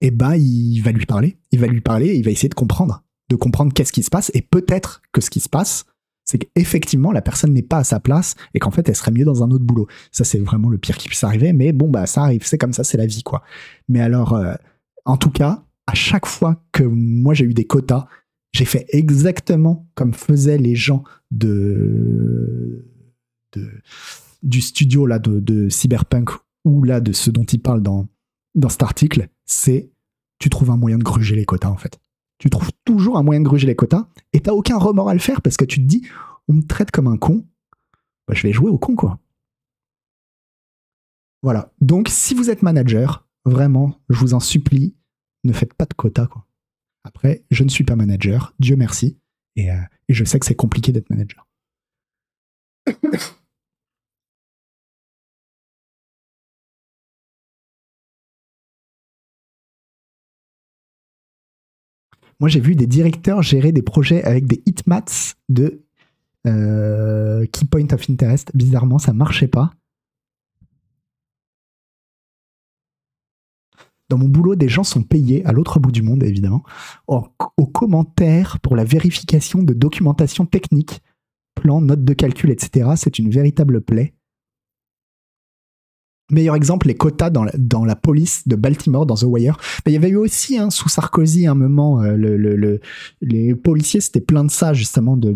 [0.00, 2.54] et eh ben il va lui parler, il va lui parler, il va essayer de
[2.54, 5.86] comprendre, de comprendre qu'est-ce qui se passe et peut-être que ce qui se passe,
[6.28, 9.24] c'est qu'effectivement la personne n'est pas à sa place et qu'en fait elle serait mieux
[9.24, 9.86] dans un autre boulot.
[10.12, 12.74] Ça c'est vraiment le pire qui puisse arriver, mais bon bah ça arrive, c'est comme
[12.74, 13.42] ça, c'est la vie quoi.
[13.88, 14.54] Mais alors, euh,
[15.06, 18.06] en tout cas, à chaque fois que moi j'ai eu des quotas,
[18.52, 22.86] j'ai fait exactement comme faisaient les gens de,
[24.42, 26.30] du studio là de, de Cyberpunk
[26.64, 28.06] ou là de ce dont il parle dans
[28.54, 29.90] dans cet article, c'est
[30.38, 31.98] tu trouves un moyen de gruger les quotas en fait.
[32.38, 35.20] Tu trouves toujours un moyen de gruger les quotas et t'as aucun remords à le
[35.20, 36.06] faire parce que tu te dis
[36.48, 37.46] on me traite comme un con,
[38.26, 39.18] bah, je vais jouer au con quoi.
[41.42, 41.72] Voilà.
[41.80, 44.94] Donc si vous êtes manager, vraiment, je vous en supplie,
[45.44, 46.28] ne faites pas de quotas.
[47.04, 49.18] Après, je ne suis pas manager, Dieu merci,
[49.56, 51.46] et, euh, et je sais que c'est compliqué d'être manager.
[62.40, 65.84] Moi, j'ai vu des directeurs gérer des projets avec des hitmats de
[66.46, 68.50] euh, Key Point of Interest.
[68.54, 69.72] Bizarrement, ça marchait pas.
[74.08, 76.62] Dans mon boulot, des gens sont payés, à l'autre bout du monde évidemment,
[77.06, 81.02] aux commentaires pour la vérification de documentation technique,
[81.54, 82.92] plans, notes de calcul, etc.
[82.96, 84.14] C'est une véritable plaie.
[86.30, 87.44] Meilleur exemple, les quotas dans
[87.84, 89.56] la, police de Baltimore, dans The Wire.
[89.86, 92.80] il y avait eu aussi, hein, sous Sarkozy, un moment, euh, le, le,
[93.22, 95.34] les policiers, c'était plein de ça, justement, de,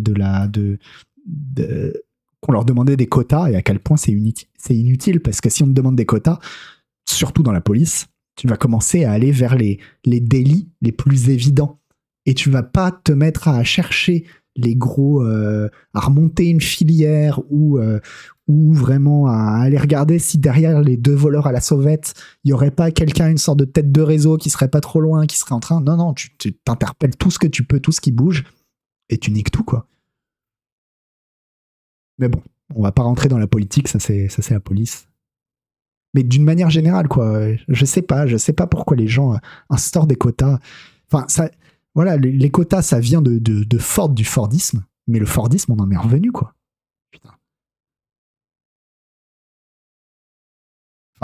[2.40, 4.12] qu'on leur demandait des quotas et à quel point c'est
[4.70, 6.38] inutile, parce que si on te demande des quotas,
[7.08, 11.30] surtout dans la police, tu vas commencer à aller vers les, les délits les plus
[11.30, 11.80] évidents.
[12.26, 14.24] Et tu vas pas te mettre à chercher
[14.56, 18.00] les gros, euh, à remonter une filière ou, euh,
[18.52, 22.12] ou vraiment à aller regarder si derrière les deux voleurs à la sauvette,
[22.44, 25.00] il y aurait pas quelqu'un, une sorte de tête de réseau qui serait pas trop
[25.00, 25.80] loin, qui serait en train.
[25.80, 26.30] Non, non, tu
[26.64, 28.44] t'interpelles tout ce que tu peux, tout ce qui bouge,
[29.08, 29.86] et tu niques tout, quoi.
[32.18, 32.42] Mais bon,
[32.74, 35.08] on va pas rentrer dans la politique, ça c'est, la police
[36.14, 37.40] mais d'une manière générale, quoi.
[37.68, 39.34] Je sais pas, je sais pas pourquoi les gens
[39.70, 40.58] instaurent des quotas.
[41.10, 41.50] Enfin, ça,
[41.94, 45.90] voilà, les, quotas, ça vient de, de, Ford, du Fordisme, mais le Fordisme, on en
[45.90, 46.54] est revenu, quoi.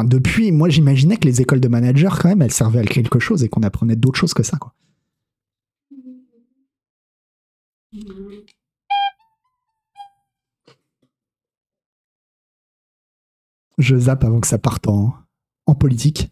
[0.05, 3.43] Depuis, moi, j'imaginais que les écoles de managers, quand même, elles servaient à quelque chose
[3.43, 4.59] et qu'on apprenait d'autres choses que ça,
[13.79, 15.15] je zappe avant que ça parte en,
[15.79, 16.31] politique.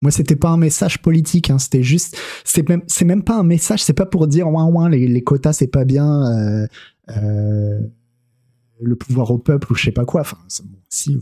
[0.00, 3.94] Moi, c'était pas un message politique, hein, c'était juste, c'est même, pas un message, c'est
[3.94, 6.66] pas pour dire ouin ouin les, les quotas c'est pas bien, euh,
[7.10, 7.80] euh,
[8.80, 10.22] le pouvoir au peuple ou je sais pas quoi.
[10.22, 10.38] Enfin,
[10.88, 11.18] si,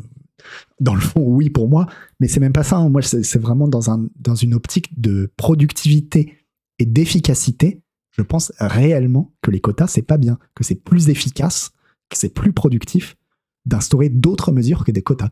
[0.80, 1.87] dans le fond, oui pour moi,
[2.20, 2.76] mais c'est même pas ça.
[2.76, 2.89] Hein.
[2.89, 6.37] Moi, c'est vraiment dans un dans une optique de productivité
[6.78, 7.80] et d'efficacité.
[8.11, 11.72] Je pense réellement que les quotas c'est pas bien, que c'est plus efficace,
[12.09, 13.16] que c'est plus productif
[13.64, 15.30] d'instaurer d'autres mesures que des quotas.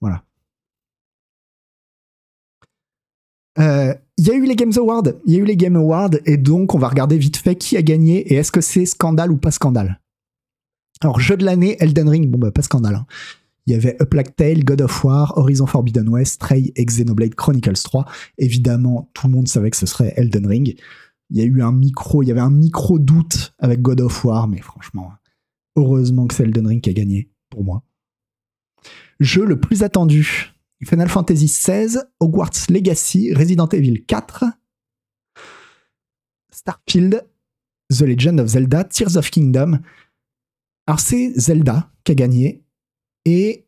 [0.00, 0.24] Voilà.
[3.58, 6.10] Euh, il y a eu les Games Awards, il y a eu les Game Awards,
[6.24, 9.30] et donc on va regarder vite fait qui a gagné et est-ce que c'est scandale
[9.30, 10.00] ou pas scandale?
[11.02, 12.94] Alors, jeu de l'année, Elden Ring, bon bah pas scandale.
[12.94, 13.06] Hein.
[13.66, 17.34] Il y avait A Plague Tale, God of War, Horizon Forbidden West, Stray et Xenoblade
[17.34, 18.06] Chronicles 3.
[18.38, 20.76] Évidemment, tout le monde savait que ce serait Elden Ring.
[21.30, 24.24] Il y a eu un micro, il y avait un micro doute avec God of
[24.24, 25.12] War, mais franchement,
[25.76, 27.84] heureusement que c'est Elden Ring qui a gagné pour moi.
[29.20, 30.52] Jeu le plus attendu
[30.84, 34.44] Final Fantasy XVI, Hogwarts Legacy, Resident Evil 4,
[36.50, 37.24] Starfield,
[37.88, 39.78] The Legend of Zelda, Tears of Kingdom.
[40.86, 42.61] Alors c'est Zelda qui a gagné
[43.24, 43.66] et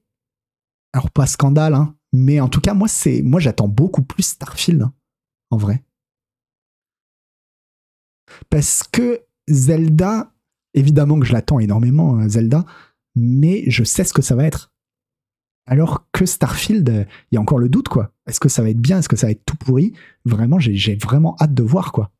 [0.92, 4.82] alors pas scandale, hein, mais en tout cas moi c'est moi j'attends beaucoup plus Starfield
[4.82, 4.94] hein,
[5.50, 5.82] en vrai
[8.50, 10.32] parce que Zelda
[10.74, 12.64] évidemment que je l'attends énormément hein, Zelda
[13.16, 14.72] mais je sais ce que ça va être.
[15.66, 18.12] Alors que Starfield, il y a encore le doute, quoi.
[18.26, 18.98] Est-ce que ça va être bien?
[18.98, 19.94] Est-ce que ça va être tout pourri?
[20.24, 22.11] Vraiment, j'ai vraiment hâte de voir, quoi.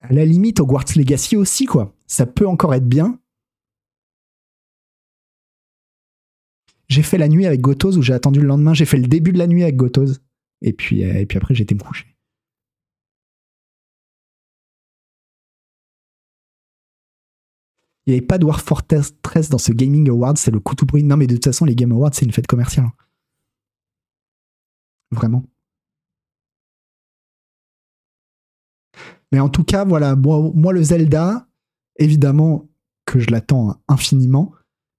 [0.00, 1.96] À la limite, Hogwarts Legacy aussi, quoi.
[2.06, 3.18] Ça peut encore être bien.
[6.94, 8.72] J'ai fait la nuit avec Gotos où j'ai attendu le lendemain.
[8.72, 10.20] J'ai fait le début de la nuit avec Gotos.
[10.62, 12.06] Et puis, euh, et puis après, j'étais me coucher.
[18.06, 19.12] Il n'y avait pas de War Fortress
[19.50, 21.02] dans ce Gaming Award, c'est le coup tout bruit.
[21.02, 22.86] Non, mais de toute façon, les Game Awards, c'est une fête commerciale.
[25.10, 25.42] Vraiment.
[29.32, 31.48] Mais en tout cas, voilà, moi, le Zelda,
[31.96, 32.68] évidemment
[33.04, 34.52] que je l'attends infiniment.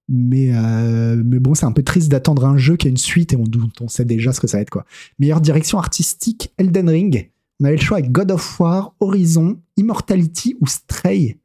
[0.08, 3.32] Mais, euh, mais bon, c'est un peu triste d'attendre un jeu qui a une suite
[3.32, 4.70] et on, sait déjà ce que ça va être.
[4.70, 4.84] quoi.
[5.18, 7.30] Meilleure direction artistique, Elden Ring.
[7.60, 11.40] On avait le choix avec God of War, Horizon, Immortality ou Stray.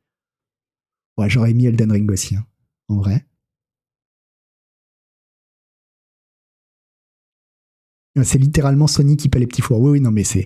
[1.17, 2.45] Ouais, j'aurais mis Elden Ring aussi, hein,
[2.87, 3.25] en vrai.
[8.23, 9.79] C'est littéralement Sony qui paie les petits fours.
[9.79, 10.45] Oui, oui, non, mais c'est.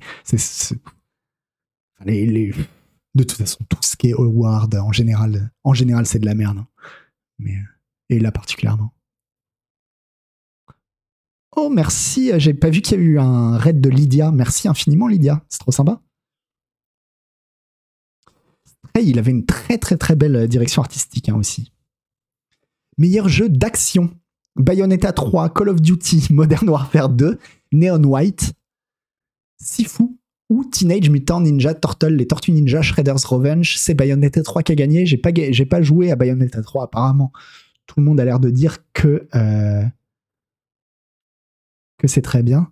[3.15, 6.35] De toute façon, tout ce qui est award, en général, en général c'est de la
[6.35, 6.59] merde.
[6.59, 6.67] Hein.
[7.39, 7.57] Mais...
[8.09, 8.93] Et là particulièrement.
[11.55, 12.31] Oh, merci.
[12.37, 14.31] J'ai pas vu qu'il y a eu un raid de Lydia.
[14.31, 15.41] Merci infiniment, Lydia.
[15.49, 16.01] C'est trop sympa
[19.01, 21.71] il avait une très très très belle euh, direction artistique hein, aussi.
[22.97, 24.11] Meilleur jeu d'action.
[24.57, 27.37] Bayonetta 3, Call of Duty, Modern Warfare 2,
[27.73, 28.53] Neon White,
[29.61, 30.17] Sifu
[30.49, 33.77] ou Teenage Mutant Ninja Turtle, les Tortues Ninja, Shredder's Revenge.
[33.77, 35.05] C'est Bayonetta 3 qui a gagné.
[35.05, 37.33] J'ai pas, j'ai pas joué à Bayonetta 3 apparemment.
[37.85, 39.83] Tout le monde a l'air de dire que, euh,
[42.07, 42.71] c'est très bien.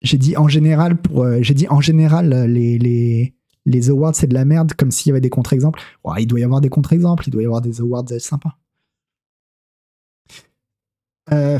[0.00, 3.34] J'ai dit en général euh, j'ai dit en général les,
[3.66, 5.80] les awards c'est de la merde, comme s'il y avait des contre-exemples.
[6.18, 8.56] il doit y avoir des contre-exemples, il doit y avoir des awards sympas.
[11.30, 11.58] Euh,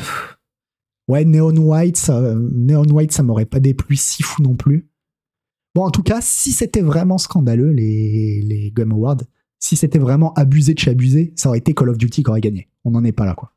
[1.09, 2.85] ouais, Neon White, ça, Neon
[3.23, 4.89] m'aurait pas déplu si fou non plus.
[5.75, 9.23] Bon, en tout cas, si c'était vraiment scandaleux, les, les Game Awards,
[9.63, 12.41] si c'était vraiment abusé de chez abusé, ça aurait été Call of Duty qui aurait
[12.41, 12.69] gagné.
[12.85, 13.53] On n'en est pas là, quoi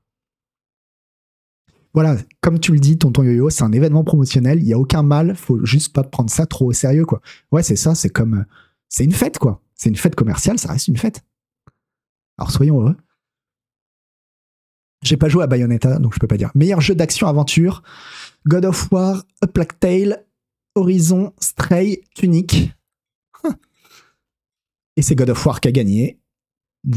[1.95, 5.01] voilà, comme tu le dis, Tonton Yo-Yo, c'est un événement promotionnel, il y a aucun
[5.01, 7.21] mal, faut juste pas prendre ça trop au sérieux, quoi.
[7.53, 8.43] Ouais, c'est ça, c'est comme.
[8.89, 9.61] C'est une fête, quoi.
[9.75, 11.23] C'est une fête commerciale, ça reste une fête.
[12.37, 12.97] Alors soyons heureux.
[15.03, 16.51] J'ai pas joué à Bayonetta, donc je peux pas dire.
[16.53, 17.81] Meilleur jeu d'action-aventure
[18.45, 20.25] God of War, A Plague Tale,
[20.75, 22.73] Horizon, Stray, Tunic.
[24.97, 26.19] Et c'est God of War qui a gagné.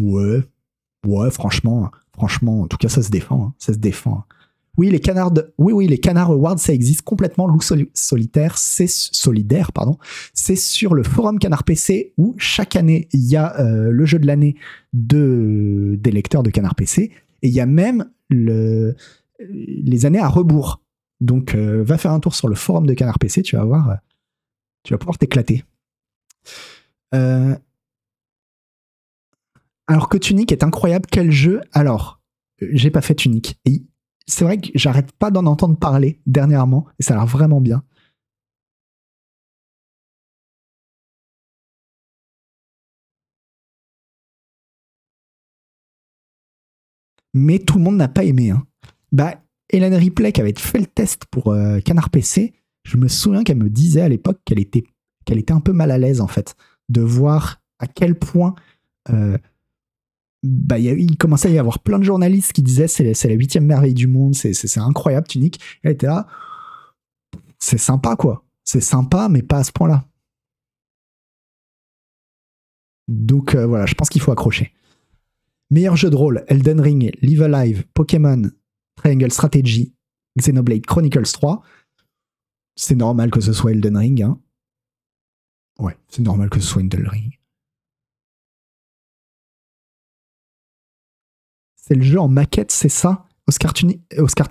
[0.00, 0.42] Ouais.
[1.06, 3.46] Ouais, franchement, franchement, en tout cas, ça se défend.
[3.48, 3.54] hein.
[3.58, 4.24] Ça se défend.
[4.76, 7.48] Oui, les canards, de- oui, oui, les canards awards, ça existe complètement.
[7.48, 9.98] Loup soli- solitaire, c'est solidaire, pardon.
[10.34, 14.18] C'est sur le forum Canard PC où chaque année il y a euh, le jeu
[14.20, 14.54] de l'année
[14.92, 17.10] de des lecteurs de Canard PC
[17.42, 18.94] et il y a même le
[19.40, 20.80] les années à rebours.
[21.20, 23.90] Donc, euh, va faire un tour sur le forum de Canard PC, tu vas voir,
[23.90, 23.94] euh,
[24.84, 25.64] tu vas pouvoir t'éclater.
[27.14, 27.56] Euh,
[29.88, 32.20] alors que Tunic est incroyable, quel jeu Alors,
[32.62, 33.58] euh, j'ai pas fait Tunic.
[33.64, 33.82] Et
[34.26, 37.82] c'est vrai que j'arrête pas d'en entendre parler dernièrement, et ça a l'air vraiment bien.
[47.34, 48.50] Mais tout le monde n'a pas aimé.
[48.50, 48.66] Hein.
[49.12, 52.52] Bah, Hélène Ripley, qui avait fait le test pour euh, Canard PC,
[52.84, 54.84] je me souviens qu'elle me disait à l'époque qu'elle était,
[55.24, 56.56] qu'elle était un peu mal à l'aise, en fait,
[56.90, 58.54] de voir à quel point
[59.10, 59.38] euh,
[60.42, 63.94] bah, il commençait à y avoir plein de journalistes qui disaient c'est la huitième merveille
[63.94, 65.60] du monde, c'est incroyable, Tunic.
[65.82, 66.26] Elle était là,
[67.58, 68.44] c'est sympa quoi.
[68.64, 70.04] C'est sympa, mais pas à ce point-là.
[73.08, 74.72] Donc euh, voilà, je pense qu'il faut accrocher.
[75.70, 78.42] Meilleur jeu de rôle Elden Ring, Live Alive, Pokémon,
[78.96, 79.94] Triangle Strategy,
[80.38, 81.62] Xenoblade Chronicles 3.
[82.76, 84.22] C'est normal que ce soit Elden Ring.
[84.22, 84.38] Hein.
[85.78, 87.37] Ouais, c'est normal que ce soit Elden Ring.
[91.88, 94.46] C'est le jeu en maquette, c'est ça Oscar, Tuni- Oscar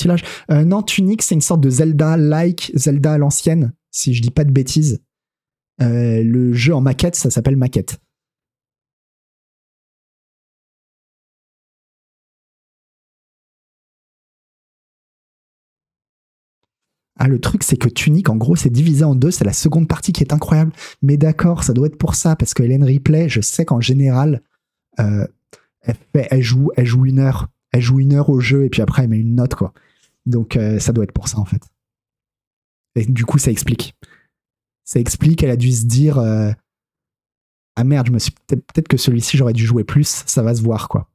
[0.49, 4.43] Euh, Non, Tunic, c'est une sorte de Zelda-like, Zelda à l'ancienne, si je dis pas
[4.43, 5.03] de bêtises.
[5.83, 7.99] Euh, le jeu en maquette, ça s'appelle maquette.
[17.19, 19.29] Ah, le truc, c'est que Tunic, en gros, c'est divisé en deux.
[19.29, 20.71] C'est la seconde partie qui est incroyable.
[21.03, 24.41] Mais d'accord, ça doit être pour ça, parce que Hélène Ripley, je sais qu'en général,
[24.99, 25.27] euh,
[26.13, 27.47] elle, joue, elle joue une heure.
[27.71, 29.73] Elle joue une heure au jeu, et puis après, elle met une note, quoi.
[30.25, 31.61] Donc, euh, ça doit être pour ça, en fait.
[33.07, 33.95] Du coup, ça explique.
[34.83, 36.51] Ça explique, elle a dû se dire euh,
[37.75, 38.09] Ah merde,
[38.47, 41.09] peut-être que celui-ci, j'aurais dû jouer plus, ça va se voir, quoi.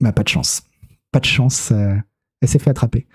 [0.00, 0.62] Bah, pas de chance.
[1.10, 1.72] Pas de chance.
[1.72, 1.96] euh,
[2.40, 3.06] elle s'est fait attraper.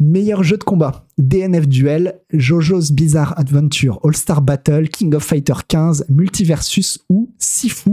[0.00, 6.06] Meilleur jeu de combat DNF Duel, JoJo's Bizarre Adventure, All-Star Battle, King of Fighter 15,
[6.08, 7.92] Multiversus ou Sifu.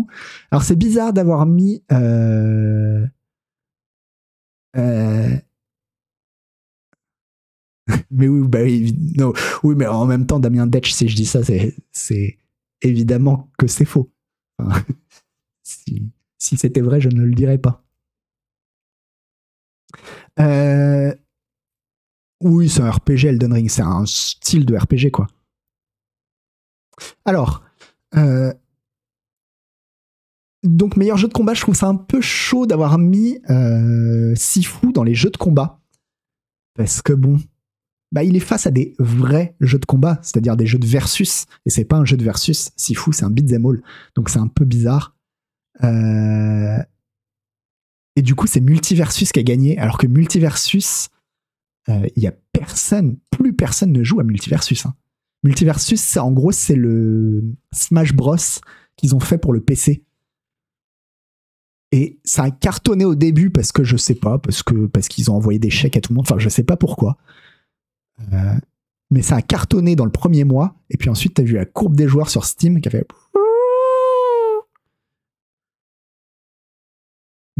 [0.49, 1.83] Alors c'est bizarre d'avoir mis.
[1.91, 3.05] euh,
[4.77, 5.37] euh,
[8.11, 8.59] mais oui, bah
[9.63, 12.37] oui, mais en même temps, Damien Detch, si je dis ça, c'est,
[12.81, 14.11] évidemment que c'est faux.
[15.63, 17.83] Si c'était vrai, je ne le dirais pas.
[20.39, 21.13] Euh,
[22.41, 25.27] oui, c'est un RPG Elden Ring, c'est un style de RPG, quoi.
[27.25, 27.63] Alors,
[28.15, 28.53] euh,
[30.63, 34.91] donc meilleur jeu de combat, je trouve ça un peu chaud d'avoir mis euh, Sifu
[34.91, 35.79] dans les jeux de combat.
[36.75, 37.39] Parce que bon,
[38.11, 41.45] bah, il est face à des vrais jeux de combat, c'est-à-dire des jeux de versus,
[41.65, 43.81] et c'est pas un jeu de versus, Sifu c'est un beat'em all,
[44.15, 45.15] donc c'est un peu bizarre.
[45.83, 46.77] Euh,
[48.15, 51.09] Et du coup, c'est Multiversus qui a gagné, alors que Multiversus,
[51.87, 54.85] il y a personne, plus personne ne joue à Multiversus.
[54.85, 54.93] hein.
[55.43, 58.35] Multiversus, en gros, c'est le Smash Bros
[58.95, 60.03] qu'ils ont fait pour le PC.
[61.91, 65.29] Et ça a cartonné au début parce que je sais pas, parce que parce qu'ils
[65.29, 66.25] ont envoyé des chèques à tout le monde.
[66.25, 67.17] Enfin, je sais pas pourquoi.
[68.31, 68.53] Euh,
[69.09, 70.75] mais ça a cartonné dans le premier mois.
[70.89, 73.05] Et puis ensuite, t'as vu la courbe des joueurs sur Steam qui a fait.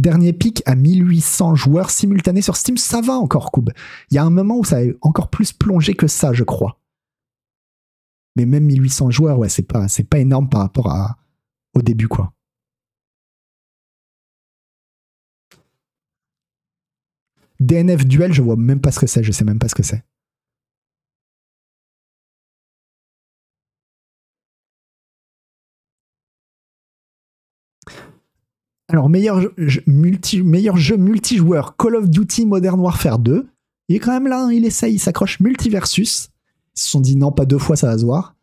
[0.02, 3.70] Dernier pic à 1800 joueurs simultanés sur Steam, ça va encore, Koub.
[4.10, 6.80] Il y a un moment où ça a encore plus plongé que ça, je crois.
[8.36, 11.18] Mais même 1800 joueurs, ouais, c'est pas, c'est pas énorme par rapport à,
[11.76, 12.34] au début, quoi.
[17.60, 19.84] DNF Duel, je vois même pas ce que c'est, je sais même pas ce que
[19.84, 20.04] c'est.
[28.92, 33.48] Alors, meilleur jeu, multijoueur, Call of Duty Modern Warfare 2.
[33.88, 35.40] Il est quand même là, hein, il essaye, il s'accroche.
[35.40, 36.30] Multiversus.
[36.76, 38.36] Ils se sont dit non, pas deux fois, ça va se voir.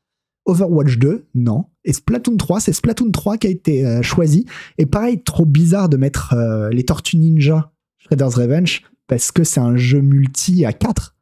[0.47, 1.67] Overwatch 2, non.
[1.85, 4.47] Et Splatoon 3, c'est Splatoon 3 qui a été euh, choisi.
[4.79, 9.61] Et pareil, trop bizarre de mettre euh, les Tortues Ninja Shredder's Revenge parce que c'est
[9.61, 11.15] un jeu multi à 4.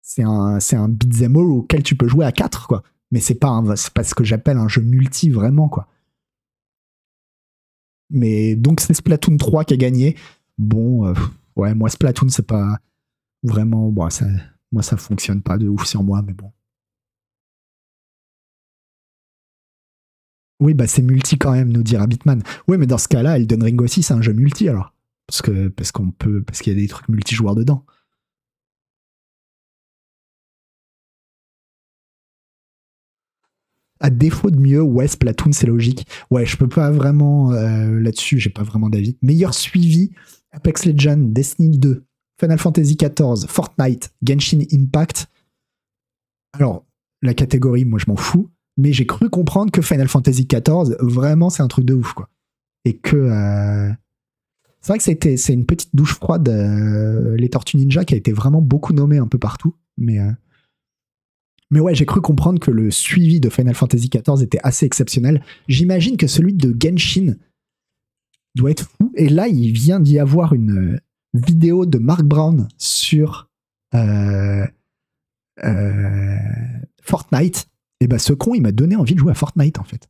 [0.00, 2.84] C'est un, c'est un beat'em all auquel tu peux jouer à 4, quoi.
[3.10, 5.88] Mais c'est pas, c'est pas ce que j'appelle un jeu multi vraiment, quoi.
[8.14, 10.16] Mais donc c'est Splatoon 3 qui a gagné.
[10.56, 11.14] Bon, euh,
[11.56, 12.78] ouais, moi Splatoon c'est pas
[13.42, 14.26] vraiment, bon, ça,
[14.72, 16.52] moi ça fonctionne pas de ouf sur moi, mais bon.
[20.60, 22.42] Oui, bah c'est multi quand même, nous dit Rabbitman.
[22.68, 24.94] Oui, mais dans ce cas-là, Elden Ring aussi, c'est un jeu multi alors.
[25.26, 27.84] Parce que parce qu'on peut parce qu'il y a des trucs multijoueurs dedans.
[34.00, 36.06] À défaut de mieux, ouais, Splatoon, c'est logique.
[36.30, 39.16] Ouais, je peux pas vraiment euh, là-dessus, j'ai pas vraiment d'avis.
[39.22, 40.10] Meilleur suivi
[40.52, 42.04] Apex Legends, Destiny 2,
[42.40, 45.28] Final Fantasy XIV, Fortnite, Genshin Impact.
[46.52, 46.84] Alors,
[47.22, 51.50] la catégorie, moi je m'en fous mais j'ai cru comprendre que Final Fantasy XIV, vraiment,
[51.50, 52.28] c'est un truc de ouf, quoi.
[52.84, 53.16] Et que.
[53.16, 53.90] Euh,
[54.80, 58.32] c'est vrai que c'était, une petite douche froide, euh, les Tortues Ninja, qui a été
[58.32, 59.74] vraiment beaucoup nommé un peu partout.
[59.96, 60.18] Mais,
[61.74, 65.42] mais ouais, j'ai cru comprendre que le suivi de Final Fantasy XIV était assez exceptionnel.
[65.66, 67.34] J'imagine que celui de Genshin
[68.54, 69.10] doit être fou.
[69.16, 71.00] Et là, il vient d'y avoir une
[71.32, 73.50] vidéo de Mark Brown sur
[77.02, 77.66] Fortnite
[77.98, 80.08] et bah ce con, il m'a donné envie de jouer à Fortnite en fait.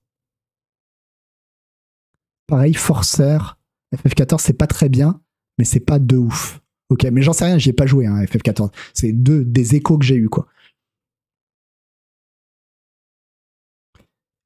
[2.46, 3.56] Pareil, Forcer,
[3.96, 5.22] FF14, c'est pas très bien,
[5.56, 6.60] mais c'est pas de ouf.
[6.90, 8.70] Ok, mais j'en sais rien, j'y ai pas joué, hein, FF14.
[8.92, 10.46] C'est des échos que j'ai eu quoi.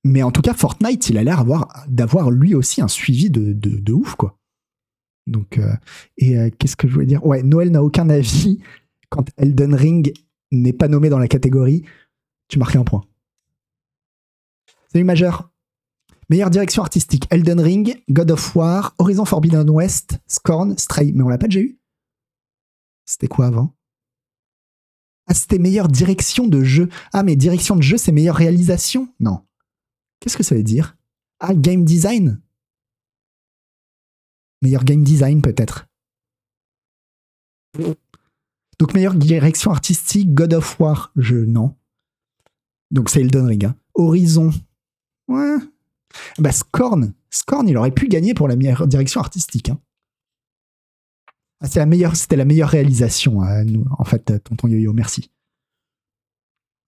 [0.08, 1.44] Mais en tout cas, Fortnite, il a l'air
[1.86, 4.38] d'avoir lui aussi un suivi de, de, ouf, quoi.
[5.26, 5.74] Donc, euh,
[6.16, 7.24] et euh, qu'est-ce que je voulais dire?
[7.26, 8.58] Ouais, Noël n'a aucun avis
[9.10, 10.14] quand Elden Ring
[10.50, 11.84] n'est pas nommé dans la catégorie.
[12.48, 13.04] Tu marques un point.
[14.90, 15.50] Salut Majeur.
[16.30, 21.12] Meilleure direction artistique Elden Ring, God of War, Horizon Forbidden West, Scorn, Stray.
[21.12, 21.78] Mais on l'a pas déjà eu?
[23.04, 23.74] C'était quoi avant?
[25.26, 26.88] Ah, c'était meilleure direction de jeu.
[27.12, 29.12] Ah, mais direction de jeu, c'est meilleure réalisation?
[29.20, 29.42] Non.
[30.20, 30.96] Qu'est-ce que ça veut dire?
[31.40, 32.40] Ah, game design
[34.62, 35.86] Meilleur game design, peut-être.
[38.78, 41.36] Donc, meilleure direction artistique, God of War, je.
[41.36, 41.76] Non.
[42.90, 43.64] Donc, c'est Elden Ring.
[43.66, 43.76] Hein.
[43.94, 44.50] Horizon,
[45.28, 45.56] Ouais.
[46.38, 49.68] Bah, Scorn, Scorn, il aurait pu gagner pour la meilleure direction artistique.
[49.68, 49.78] Hein.
[51.60, 55.30] Ah, c'est la meilleure, c'était la meilleure réalisation, hein, nous, en fait, tonton Yo-Yo, merci.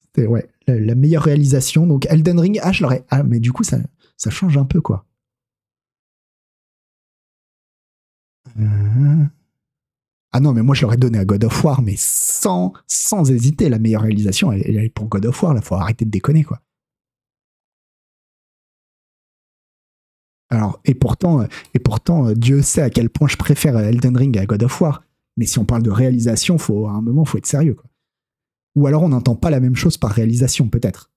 [0.00, 0.48] C'était ouais,
[0.78, 1.86] la, meilleure réalisation.
[1.86, 3.04] Donc Elden Ring, ah, je l'aurais.
[3.10, 3.78] Ah, mais du coup, ça,
[4.16, 5.06] ça change un peu, quoi.
[8.58, 9.24] Euh.
[10.32, 13.68] Ah non, mais moi je l'aurais donné à God of War, mais sans, sans hésiter.
[13.68, 16.60] La meilleure réalisation, elle, est pour God of War, là, faut arrêter de déconner, quoi.
[20.50, 24.36] Alors, et pourtant, et pourtant, euh, Dieu sait à quel point je préfère Elden Ring
[24.38, 25.02] à God of War.
[25.36, 27.74] Mais si on parle de réalisation, faut, à un moment, faut être sérieux.
[27.74, 27.89] Quoi.
[28.76, 31.10] Ou alors on n'entend pas la même chose par réalisation, peut-être.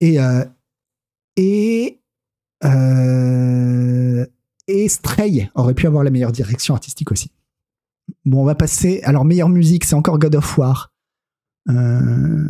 [0.00, 0.44] Et, euh,
[1.36, 2.00] et,
[2.64, 4.26] euh,
[4.68, 7.30] et Stray aurait pu avoir la meilleure direction artistique aussi.
[8.24, 9.00] Bon, on va passer.
[9.02, 10.92] Alors, meilleure musique, c'est encore God of War.
[11.68, 12.48] Euh,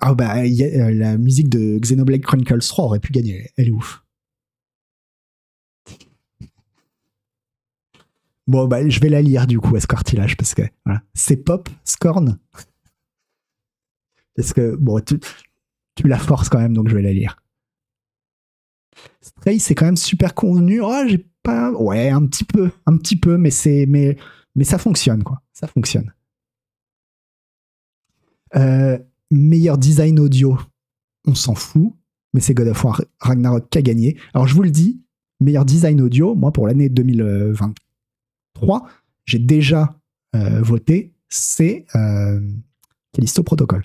[0.00, 3.50] ah bah, la musique de Xenoblade Chronicles 3 aurait pu gagner.
[3.56, 4.01] Elle est ouf.
[8.52, 11.00] Bon, bah, je vais la lire du coup à ce cartilage parce que voilà.
[11.14, 12.38] c'est pop, Scorn.
[14.36, 17.42] Parce que bon, tu, la forces quand même, donc je vais la lire.
[19.22, 20.82] Stray, c'est quand même super convenu.
[20.82, 21.72] Oh, j'ai pas.
[21.72, 23.86] Ouais, un petit peu, un petit peu, mais c'est.
[23.88, 24.18] Mais,
[24.54, 25.40] mais ça fonctionne, quoi.
[25.54, 26.12] Ça fonctionne.
[28.54, 28.98] Euh,
[29.30, 30.58] meilleur design audio,
[31.26, 31.94] on s'en fout,
[32.34, 34.18] mais c'est God of War Ragnarok qui a gagné.
[34.34, 35.00] Alors je vous le dis,
[35.40, 36.90] meilleur design audio, moi pour l'année
[38.62, 38.88] 2023,
[39.24, 39.98] j'ai déjà
[40.34, 42.40] euh, voté, c'est euh,
[43.12, 43.84] Callisto Protocol.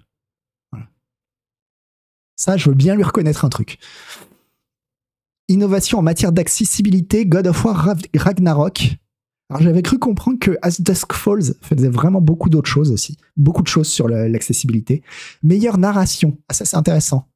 [2.36, 3.80] Ça, je veux bien lui reconnaître un truc.
[5.47, 8.97] Innovation en matière d'accessibilité, God of War Ragnarok
[9.49, 13.61] alors j'avais cru comprendre que As Dusk Falls faisait vraiment beaucoup d'autres choses aussi, beaucoup
[13.61, 15.03] de choses sur l'accessibilité.
[15.41, 17.30] Meilleure narration, ah ça c'est intéressant.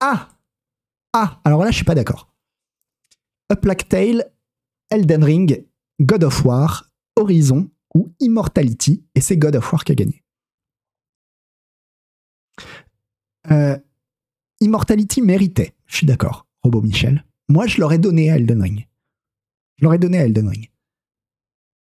[0.00, 0.28] Ah
[1.14, 2.30] ah alors là je suis pas d'accord.
[3.50, 4.30] Up Like Tale,
[4.90, 5.64] Elden Ring,
[6.00, 10.22] God of War, Horizon ou Immortality et c'est God of War qui a gagné.
[13.50, 13.78] Euh,
[14.60, 17.24] Immortality méritait, je suis d'accord, Robo Michel.
[17.48, 18.88] Moi je l'aurais donné à Elden Ring.
[19.76, 20.70] Je l'aurais donné à Elden Ring.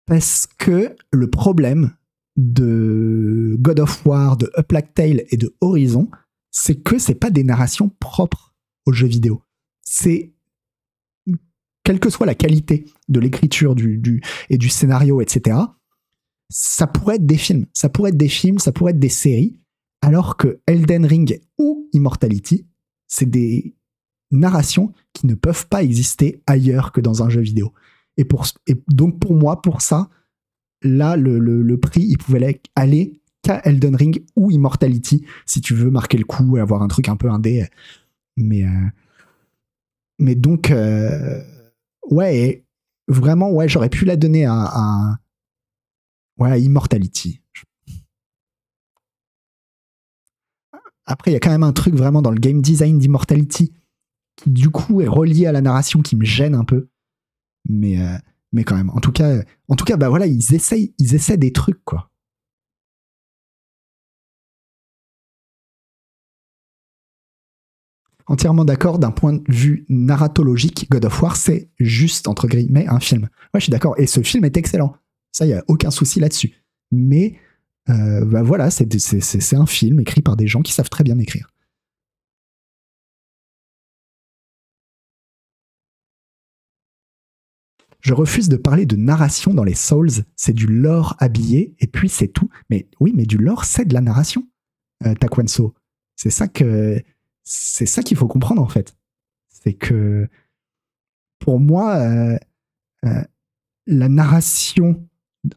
[0.06, 1.96] Parce que le problème
[2.36, 6.08] de God of War, de Up Tale et de Horizon,
[6.50, 8.54] c'est que c'est pas des narrations propres
[8.84, 9.42] aux jeux vidéo.
[9.82, 10.32] C'est
[11.86, 14.20] quelle que soit la qualité de l'écriture du,
[14.50, 15.56] et du scénario, etc.
[16.50, 19.56] Ça pourrait être des films, ça pourrait être des films, ça pourrait être des séries,
[20.02, 22.66] alors que Elden Ring ou Immortality,
[23.06, 23.76] c'est des
[24.32, 27.72] narrations qui ne peuvent pas exister ailleurs que dans un jeu vidéo.
[28.16, 28.26] Et,
[28.88, 30.10] donc pour moi, pour ça,
[30.82, 36.18] là, le, prix, il pouvait aller qu'à Elden Ring ou Immortality, si tu veux marquer
[36.18, 37.64] le coup et avoir un truc un peu indé.
[38.36, 41.44] Mais, euh, donc, euh,
[42.10, 42.64] ouais,
[43.08, 45.18] vraiment, ouais, j'aurais pu la donner à,
[46.38, 47.40] ouais, Immortality.
[51.06, 53.72] Après, il y a quand même un truc vraiment dans le game design d'Immortality
[54.34, 56.88] qui, du coup, est relié à la narration qui me gêne un peu.
[57.68, 58.16] Mais, euh,
[58.52, 61.36] mais quand même, en tout cas, en tout cas, bah voilà, ils essayent, ils essaient
[61.36, 62.10] des trucs, quoi.
[68.26, 70.88] Entièrement d'accord d'un point de vue narratologique.
[70.90, 73.22] God of War, c'est juste, entre guillemets, un film.
[73.22, 73.94] Ouais, je suis d'accord.
[73.98, 74.96] Et ce film est excellent.
[75.32, 76.54] Ça, il n'y a aucun souci là-dessus.
[76.90, 77.38] Mais
[77.88, 81.48] euh, bah voilà, c'est un film écrit par des gens qui savent très bien écrire.
[88.00, 90.24] Je refuse de parler de narration dans les Souls.
[90.36, 92.48] C'est du lore habillé et puis c'est tout.
[92.70, 94.48] Mais oui, mais du lore, c'est de la narration,
[95.04, 95.74] euh, Takwanso.
[96.14, 97.02] C'est ça que
[97.46, 98.96] c'est ça qu'il faut comprendre en fait.
[99.48, 100.28] C'est que
[101.38, 102.36] pour moi, euh,
[103.04, 103.24] euh,
[103.86, 105.08] la narration,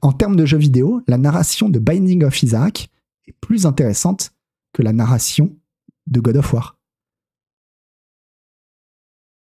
[0.01, 2.89] en termes de jeux vidéo, la narration de Binding of Isaac
[3.25, 4.33] est plus intéressante
[4.71, 5.57] que la narration
[6.05, 6.77] de God of War.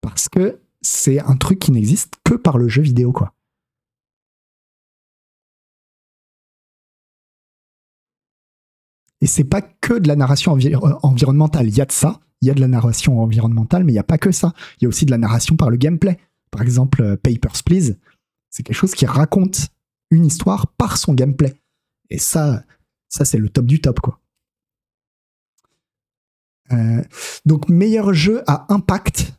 [0.01, 3.33] Parce que c'est un truc qui n'existe que par le jeu vidéo, quoi.
[9.21, 11.69] Et c'est pas que de la narration environnementale.
[11.69, 13.99] Il y a de ça, il y a de la narration environnementale, mais il n'y
[13.99, 14.53] a pas que ça.
[14.79, 16.19] Il y a aussi de la narration par le gameplay.
[16.51, 17.95] Par exemple, euh, Papers, Please,
[18.49, 19.69] c'est quelque chose qui raconte
[20.11, 21.53] une histoire par son gameplay.
[22.09, 22.63] Et ça,
[23.09, 24.19] ça c'est le top du top, quoi.
[26.71, 27.03] Euh,
[27.45, 29.33] donc, meilleur jeu à impact,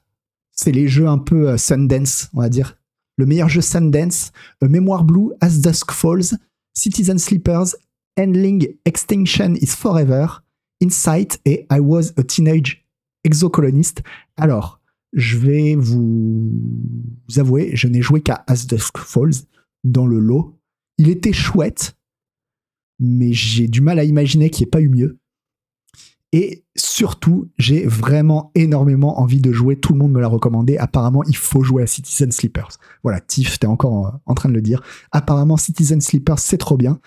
[0.52, 2.78] c'est les jeux un peu euh, Sundance, on va dire.
[3.16, 4.32] Le meilleur jeu Sundance,
[4.62, 6.36] Memoir Blue, As Dusk Falls,
[6.74, 7.74] Citizen Sleepers,
[8.18, 10.26] Endling Extinction is Forever,
[10.82, 12.85] Insight et I Was a Teenage
[13.26, 14.02] exocoloniste.
[14.36, 14.80] Alors,
[15.12, 16.52] je vais vous,
[17.36, 19.44] avouer, je n'ai joué qu'à As Dusk Falls
[19.84, 20.58] dans le lot.
[20.98, 21.96] Il était chouette,
[22.98, 25.18] mais j'ai du mal à imaginer qu'il n'y ait pas eu mieux.
[26.32, 29.78] Et surtout, j'ai vraiment énormément envie de jouer.
[29.78, 30.76] Tout le monde me l'a recommandé.
[30.76, 32.78] Apparemment, il faut jouer à Citizen Sleepers.
[33.02, 34.82] Voilà, Tiff, t'es encore en train de le dire.
[35.12, 37.00] Apparemment, Citizen Sleepers, c'est trop bien.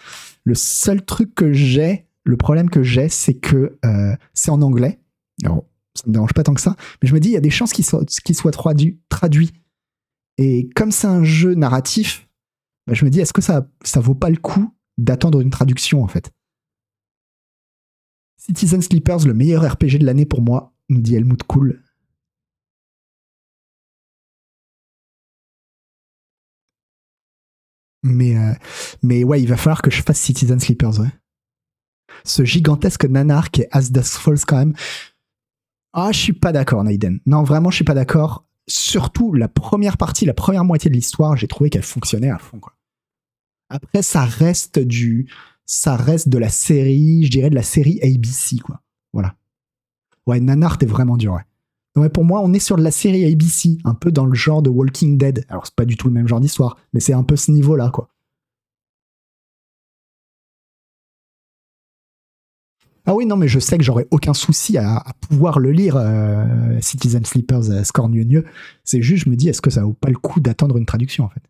[0.45, 4.99] Le seul truc que j'ai, le problème que j'ai, c'est que euh, c'est en anglais.
[5.43, 5.65] Alors,
[5.95, 6.75] ça me dérange pas tant que ça.
[7.01, 9.51] Mais je me dis, il y a des chances qu'il soit, soit traduit.
[10.37, 12.27] Et comme c'est un jeu narratif,
[12.87, 16.03] bah, je me dis, est-ce que ça, ça vaut pas le coup d'attendre une traduction,
[16.03, 16.31] en fait?
[18.37, 21.83] Citizen Sleepers, le meilleur RPG de l'année pour moi, nous dit Helmut Cool.
[28.03, 28.53] Mais, euh,
[29.03, 31.11] mais ouais, il va falloir que je fasse Citizen Sleepers, ouais.
[32.23, 34.73] Ce gigantesque nanar qui est As Dusk Falls quand même.
[35.93, 37.19] Ah, je suis pas d'accord, Naiden.
[37.25, 38.45] Non, vraiment, je suis pas d'accord.
[38.67, 42.61] Surtout la première partie, la première moitié de l'histoire, j'ai trouvé qu'elle fonctionnait à fond.
[43.69, 45.27] Après, ça reste du,
[45.65, 48.81] ça reste de la série, je dirais de la série ABC, quoi.
[49.13, 49.35] Voilà.
[50.27, 51.39] Ouais, Nanar, t'es vraiment dur.
[51.95, 54.61] Ouais, pour moi, on est sur de la série ABC, un peu dans le genre
[54.61, 55.45] de Walking Dead.
[55.49, 57.89] Alors, c'est pas du tout le même genre d'histoire, mais c'est un peu ce niveau-là,
[57.89, 58.09] quoi.
[63.09, 66.79] Ah oui, non, mais je sais que j'aurais aucun souci à, pouvoir le lire, euh,
[66.79, 68.45] Citizen Sleepers euh, score mieux.
[68.83, 71.23] C'est juste, je me dis, est-ce que ça vaut pas le coup d'attendre une traduction,
[71.23, 71.41] en fait?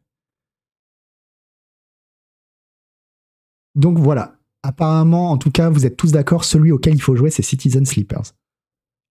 [3.75, 4.37] Donc voilà.
[4.63, 7.85] Apparemment, en tout cas, vous êtes tous d'accord, celui auquel il faut jouer, c'est Citizen
[7.85, 8.31] Sleepers.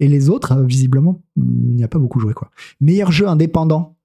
[0.01, 2.51] Et les autres, euh, visiblement, il n'y a pas beaucoup joué, quoi.
[2.81, 3.99] Meilleur jeu indépendant.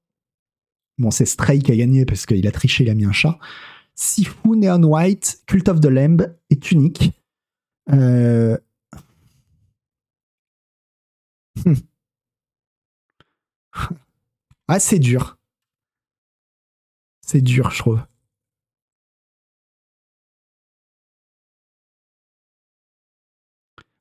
[0.97, 3.39] Bon, c'est Stray qui a gagné parce qu'il a triché, il a mis un chat.
[3.95, 7.13] Sifu, Neon White, Cult of the Lamb et Tunic.
[7.91, 8.57] Euh,
[14.67, 15.37] ah, c'est dur.
[17.21, 17.99] C'est dur, je trouve.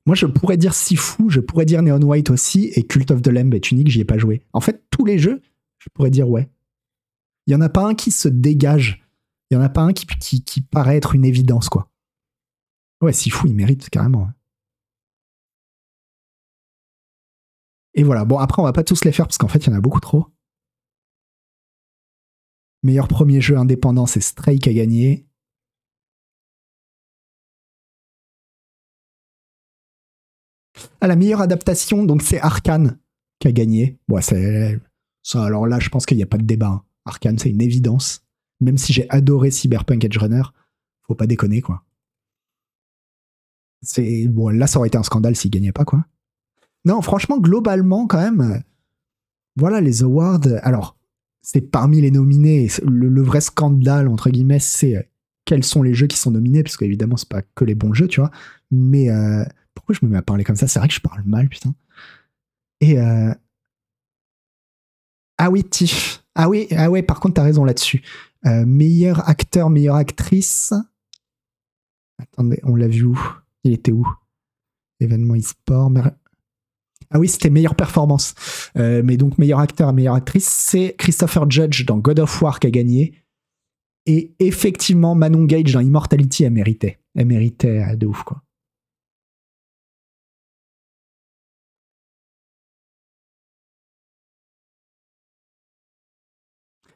[0.05, 3.29] Moi, je pourrais dire Sifu, je pourrais dire Neon White aussi, et Cult of the
[3.29, 4.41] Lamb est unique, j'y ai pas joué.
[4.51, 5.41] En fait, tous les jeux,
[5.79, 6.49] je pourrais dire ouais.
[7.47, 9.03] Il y en a pas un qui se dégage.
[9.49, 11.89] Il y en a pas un qui, qui, qui paraît être une évidence, quoi.
[13.03, 14.29] Ouais, fou, il mérite carrément.
[17.93, 18.23] Et voilà.
[18.23, 19.81] Bon, après, on va pas tous les faire parce qu'en fait, il y en a
[19.81, 20.27] beaucoup trop.
[22.81, 25.27] Meilleur premier jeu indépendant, c'est Stray qui a gagné.
[31.01, 32.99] Ah, la meilleure adaptation, donc c'est Arkane
[33.39, 33.99] qui a gagné.
[34.07, 34.79] Bon, c'est
[35.23, 35.43] ça.
[35.43, 36.67] Alors là, je pense qu'il n'y a pas de débat.
[36.67, 36.85] Hein.
[37.03, 38.25] Arkane, c'est une évidence.
[38.61, 40.43] Même si j'ai adoré Cyberpunk Edge Runner,
[41.05, 41.83] faut pas déconner, quoi.
[43.83, 46.05] C'est bon, là, ça aurait été un scandale s'il gagnait pas, quoi.
[46.85, 48.63] Non, franchement, globalement, quand même,
[49.55, 50.41] voilà les awards.
[50.63, 50.97] Alors,
[51.43, 52.69] c'est parmi les nominés.
[52.83, 55.03] Le, vrai scandale entre guillemets, c'est euh,
[55.45, 58.07] quels sont les jeux qui sont nominés, parce qu'évidemment, c'est pas que les bons jeux,
[58.07, 58.31] tu vois.
[58.71, 59.43] Mais euh,
[59.75, 60.67] pourquoi je me mets à parler comme ça?
[60.67, 61.75] C'est vrai que je parle mal, putain.
[62.79, 63.33] Et euh,
[65.37, 66.23] ah oui, Tiff.
[66.35, 67.03] Ah oui, ah ouais.
[67.03, 68.01] Par contre, t'as raison là-dessus.
[68.43, 70.73] meilleur acteur, meilleure actrice.
[72.17, 73.19] Attendez, on l'a vu où?
[73.63, 74.07] Il était où?
[74.99, 75.91] Événement e-sport.
[77.09, 78.33] Ah oui, c'était meilleure performance.
[78.77, 82.59] Euh, mais donc, meilleur acteur et meilleure actrice, c'est Christopher Judge dans God of War
[82.59, 83.23] qui a gagné.
[84.05, 86.99] Et effectivement, Manon Gage dans Immortality, elle méritait.
[87.15, 88.41] Elle méritait euh, de ouf, quoi.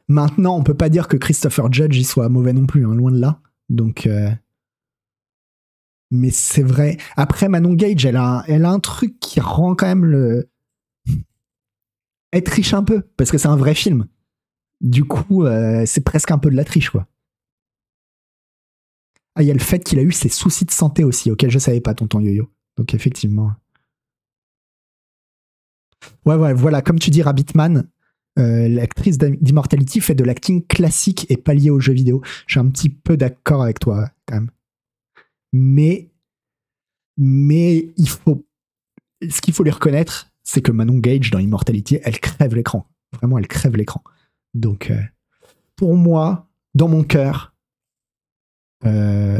[0.10, 3.12] Maintenant, on peut pas dire que Christopher Judge y soit mauvais non plus, hein, loin
[3.12, 3.42] de là.
[3.70, 4.32] Donc, euh,
[6.12, 6.98] mais c'est vrai.
[7.16, 10.50] Après, Manon Gage, elle a, un truc qui rend quand même le.
[12.32, 14.08] Elle triche un peu, parce que c'est un vrai film.
[14.82, 17.08] Du coup, euh, c'est presque un peu de la triche, quoi.
[19.36, 21.52] Ah, il y a le fait qu'il a eu ses soucis de santé aussi, auquel
[21.52, 22.50] je savais pas, tonton Yo-Yo.
[22.78, 23.54] Donc, effectivement.
[26.26, 27.90] Ouais, ouais, voilà, comme tu dis, Rabbitman,
[28.40, 32.22] euh, l'actrice d'Immortality fait de l'acting classique et pas lié aux jeux vidéo.
[32.46, 34.52] Je suis un petit peu d'accord avec toi, quand même
[35.54, 36.12] mais,
[37.18, 38.46] mais il faut,
[39.28, 42.90] ce qu'il faut lui reconnaître, c'est que Manon Gage dans Immortality, elle crève l'écran.
[43.14, 44.04] Vraiment, elle crève l'écran.
[44.54, 45.02] Donc, euh,
[45.76, 47.54] pour moi, dans mon cœur,
[48.86, 49.40] euh,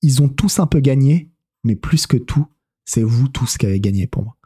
[0.00, 1.30] ils ont tous un peu gagné,
[1.64, 2.46] mais plus que tout,
[2.84, 4.36] c'est vous tous qui avez gagné pour moi.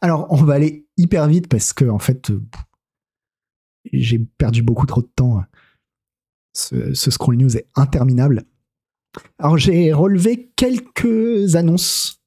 [0.00, 2.32] Alors, on va aller hyper vite parce que, en fait,
[3.92, 5.42] j'ai perdu beaucoup trop de temps.
[6.54, 8.46] Ce, ce scroll news est interminable.
[9.38, 12.22] Alors j'ai relevé quelques annonces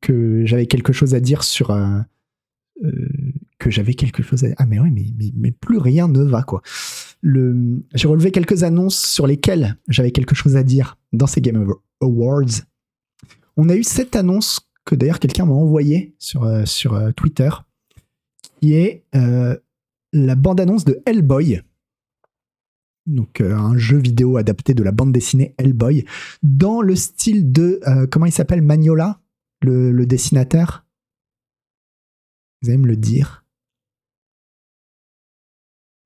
[0.00, 1.98] que j'avais quelque chose à dire sur euh,
[2.84, 3.08] euh,
[3.58, 6.62] que j'avais quelque chose à ah mais oui mais, mais, plus rien ne va quoi.
[7.20, 11.72] Le j'ai relevé quelques annonces sur lesquelles j'avais quelque chose à dire dans ces Game
[12.00, 12.62] Awards.
[13.56, 17.50] On a eu cette annonce que d'ailleurs quelqu'un m'a envoyé sur euh, sur Twitter
[18.60, 19.04] qui est
[20.12, 21.62] la bande annonce de Hellboy
[23.08, 26.04] donc euh, un jeu vidéo adapté de la bande dessinée Hellboy,
[26.42, 29.20] dans le style de, euh, comment il s'appelle, Magnola,
[29.62, 30.86] le, dessinateur?
[32.62, 33.44] Vous allez me le dire.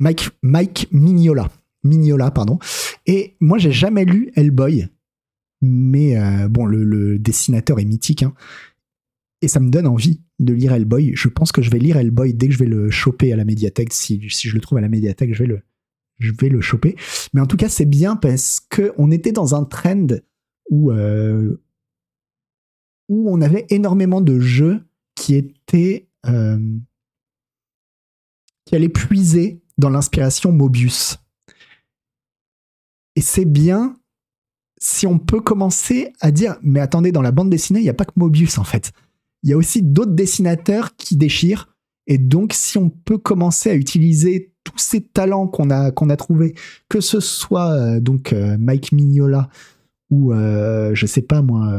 [0.01, 1.51] Mike, Mike Mignola.
[1.85, 2.59] Mignola, pardon.
[3.07, 4.89] Et moi, j'ai jamais lu Hellboy,
[5.61, 8.35] mais euh, bon, le, dessinateur est mythique, hein.
[9.41, 11.13] et ça me donne envie de lire Hellboy.
[11.15, 13.45] Je pense que je vais lire Hellboy dès que je vais le choper à la
[13.45, 13.93] médiathèque.
[13.93, 15.63] Si, si je le trouve à la médiathèque, je vais le,
[16.23, 16.97] je vais le choper.
[17.33, 20.07] Mais en tout cas, c'est bien parce que on était dans un trend
[20.71, 21.61] où, euh,
[23.09, 24.81] où on avait énormément de jeux
[25.15, 26.59] qui étaient euh,
[28.65, 31.19] qui allaient puiser dans l'inspiration Mobius.
[33.17, 33.97] Et c'est bien
[34.79, 37.95] si on peut commencer à dire, mais attendez, dans la bande dessinée, il n'y a
[37.95, 38.93] pas que Mobius en fait.
[39.43, 41.72] Il y a aussi d'autres dessinateurs qui déchirent.
[42.07, 46.55] Et donc, si on peut commencer à utiliser tous ces talents qu'on a, trouvés,
[46.89, 49.49] que ce soit euh, donc euh, Mike Mignola
[50.11, 51.73] ou euh, je sais pas moi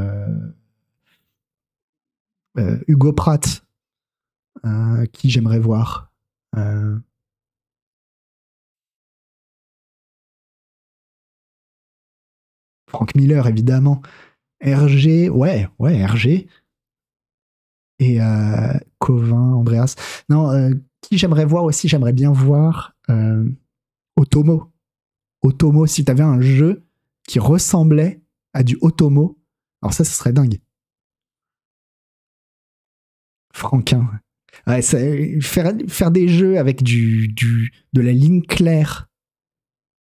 [2.88, 3.64] Hugo Pratt,
[5.12, 6.12] qui j'aimerais voir.
[12.88, 14.02] Frank Miller, évidemment.
[14.64, 16.48] RG, ouais, ouais, RG.
[18.04, 18.20] Et
[19.00, 19.96] Covin, Andreas.
[20.30, 20.52] Non,
[21.04, 23.48] qui j'aimerais voir aussi J'aimerais bien voir euh,
[24.16, 24.72] Otomo.
[25.42, 26.84] Otomo, si tu avais un jeu
[27.28, 28.22] qui ressemblait
[28.54, 29.38] à du Otomo,
[29.82, 30.60] alors ça, ce serait dingue.
[33.54, 34.10] Franquin.
[34.66, 39.10] faire, faire des jeux avec du, du, de la ligne claire.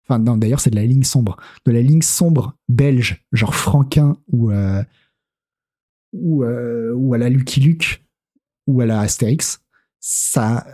[0.07, 1.37] Enfin, non, d'ailleurs, c'est de la ligne sombre.
[1.67, 4.83] De la ligne sombre belge, genre Franquin ou, euh,
[6.15, 8.05] ou, euh, ou à la Lucky Luke
[8.67, 9.61] ou à la Astérix
[10.07, 10.67] ça,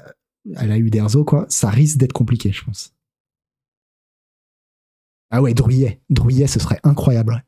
[0.57, 2.93] elle a eu Derzo, quoi, ça risque d'être compliqué, je pense.
[5.31, 6.01] Ah ouais, Drouillet.
[6.11, 7.45] Drouillet, ce serait incroyable.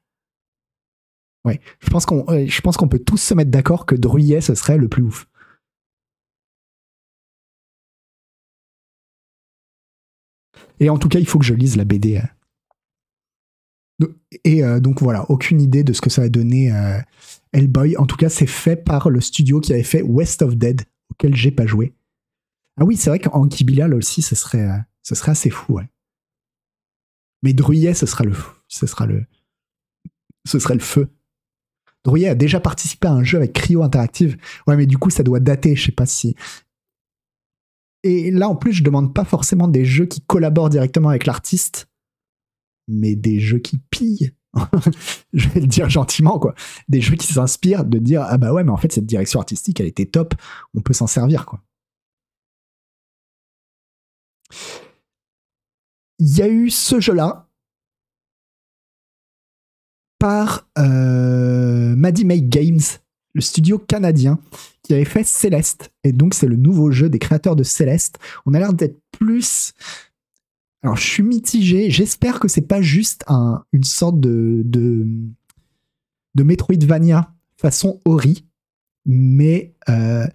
[1.44, 4.54] Ouais, je pense qu'on, je pense qu'on peut tous se mettre d'accord que Drouillet, ce
[4.54, 5.28] serait le plus ouf.
[10.78, 12.18] Et en tout cas, il faut que je lise la BD.
[12.18, 12.28] Hein.
[14.44, 17.00] Et euh, donc voilà, aucune idée de ce que ça va donner euh,
[17.52, 17.96] Hellboy.
[17.96, 21.34] En tout cas, c'est fait par le studio qui avait fait West of Dead auquel
[21.34, 21.94] j'ai pas joué.
[22.78, 25.88] Ah oui, c'est vrai qu'en Bilal aussi, ce serait, euh, ce serait assez fou, ouais.
[27.42, 28.34] Mais Druyet, ce sera le,
[28.68, 29.26] ce sera le,
[30.46, 31.08] ce serait le feu.
[32.04, 34.36] Druyet a déjà participé à un jeu avec Cryo Interactive.
[34.66, 36.34] Ouais, mais du coup, ça doit dater, je sais pas si.
[38.02, 41.88] Et là, en plus, je demande pas forcément des jeux qui collaborent directement avec l'artiste,
[42.88, 44.32] mais des jeux qui pillent.
[45.32, 46.54] je vais le dire gentiment, quoi.
[46.88, 49.80] Des jeux qui s'inspirent de dire ah bah ouais, mais en fait cette direction artistique,
[49.80, 50.34] elle était top,
[50.74, 51.60] on peut s'en servir, quoi.
[56.18, 57.48] Il y a eu ce jeu-là
[60.18, 62.80] par euh, Maddie Make Games,
[63.34, 64.38] le studio canadien
[64.82, 65.92] qui avait fait Céleste.
[66.04, 68.18] Et donc, c'est le nouveau jeu des créateurs de Céleste.
[68.46, 69.72] On a l'air d'être plus.
[70.82, 71.90] Alors, je suis mitigé.
[71.90, 75.06] J'espère que c'est pas juste un, une sorte de, de,
[76.34, 78.46] de Metroidvania façon Ori.
[79.04, 80.26] Mais euh,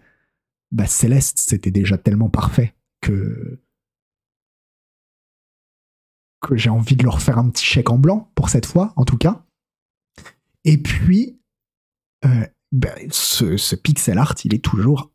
[0.72, 3.60] bah, Céleste, c'était déjà tellement parfait que
[6.56, 9.18] j'ai envie de leur faire un petit chèque en blanc pour cette fois, en tout
[9.18, 9.46] cas.
[10.64, 11.40] Et puis,
[12.26, 15.12] euh, ben, ce, pixel art, il est toujours,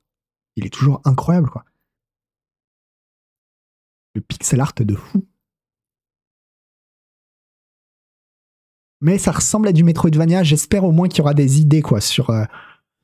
[0.56, 1.64] il est toujours incroyable, quoi.
[4.14, 5.26] Le pixel art de fou.
[9.02, 10.44] Mais ça ressemble à du Metroidvania.
[10.44, 12.44] J'espère au moins qu'il y aura des idées, quoi, sur, euh,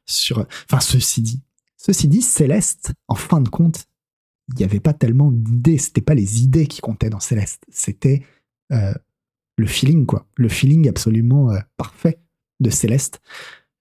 [0.07, 0.47] sur.
[0.71, 1.43] Enfin, ceci dit,
[1.77, 3.87] ceci dit, Céleste, en fin de compte,
[4.49, 5.77] il n'y avait pas tellement d'idées.
[5.77, 7.65] C'était pas les idées qui comptaient dans Céleste.
[7.69, 8.23] C'était
[8.71, 8.95] euh,
[9.57, 10.27] le feeling, quoi.
[10.37, 12.21] Le feeling absolument euh, parfait
[12.61, 13.21] de Céleste.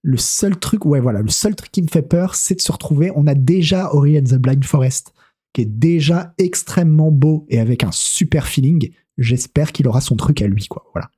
[0.02, 2.72] Le seul truc, ouais, voilà, le seul truc qui me fait peur, c'est de se
[2.72, 3.12] retrouver.
[3.14, 5.12] On a déjà Ori and the Blind Forest,
[5.52, 8.92] qui est déjà extrêmement beau et avec un super feeling.
[9.16, 10.84] J'espère qu'il aura son truc à lui, quoi.
[10.94, 11.10] Voilà.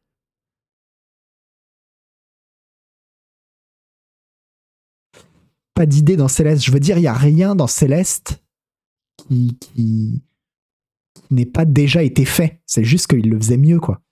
[5.75, 6.65] Pas d'idée dans Céleste.
[6.65, 8.43] Je veux dire, il n'y a rien dans Céleste
[9.17, 10.23] qui, qui,
[11.31, 12.61] n'est pas déjà été fait.
[12.67, 14.03] C'est juste qu'il le faisait mieux, quoi.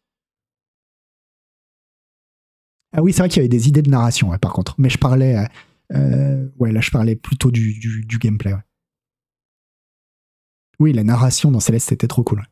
[2.93, 4.75] Ah oui, c'est vrai qu'il y avait des idées de narration, par contre.
[4.79, 5.37] Mais je parlais.
[5.37, 5.45] Euh,
[5.95, 8.55] euh, ouais, là, je parlais plutôt du, du, gameplay.
[10.79, 12.45] Oui, la narration dans Céleste, c'était trop cool.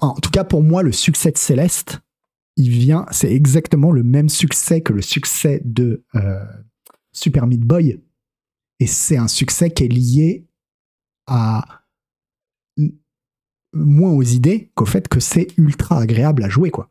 [0.00, 2.00] En tout cas, pour moi, le succès de Céleste,
[2.56, 3.06] il vient.
[3.10, 6.44] C'est exactement le même succès que le succès de euh,
[7.12, 8.00] Super Meat Boy
[8.80, 10.46] et c'est un succès qui est lié
[11.26, 11.84] à
[13.72, 16.90] moins aux idées qu'au fait que c'est ultra agréable à jouer, quoi.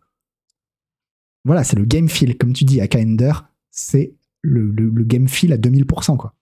[1.44, 2.38] Voilà, c'est le game feel.
[2.38, 3.34] Comme tu dis, à Ender,
[3.72, 4.72] c'est le,
[5.04, 6.36] game feel à 2000%, quoi.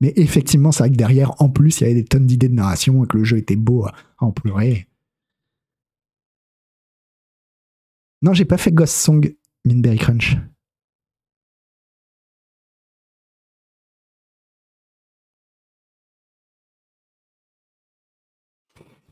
[0.00, 2.54] Mais effectivement, c'est vrai que derrière, en plus, il y avait des tonnes d'idées de
[2.54, 4.88] narration et que le jeu était beau à en pleurer.
[8.22, 10.36] Non, j'ai pas fait Ghost Song Minberry Crunch.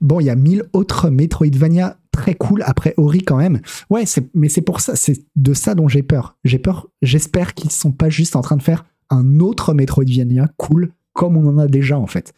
[0.01, 3.60] Bon, il y a mille autres Metroidvania très cool après Ori quand même.
[3.90, 4.05] Ouais,
[4.35, 6.36] mais c'est pour ça, c'est de ça dont j'ai peur.
[6.44, 10.93] J'ai peur, j'espère qu'ils sont pas juste en train de faire un autre Metroidvania cool
[11.12, 12.35] comme on en a déjà en fait.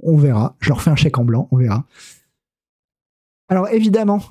[0.00, 0.56] On verra.
[0.60, 1.86] Je leur fais un chèque en blanc, on verra.
[3.48, 4.22] Alors évidemment,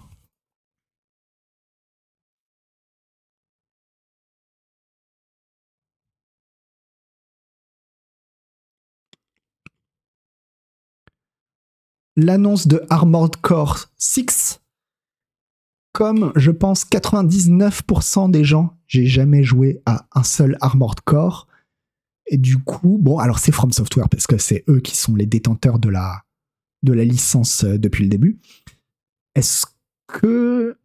[12.15, 14.61] l'annonce de Armored Core 6.
[15.93, 21.47] Comme je pense 99% des gens, j'ai jamais joué à un seul Armored Core.
[22.31, 25.25] Et du coup, bon, alors c'est From Software parce que c'est eux qui sont les
[25.25, 26.23] détenteurs de la,
[26.81, 28.39] de la licence euh, depuis le début.
[29.35, 29.65] Est-ce
[30.07, 30.77] que.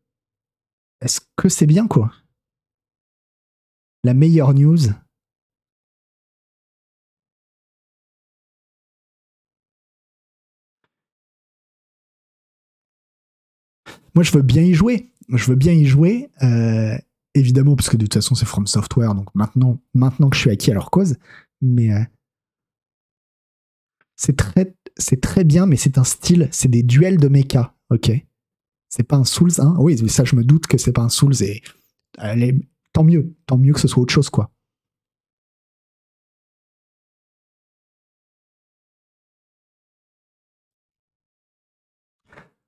[1.01, 2.13] Est-ce que c'est bien, quoi?
[4.03, 4.79] La meilleure news,
[14.17, 15.13] moi, je veux bien y jouer.
[15.29, 16.99] Je veux bien y jouer, euh,
[17.37, 20.51] évidemment, parce que de toute façon, c'est From Software, donc maintenant, maintenant que je suis
[20.51, 21.17] acquis à leur cause.
[21.61, 22.03] Mais euh,
[24.17, 24.75] c'est très,
[25.21, 28.11] très bien, mais c'est un style, c'est des duels de mecha, ok?
[28.89, 31.43] C'est pas un Souls, hein Oui, ça, je me doute que c'est pas un Souls,
[31.43, 31.63] et
[32.93, 34.51] tant mieux, tant mieux que ce soit autre chose, quoi.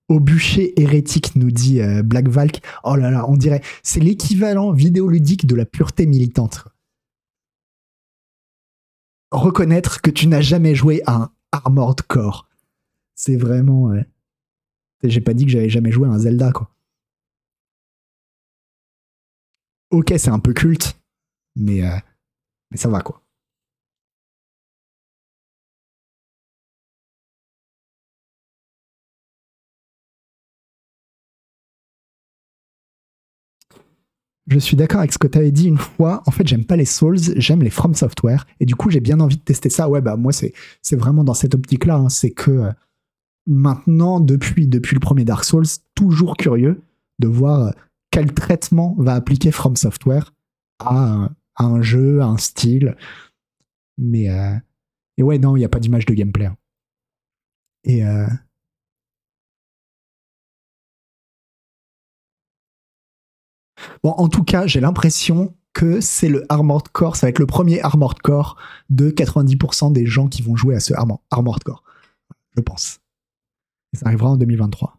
[0.09, 2.61] Au bûcher hérétique, nous dit euh, Black Valk.
[2.85, 6.65] Oh là là, on dirait, c'est l'équivalent vidéoludique de la pureté militante.
[9.31, 12.49] Reconnaître que tu n'as jamais joué à un Armored Core.
[13.15, 13.93] C'est vraiment.
[15.03, 16.71] J'ai pas dit que j'avais jamais joué à un Zelda, quoi.
[19.91, 21.01] Ok, c'est un peu culte,
[21.57, 21.97] Mais, euh,
[22.71, 23.23] mais ça va, quoi.
[34.51, 36.23] Je suis d'accord avec ce que tu avais dit une fois.
[36.27, 38.47] En fait, j'aime pas les Souls, j'aime les From Software.
[38.61, 39.89] Et du coup, j'ai bien envie de tester ça.
[39.91, 40.53] Ouais, bah moi, c'est,
[40.93, 41.97] vraiment dans cette optique-là.
[41.97, 42.09] hein.
[42.09, 42.73] C'est que euh,
[43.47, 46.81] maintenant, depuis, depuis le premier Dark Souls, toujours curieux
[47.19, 47.71] de voir euh,
[48.11, 50.33] quel traitement va appliquer From Software
[50.79, 52.97] à, un- jeu, à un style.
[53.99, 54.55] Mais euh,
[55.19, 56.47] et ouais, non, il n'y a pas d'image de gameplay.
[56.47, 56.57] hein.
[57.85, 58.03] Et
[64.03, 67.47] bon, en tout cas, j'ai l'impression que c'est le Armored Core, ça va être le
[67.47, 68.57] premier Armored Core
[68.91, 71.85] de 90% des gens qui vont jouer à ce Armor- Armored Core.
[72.57, 72.99] Je pense.
[73.95, 74.99] Ça arrivera en 2023.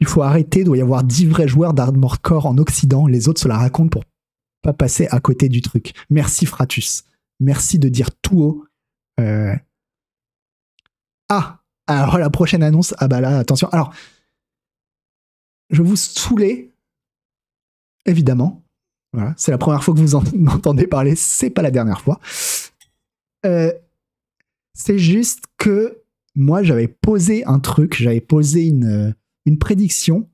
[0.00, 3.28] Il faut arrêter, il doit y avoir 10 vrais joueurs d'Armored Core en Occident, les
[3.28, 4.04] autres se la racontent pour
[4.62, 5.92] pas passer à côté du truc.
[6.10, 7.04] Merci Fratus.
[7.40, 8.64] Merci de dire tout haut.
[9.20, 9.54] euh,
[11.28, 13.68] Ah Alors la prochaine annonce, ah bah là, attention.
[13.68, 13.92] Alors,
[15.70, 16.72] je vous saouler,
[18.06, 18.62] évidemment.
[19.12, 22.20] Voilà, c'est la première fois que vous en entendez parler, c'est pas la dernière fois.
[23.46, 23.72] Euh,
[24.72, 26.02] c'est juste que
[26.34, 29.12] moi, j'avais posé un truc, j'avais posé une, euh,
[29.46, 30.28] une prédiction.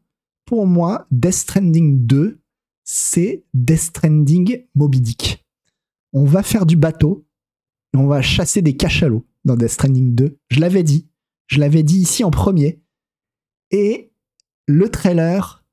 [0.46, 2.40] Pour moi, Death Stranding 2,
[2.84, 5.44] c'est Death Stranding Moby Dick.
[6.12, 7.26] On va faire du bateau
[7.94, 10.38] et on va chasser des cachalots dans Death Stranding 2.
[10.48, 11.09] Je l'avais dit.
[11.50, 12.80] Je l'avais dit ici en premier.
[13.72, 14.12] Et
[14.66, 15.64] le trailer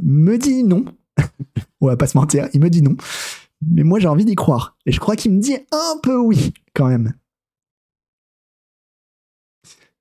[0.00, 0.84] me dit non.
[1.80, 2.96] On va pas se mentir, il me dit non.
[3.66, 4.76] Mais moi j'ai envie d'y croire.
[4.86, 7.14] Et je crois qu'il me dit un peu oui, quand même.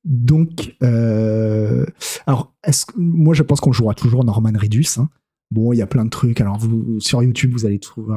[0.03, 1.85] Donc, euh,
[2.27, 2.53] alors,
[2.95, 4.85] moi je pense qu'on jouera toujours Norman Reedus.
[4.97, 5.09] hein.
[5.51, 6.39] Bon, il y a plein de trucs.
[6.41, 6.59] Alors,
[6.99, 8.15] sur YouTube, vous allez trouver.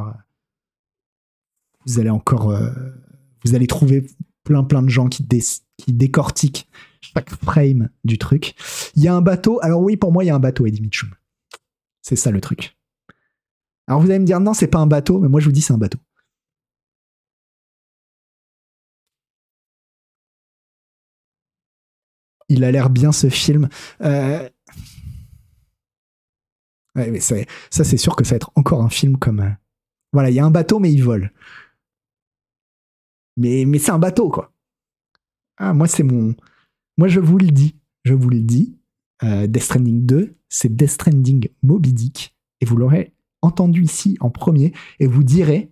[1.86, 2.50] Vous allez encore.
[2.50, 2.70] euh,
[3.44, 4.06] vous allez trouver
[4.44, 5.42] plein, plein de gens qui, dé-
[5.80, 6.68] qui décortiquent
[7.00, 8.54] chaque frame du truc.
[8.96, 9.58] Il y a un bateau.
[9.62, 11.10] Alors, oui, pour moi, il y a un bateau, Eddie Mitchum.
[12.02, 12.76] C'est ça le truc.
[13.86, 15.62] Alors, vous allez me dire, non, c'est pas un bateau, mais moi, je vous dis,
[15.62, 15.98] c'est un bateau.
[22.48, 23.68] Il a l'air bien ce film.
[24.00, 24.48] Euh,
[26.96, 27.36] mais ça,
[27.70, 29.40] ça, c'est sûr que ça va être encore un film comme.
[29.40, 29.50] euh,
[30.12, 31.32] Voilà, il y a un bateau, mais il vole.
[33.36, 34.52] Mais, mais c'est un bateau, quoi.
[35.62, 36.34] Ah, moi, c'est mon.
[36.96, 37.76] Moi, je vous le dis.
[38.04, 38.78] Je vous le dis.
[39.22, 42.34] Euh, Death Stranding 2, c'est Death Stranding Moby Dick.
[42.62, 43.12] Et vous l'aurez
[43.42, 44.72] entendu ici en premier.
[45.00, 45.70] Et vous direz,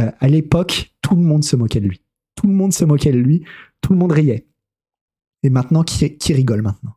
[0.00, 2.02] euh, à l'époque, tout le monde se moquait de lui.
[2.34, 3.42] Tout le monde se moquait de lui.
[3.80, 4.46] Tout le monde riait.
[5.42, 6.94] Et maintenant, qui, qui rigole maintenant?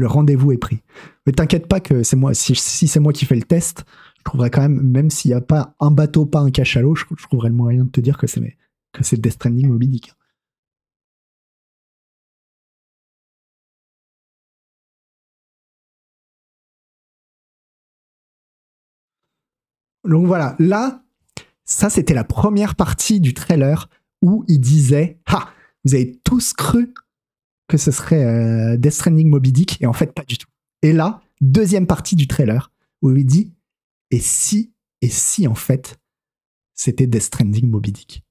[0.00, 0.82] Le rendez-vous est pris.
[1.26, 2.32] Mais t'inquiète pas que c'est moi.
[2.32, 3.84] Si, c'est moi qui fais le test,
[4.16, 7.04] je trouverai quand même, même s'il n'y a pas un bateau, pas un cachalot, je,
[7.18, 8.56] je trouverai le moyen de te dire que c'est
[8.92, 10.14] que c'est Death Stranding Moby Dick.
[20.04, 21.04] Donc voilà, là,
[21.66, 23.90] ça c'était la première partie du trailer
[24.22, 25.50] où il disait Ah,
[25.84, 26.94] vous avez tous cru
[27.70, 30.48] que ce serait euh, Death Stranding Moby Dick, et en fait, pas du tout.
[30.82, 33.54] Et là, deuxième partie du trailer où il dit
[34.10, 35.98] Et si, et si en fait,
[36.74, 38.24] c'était Death Stranding Moby Dick?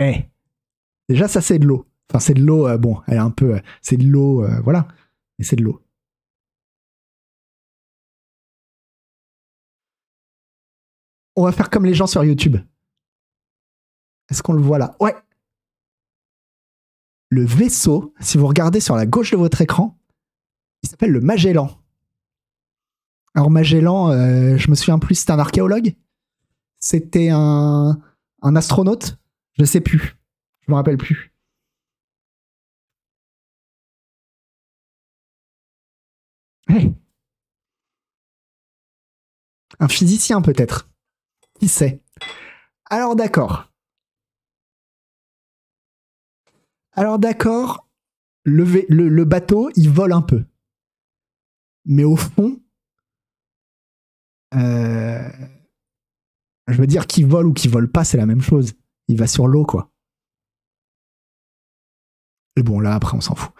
[0.00, 0.24] Eh,
[1.08, 1.86] déjà, ça c'est de l'eau.
[2.10, 3.54] Enfin, c'est de l'eau, euh, bon, elle est un peu.
[3.56, 4.88] euh, c'est de l'eau, voilà,
[5.38, 5.82] mais c'est de l'eau.
[11.40, 12.58] On va faire comme les gens sur YouTube.
[14.28, 14.94] Est-ce qu'on le voit là?
[15.00, 15.16] Ouais.
[17.30, 19.98] Le vaisseau, si vous regardez sur la gauche de votre écran,
[20.82, 21.80] il s'appelle le Magellan.
[23.34, 25.94] Alors Magellan, euh, je me souviens plus, c'était un archéologue
[26.78, 27.98] C'était un,
[28.42, 29.16] astronaute?
[29.58, 30.18] Je sais plus.
[30.66, 31.32] Je me rappelle plus.
[39.78, 40.90] Un physicien peut-être.
[41.60, 42.02] Qui sait?
[42.88, 43.70] Alors d'accord.
[46.92, 47.86] Alors d'accord,
[48.44, 50.46] le, bateau, il vole un peu.
[51.84, 52.60] Mais au fond,
[54.54, 55.28] euh,
[56.66, 58.72] je veux dire qu'il vole ou qu'il vole pas, c'est la même chose.
[59.08, 59.92] Il va sur l'eau, quoi.
[62.56, 63.52] Et bon, là, après, on s'en fout.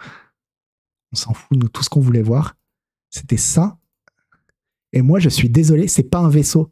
[1.13, 2.57] On s'en fout, nous, tout ce qu'on voulait voir,
[3.11, 3.77] C'était ça.
[4.91, 6.71] Et moi, je suis désolé, c'est pas un vaisseau.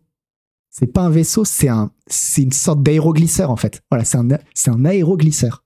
[0.69, 1.91] C'est pas un vaisseau, c'est un,
[2.37, 3.81] une sorte d'aéroglisseur en fait.
[3.89, 5.65] Voilà, c'est un, c'est un aéroglisseur.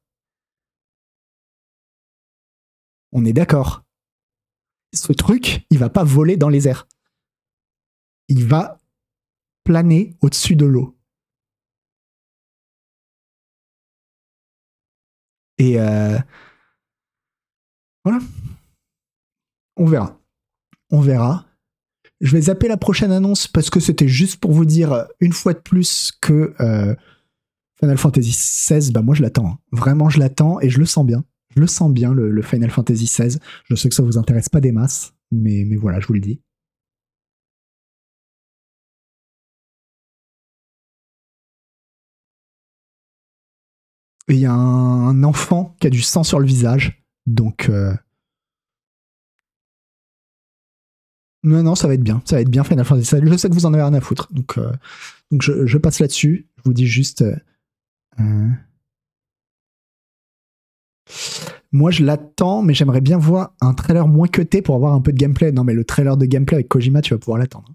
[3.12, 3.84] On est d'accord.
[4.94, 6.88] Ce truc, il va pas voler dans les airs.
[8.28, 8.80] Il va
[9.64, 10.98] planer au-dessus de l'eau.
[15.58, 16.18] Et euh,
[18.04, 18.20] voilà.
[19.76, 20.20] On verra.
[20.90, 21.46] On verra.
[22.24, 25.54] Je vais zapper la prochaine annonce parce que c'était juste pour vous dire une fois
[25.54, 26.95] de plus que euh,
[27.82, 29.45] Final Fantasy XVI, bah moi je l'attends.
[29.45, 29.60] Hein.
[29.74, 31.26] Vraiment, je l'attends et je le sens bien.
[31.54, 33.38] Je le sens bien, le, Final Fantasy XVI.
[33.66, 36.22] Je sais que ça vous intéresse pas des masses, mais, mais voilà, je vous le
[36.22, 36.41] dis.
[44.30, 47.04] Il y a un, enfant qui a du sang sur le visage.
[47.26, 47.68] Donc.
[47.68, 47.94] Euh,
[51.44, 52.22] non, non, ça va être bien.
[52.26, 54.32] Ça va être bien Final Je sais que vous en avez rien à foutre.
[54.32, 54.72] Donc, euh,
[55.40, 56.48] je, passe là-dessus.
[56.57, 57.24] Je vous dis juste.
[58.20, 58.49] Euh,
[61.72, 65.11] moi, je l'attends, mais j'aimerais bien voir un trailer moins cuté pour avoir un peu
[65.11, 65.52] de gameplay.
[65.52, 67.70] Non, mais le trailer de gameplay avec Kojima, tu vas pouvoir l'attendre.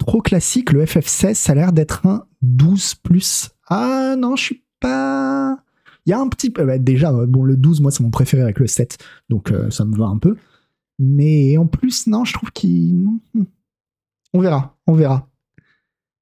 [0.00, 3.50] Trop classique, le FF16, ça a l'air d'être un 12 plus.
[3.68, 5.58] Ah non, je suis pas.
[6.06, 6.78] Il y a un petit peu.
[6.78, 8.98] Déjà, bon, le 12, moi, c'est mon préféré avec le 7,
[9.28, 10.36] donc euh, ça me va un peu.
[10.98, 13.06] Mais en plus, non, je trouve qu'il.
[14.32, 15.28] On verra, on verra.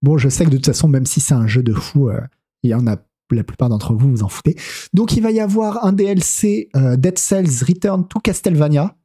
[0.03, 2.21] Bon, je sais que de toute façon, même si c'est un jeu de fou, euh,
[2.21, 2.97] a
[3.31, 4.57] la plupart d'entre vous, vous en foutez.
[4.93, 8.97] Donc, il va y avoir un DLC euh, Dead Cells Return to Castlevania.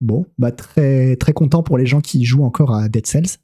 [0.00, 3.38] Bon, bah très, très content pour les gens qui jouent encore à Dead Cells.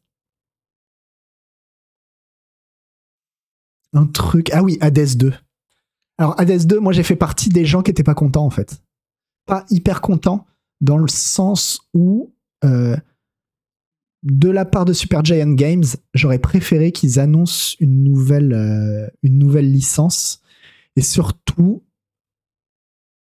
[3.93, 4.51] Un truc.
[4.53, 5.33] Ah oui, Hades 2.
[6.19, 8.83] Alors, Hades 2, moi j'ai fait partie des gens qui étaient pas contents en fait.
[9.47, 10.47] Pas hyper contents
[10.81, 12.35] dans le sens où,
[12.65, 12.97] euh,
[14.23, 15.85] de la part de Super Giant Games,
[16.15, 20.43] j'aurais préféré qu'ils annoncent une nouvelle, euh, une nouvelle licence.
[20.97, 21.83] Et surtout,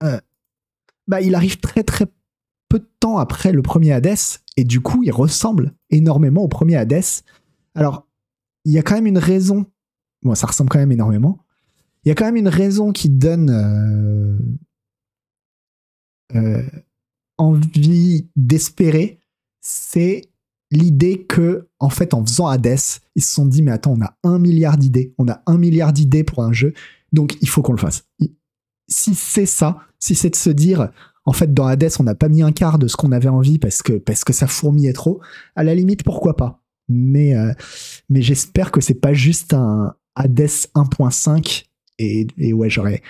[0.02, 0.20] euh,
[1.06, 2.06] bah, il arrive très très
[2.68, 4.16] peu de temps après le premier Hades.
[4.56, 7.02] Et du coup, il ressemble énormément au premier Hades.
[7.74, 8.06] Alors,
[8.64, 9.66] il y a quand même une raison
[10.34, 11.38] ça ressemble quand même énormément.
[12.04, 14.38] Il y a quand même une raison qui donne euh,
[16.34, 16.62] euh,
[17.38, 19.20] envie d'espérer,
[19.60, 20.22] c'est
[20.70, 22.78] l'idée que, en fait, en faisant Hades,
[23.14, 25.92] ils se sont dit, mais attends, on a un milliard d'idées, on a un milliard
[25.92, 26.74] d'idées pour un jeu,
[27.12, 28.04] donc il faut qu'on le fasse.
[28.88, 30.90] Si c'est ça, si c'est de se dire,
[31.24, 33.58] en fait, dans Hades, on n'a pas mis un quart de ce qu'on avait envie
[33.58, 35.20] parce que, parce que ça fourmillait trop,
[35.56, 37.52] à la limite, pourquoi pas mais, euh,
[38.08, 41.66] mais j'espère que c'est pas juste un, Hades 1.5
[41.98, 43.02] et, ouais, j'aurais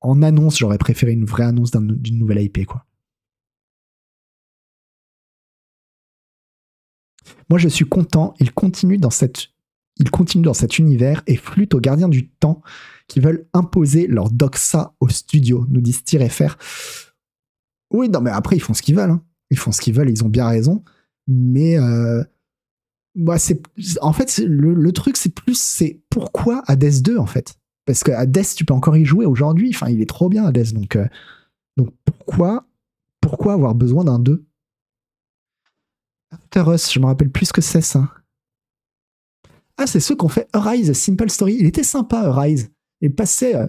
[0.00, 2.84] en, annonce, j'aurais préféré une vraie annonce d'une nouvelle IP quoi.
[7.50, 8.34] Moi, je suis content.
[8.40, 9.48] Il continue dans cette,
[9.96, 12.62] il continue dans cet univers et flûte aux gardiens du temps
[13.08, 16.56] qui veulent imposer leur doxa au studio, nous disent FR.
[17.90, 19.10] Oui, non, mais après, ils font ce qu'ils veulent.
[19.10, 19.22] Hein.
[19.50, 20.82] Ils font ce qu'ils veulent, ils ont bien raison.
[21.28, 22.24] Mais euh,
[23.14, 23.60] bah c'est
[24.00, 27.54] en fait le, truc c'est plus c'est pourquoi Hades 2 en fait?
[27.86, 29.70] Parce que Hades tu peux encore y jouer aujourd'hui.
[29.74, 31.06] Enfin il est trop bien Hades donc euh,
[31.76, 32.66] donc pourquoi
[33.20, 34.44] pourquoi avoir besoin d'un 2
[36.32, 38.10] After Us je me rappelle plus ce que c'est ça.
[39.76, 41.56] Ah c'est ceux qu'on fait Arise Simple Story.
[41.58, 42.70] Il était sympa Arise.
[43.00, 43.66] Il passait euh,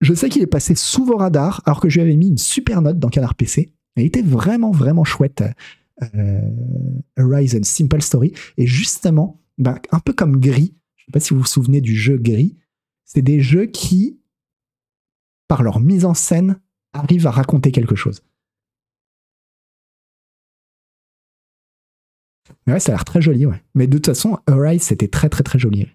[0.00, 2.38] je sais qu'il est passé sous vos radars alors que je lui avais mis une
[2.38, 5.42] super note dans Canard PC il était vraiment vraiment chouette
[6.02, 6.40] euh,
[7.18, 8.32] Horizon Simple Story.
[8.56, 11.80] Et justement, bah, un peu comme Gris, je ne sais pas si vous vous souvenez
[11.80, 12.56] du jeu Gris,
[13.04, 14.20] c'est des jeux qui,
[15.48, 16.60] par leur mise en scène,
[16.92, 18.22] arrivent à raconter quelque chose.
[22.66, 23.62] Mais ouais, ça a l'air très joli, ouais.
[23.74, 25.88] Mais de toute façon, Horizon, c'était très très très joli.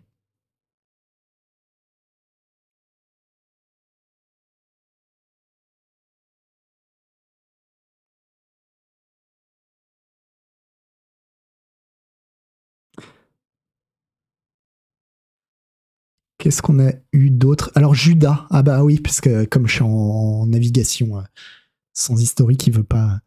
[16.42, 17.72] Qu'est-ce qu'on a eu d'autre?
[17.76, 21.22] Alors Judas, ah bah oui, puisque comme je suis en, navigation euh,
[21.94, 23.20] sans historique, il veut pas.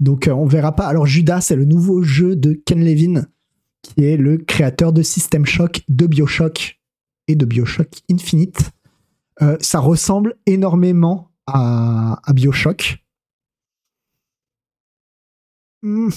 [0.00, 0.88] Donc euh, on verra pas.
[0.88, 3.28] Alors Judas, c'est le nouveau jeu de Ken Levin,
[3.82, 6.80] qui est le créateur de System Shock, de Bioshock
[7.28, 8.72] et de Bioshock Infinite.
[9.42, 12.98] Euh, ça ressemble énormément à, Bioshock.
[15.82, 16.10] Hmm.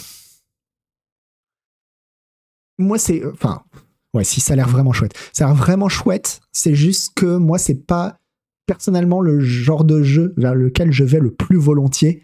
[2.80, 3.24] Moi, c'est.
[3.24, 3.64] Enfin,
[4.14, 5.14] Ouais, si ça a l'air vraiment chouette.
[5.34, 6.42] Ça a l'air vraiment chouette.
[6.52, 8.20] C'est juste que moi, c'est pas
[8.66, 12.24] personnellement le genre de jeu vers lequel je vais le plus volontiers.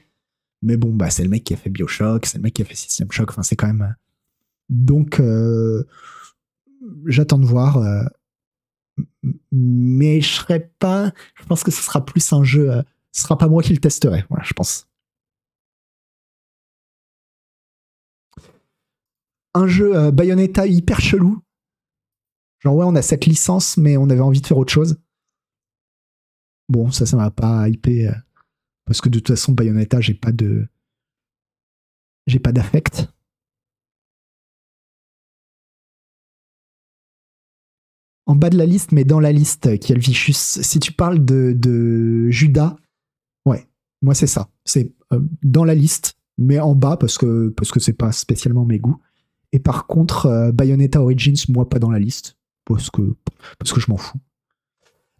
[0.62, 2.66] Mais bon, bah, c'est le mec qui a fait Bioshock, c'est le mec qui a
[2.66, 3.32] fait System Shock.
[3.32, 3.96] Enfin, c'est quand même.
[4.70, 5.84] Donc, euh,
[7.06, 7.78] j'attends de voir.
[7.78, 8.04] Euh,
[9.52, 11.12] mais je serais pas.
[11.36, 12.72] Je pense que ce sera plus un jeu.
[12.72, 14.26] Euh, ce sera pas moi qui le testerai.
[14.30, 14.88] Voilà, je pense.
[19.56, 21.42] Un jeu Bayonetta hyper chelou.
[22.60, 25.00] Genre, ouais, on a cette licence, mais on avait envie de faire autre chose.
[26.68, 28.12] Bon, ça, ça m'a pas hypé.
[28.90, 30.68] Parce que de toute façon, Bayonetta, j'ai pas de.
[32.26, 33.08] J'ai pas d'affect.
[38.26, 41.24] En bas de la liste, mais dans la liste, qui est Vicious, si tu parles
[41.24, 42.76] de, de Judas,
[43.46, 43.68] ouais,
[44.02, 44.50] moi c'est ça.
[44.66, 48.66] C'est euh, dans la liste, mais en bas parce que parce que c'est pas spécialement
[48.66, 49.00] mes goûts.
[49.52, 52.39] Et par contre, euh, Bayonetta Origins, moi pas dans la liste
[52.76, 53.02] parce que
[53.58, 54.20] parce je m'en fous.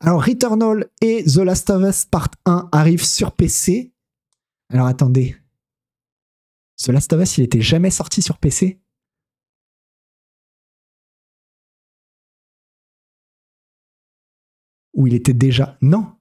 [0.02, 3.94] Alors, Returnal et The Last of Us Part 1 arrivent sur PC.
[4.70, 5.36] Alors, attendez.
[6.78, 8.80] The Last of Us, il était jamais sorti sur PC
[14.94, 15.78] Ou il était déjà?
[15.82, 16.19] Non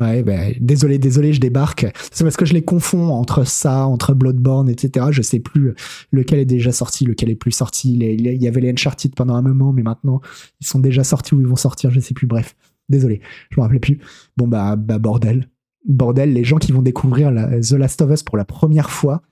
[0.00, 1.86] Ouais, ben, désolé, désolé, je débarque.
[2.10, 5.06] C'est parce que je les confonds entre ça, entre Bloodborne, etc.
[5.12, 5.74] Je sais plus
[6.10, 7.94] lequel est déjà sorti, lequel est plus sorti.
[7.94, 10.20] Il y avait les Uncharted pendant un moment, mais maintenant,
[10.60, 12.26] ils sont déjà sortis ou ils vont sortir, je sais plus.
[12.26, 12.56] Bref,
[12.88, 14.00] désolé, je me rappelais plus.
[14.36, 15.48] Bon, bah, bah bordel.
[15.86, 19.22] Bordel, les gens qui vont découvrir The Last of Us pour la première fois,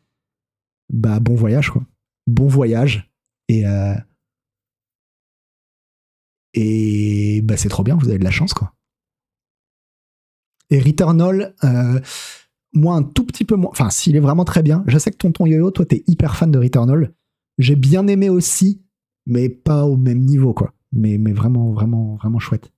[0.92, 1.82] bah, bon voyage, quoi.
[2.28, 3.10] Bon voyage.
[3.48, 3.94] Et, euh,
[6.54, 8.72] et bah, c'est trop bien, vous avez de la chance, quoi.
[10.72, 12.00] Et Returnal, euh,
[12.72, 13.70] moi un tout petit peu moins.
[13.72, 14.84] Enfin, s'il est vraiment très bien.
[14.86, 17.12] Je sais que Tonton Yo-Yo, toi, t'es hyper fan de Returnal.
[17.58, 18.82] J'ai bien aimé aussi,
[19.26, 20.72] mais pas au même niveau, quoi.
[20.90, 22.72] Mais, vraiment, vraiment, vraiment chouette.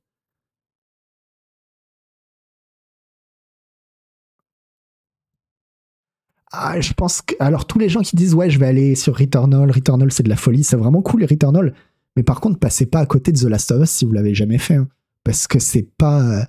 [6.51, 7.37] Ah, je pense que.
[7.39, 10.29] Alors, tous les gens qui disent, ouais, je vais aller sur Returnal, Returnal, c'est de
[10.29, 11.75] la folie, c'est vraiment cool, Returnal.
[12.17, 14.35] Mais par contre, passez pas à côté de The Last of Us si vous l'avez
[14.35, 14.75] jamais fait.
[14.75, 14.89] Hein.
[15.23, 16.49] parce que c'est pas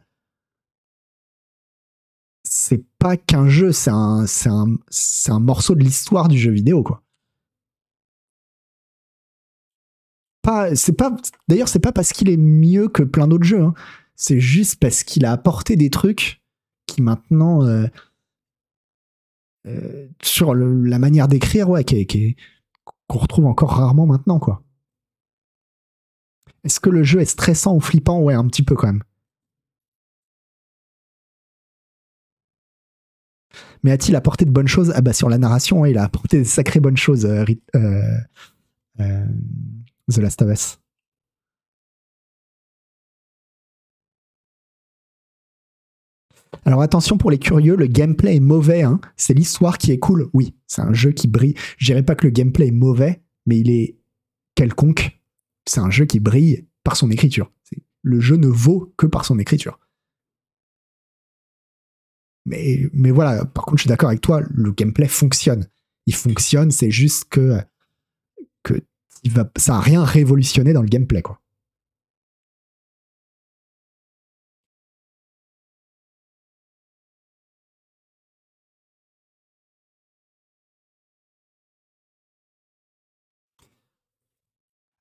[2.48, 7.02] c'est pas qu'un jeu, c'est un, morceau de l'histoire du jeu vidéo, quoi.
[10.42, 11.16] Pas, c'est pas,
[11.48, 13.64] d'ailleurs, c'est pas parce qu'il est mieux que plein d'autres jeux.
[13.64, 13.74] Hein.
[14.16, 16.44] C'est juste parce qu'il a apporté des trucs
[16.86, 17.88] qui maintenant, euh,
[19.66, 24.62] euh, sur la manière d'écrire, ouais, qu'on retrouve encore rarement maintenant, quoi.
[26.64, 28.20] Est-ce que le jeu est stressant ou flippant?
[28.22, 29.04] Ouais, un petit peu quand même.
[33.86, 34.91] Mais a-t-il apporté de bonnes choses?
[34.95, 37.45] Ah bah sur la narration, il a apporté de sacrées bonnes choses, euh,
[37.76, 38.18] euh,
[38.99, 39.26] euh,
[40.12, 40.80] The Last of Us.
[46.66, 48.82] Alors attention pour les curieux, le gameplay est mauvais.
[48.82, 48.99] Hein.
[49.18, 50.30] C'est l'histoire qui est cool.
[50.34, 51.53] Oui, c'est un jeu qui brille.
[51.78, 53.99] Je dirais pas que le gameplay est mauvais, mais il est
[54.56, 55.22] quelconque.
[55.68, 57.52] C'est un jeu qui brille par son écriture.
[58.02, 59.78] Le jeu ne vaut que par son écriture.
[62.46, 65.68] Mais, voilà, par contre, je suis d'accord avec toi, le gameplay fonctionne.
[66.06, 67.60] Il fonctionne, c'est juste que,
[69.58, 71.42] ça n'a rien révolutionné dans le gameplay, quoi.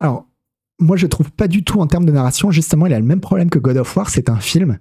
[0.01, 0.27] Alors,
[0.79, 3.21] moi, je trouve pas du tout en termes de narration, justement, il a le même
[3.21, 4.79] problème que God of War, c'est un film.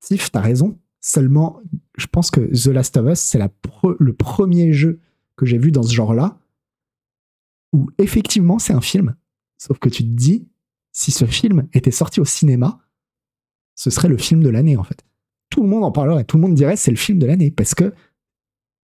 [0.00, 1.62] Tiff, t'as raison, Seulement,
[1.96, 4.98] je pense que The Last of Us, c'est le premier jeu
[5.36, 6.36] que j'ai vu dans ce genre-là,
[7.72, 9.14] où effectivement c'est un film,
[9.56, 10.48] sauf que tu te dis,
[10.90, 12.80] si ce film était sorti au cinéma,
[13.76, 15.04] ce serait le film de l'année en fait.
[15.48, 17.76] Tout le monde en parlerait, tout le monde dirait c'est le film de l'année, parce
[17.76, 17.94] que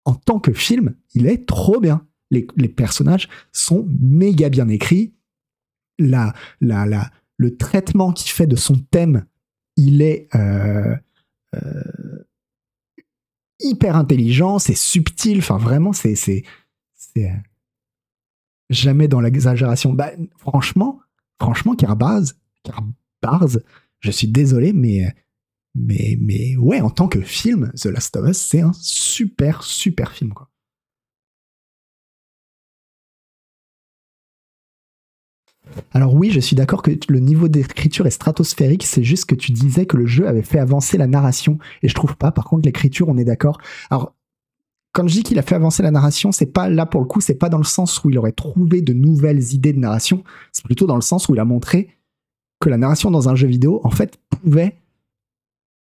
[0.04, 2.06] en tant que film, il est trop bien.
[2.30, 5.14] Les, personnages sont méga bien écrits.
[5.98, 9.26] La, la, la, le traitement qu'il fait de son thème,
[9.76, 10.94] il est, euh,
[13.60, 16.44] hyper intelligent, c'est subtil, enfin vraiment, c'est c'est
[17.16, 17.28] euh,
[18.70, 19.92] jamais dans l'exagération.
[19.92, 21.00] Bah, franchement,
[21.40, 23.62] franchement, Carbaz, Carbaz,
[24.00, 25.14] je suis désolé, mais
[25.74, 30.12] mais mais ouais, en tant que film, The Last of Us, c'est un super super
[30.12, 30.50] film quoi.
[35.92, 39.52] Alors oui, je suis d'accord que le niveau d'écriture est stratosphérique, c'est juste que tu
[39.52, 42.32] disais que le jeu avait fait avancer la narration, et je trouve pas.
[42.32, 43.58] Par contre, l'écriture, on est d'accord.
[43.90, 44.14] Alors,
[44.92, 47.20] quand je dis qu'il a fait avancer la narration, c'est pas là pour le coup,
[47.20, 50.22] c'est pas dans le sens où il aurait trouvé de nouvelles idées de narration,
[50.52, 51.90] c'est plutôt dans le sens où il a montré
[52.60, 54.76] que la narration dans un jeu vidéo, en fait, pouvait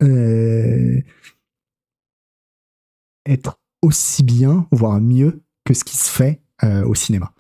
[0.02, 1.00] euh,
[3.26, 7.34] être aussi bien, voire mieux, que ce qui se fait euh, au cinéma.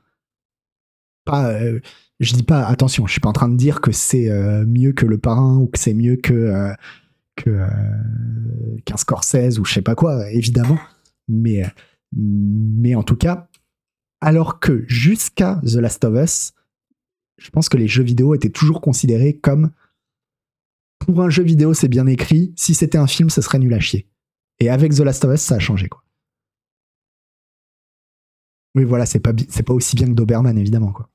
[1.26, 1.80] Pas, euh,
[2.24, 4.30] je dis pas, attention, je suis pas en train de dire que c'est
[4.66, 6.74] mieux que Le Parrain ou que c'est mieux que
[7.36, 7.66] que
[8.86, 10.78] qu'un Scorsese ou je sais pas quoi, évidemment.
[11.28, 11.64] Mais,
[12.16, 13.48] mais en tout cas,
[14.22, 16.54] alors que jusqu'à The Last of Us,
[17.38, 19.72] je pense que les jeux vidéo étaient toujours considérés comme
[21.00, 22.54] pour un jeu vidéo, c'est bien écrit.
[22.56, 24.08] Si c'était un film, ce serait nul à chier.
[24.60, 26.04] Et avec The Last of Us, ça a changé, quoi.
[28.76, 31.10] Oui, voilà, c'est pas, pas aussi bien que Doberman, évidemment, quoi.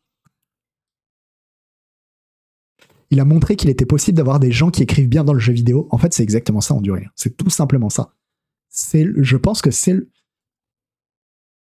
[3.11, 5.53] Il a montré qu'il était possible d'avoir des gens qui écrivent bien dans le jeu
[5.53, 5.89] vidéo.
[5.91, 7.07] En fait, c'est exactement ça en durée.
[7.15, 8.13] C'est tout simplement ça.
[8.93, 9.97] Je pense que c'est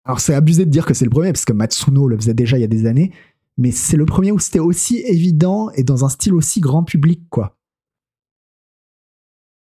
[0.03, 2.57] alors c'est abusé de dire que c'est le premier parce que Matsuno le faisait déjà
[2.57, 3.13] il y a des années,
[3.57, 7.21] mais c'est le premier où c'était aussi évident et dans un style aussi grand public
[7.29, 7.55] quoi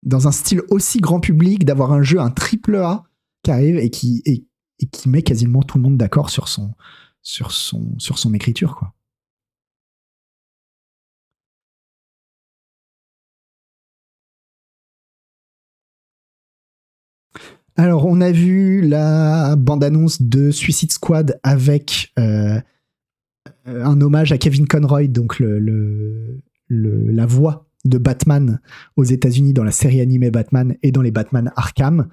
[0.05, 3.03] dans un style aussi grand public, d'avoir un jeu, un triple A
[3.43, 4.45] qui arrive et qui, et,
[4.91, 8.75] qui met quasiment tout le monde d'accord sur son écriture.
[8.75, 8.94] Quoi.
[17.77, 22.61] Alors, on a vu la bande-annonce de Suicide Squad avec euh,
[23.65, 25.41] un hommage à Kevin Conroy, donc
[26.69, 28.61] la voix de Batman
[28.95, 32.07] aux États-Unis dans la série animée Batman et dans les Batman Arkham.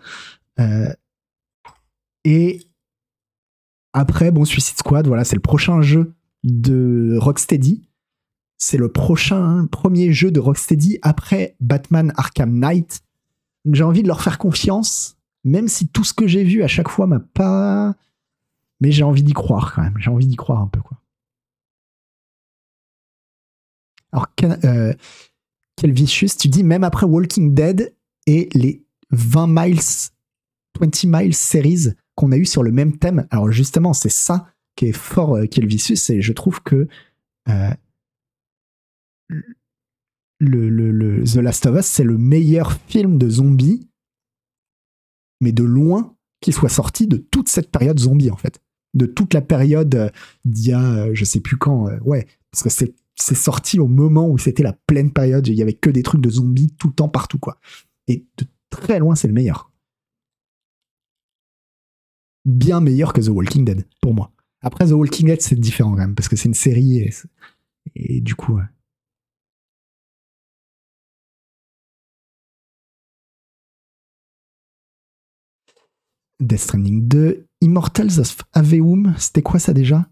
[0.59, 0.93] Euh,
[2.25, 2.61] et
[3.93, 7.89] après, bon, Suicide Squad, voilà, c'est le prochain jeu de Rocksteady.
[8.59, 13.03] C'est le prochain premier jeu de Rocksteady après Batman Arkham Knight.
[13.71, 16.89] J'ai envie de leur faire confiance, même si tout ce que j'ai vu à chaque
[16.89, 17.95] fois m'a pas.
[18.81, 19.97] Mais j'ai envie d'y croire quand même.
[19.99, 20.99] J'ai envie d'y croire un peu, quoi.
[24.13, 24.29] Alors,
[24.65, 24.93] euh,
[25.77, 26.37] quel vicious.
[26.39, 27.95] Tu dis même après Walking Dead
[28.27, 29.81] et les 20 miles,
[30.81, 33.27] 20 miles series qu'on a eu sur le même thème.
[33.31, 36.89] Alors justement, c'est ça qui est fort, euh, quel vicious, et je trouve que
[37.49, 37.71] euh,
[40.41, 43.89] The Last of Us, c'est le meilleur film de zombies,
[45.43, 48.61] mais de loin, qui soit sorti de toute cette période zombie, en fait.
[48.95, 50.11] De toute la période euh,
[50.45, 52.71] d'il y a, je sais plus quand, ouais, parce que
[53.17, 56.21] c'est sorti au moment où c'était la pleine période, il y avait que des trucs
[56.21, 57.59] de zombies tout le temps partout quoi.
[58.09, 59.71] Et de très loin c'est le meilleur.
[62.45, 64.33] Bien meilleur que The Walking Dead pour moi.
[64.61, 67.09] Après The Walking Dead c'est différent quand même parce que c'est une série
[67.95, 68.59] et, du coup
[76.47, 80.09] Death Stranding 2, Immortals of Aveum, c'était quoi ça déjà?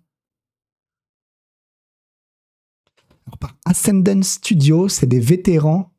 [3.38, 5.92] Par Ascendant Studio, c'est des vétérans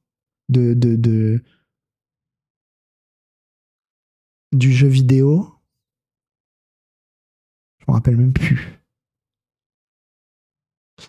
[0.49, 0.74] de,
[4.52, 5.48] du jeu vidéo.
[7.80, 8.82] Je me rappelle même plus.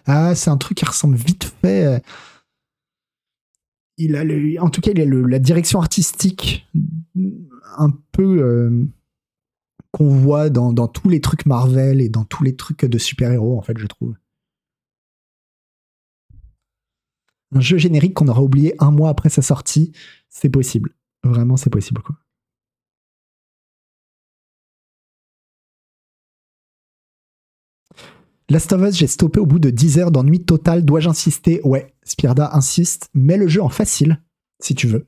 [0.06, 2.02] Ah, c'est un truc qui ressemble vite fait.
[3.98, 6.66] Il a le, en tout cas, il a la direction artistique
[7.78, 8.84] un peu euh,
[9.92, 13.62] qu'on voit dans, tous les trucs Marvel et dans tous les trucs de super-héros, en
[13.62, 14.14] fait, je trouve.
[17.54, 19.92] un jeu générique qu'on aura oublié un mois après sa sortie,
[20.28, 20.94] c'est possible.
[21.22, 22.02] Vraiment, c'est possible.
[22.02, 22.16] Quoi.
[28.48, 30.84] Last of Us, j'ai stoppé au bout de 10 heures d'ennui total.
[30.84, 31.60] Dois-je insister?
[31.64, 33.08] Ouais, Spirda insiste.
[33.14, 34.22] Mets le jeu en facile,
[34.60, 35.06] si tu veux.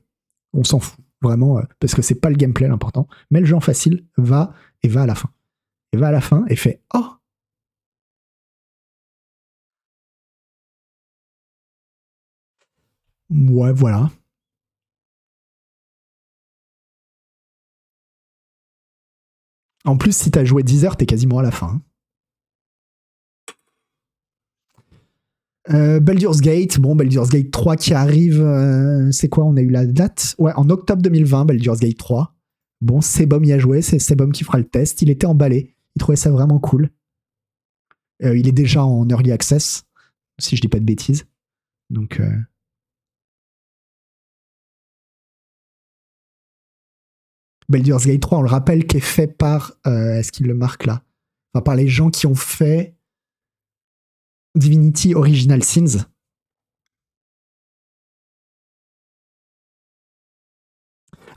[0.53, 3.07] On s'en fout, vraiment, euh, parce que c'est pas le gameplay l'important.
[3.29, 4.53] Mets le jeu en facile, va
[4.85, 5.29] et va à la fin.
[5.93, 7.05] Et va à la fin et fais Oh
[13.29, 14.11] Ouais, voilà.
[19.85, 21.81] En plus, si t'as joué 10 heures, t'es quasiment à la fin.
[25.71, 29.45] Euh, Baldur's Gate, bon, Baldur's Gate 3 qui arrive, euh, c'est quoi?
[29.45, 30.35] On a eu la date?
[30.37, 32.34] Ouais, en octobre 2020, Baldur's Gate 3.
[32.81, 35.01] Bon, Sebum y a joué, c'est Sebum qui fera le test.
[35.01, 36.89] Il était emballé, il trouvait ça vraiment cool.
[38.23, 39.85] Euh, il est déjà en early access,
[40.39, 41.25] si je dis pas de bêtises.
[41.89, 42.19] Donc,
[47.69, 50.85] Baldur's Gate 3, on le rappelle, qui est fait par, euh, est-ce qu'il le marque
[50.85, 51.03] là?
[51.53, 52.95] Enfin, Par les gens qui ont fait
[54.55, 56.05] Divinity Original Sins.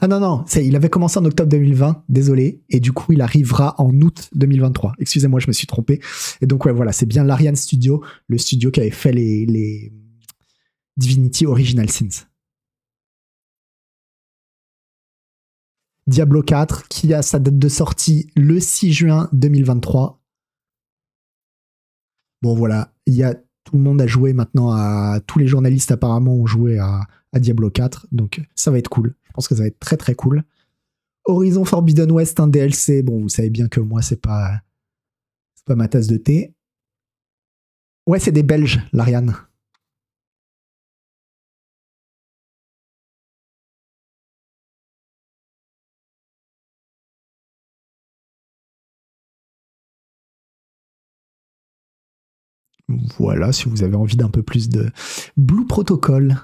[0.01, 3.75] Ah non, non, il avait commencé en octobre 2020, désolé, et du coup il arrivera
[3.79, 4.95] en août 2023.
[5.01, 6.01] Excusez-moi, je me suis trompé.
[6.41, 9.93] Et donc ouais, voilà, c'est bien l'Ariane Studio, le studio qui avait fait les,
[10.97, 12.27] Divinity Original Sins.
[16.07, 20.20] Diablo 4, qui a sa date de sortie le 6 juin 2023.
[22.43, 23.35] Bon voilà, il y a
[23.65, 27.70] tout le monde a joué maintenant à tous les journalistes apparemment ont joué à, Diablo
[27.70, 29.15] 4, donc ça va être cool.
[29.39, 30.43] Pense que ça va être très très cool.
[31.24, 33.05] Horizon Forbidden West, un DLC.
[33.05, 34.62] Bon, vous savez bien que moi c'est pas
[35.55, 36.56] c'est pas ma tasse de thé.
[38.09, 39.36] Ouais, c'est des Belges, l'Ariane.
[53.19, 54.90] Voilà, si vous avez envie d'un peu plus de
[55.36, 56.35] Blue Protocol,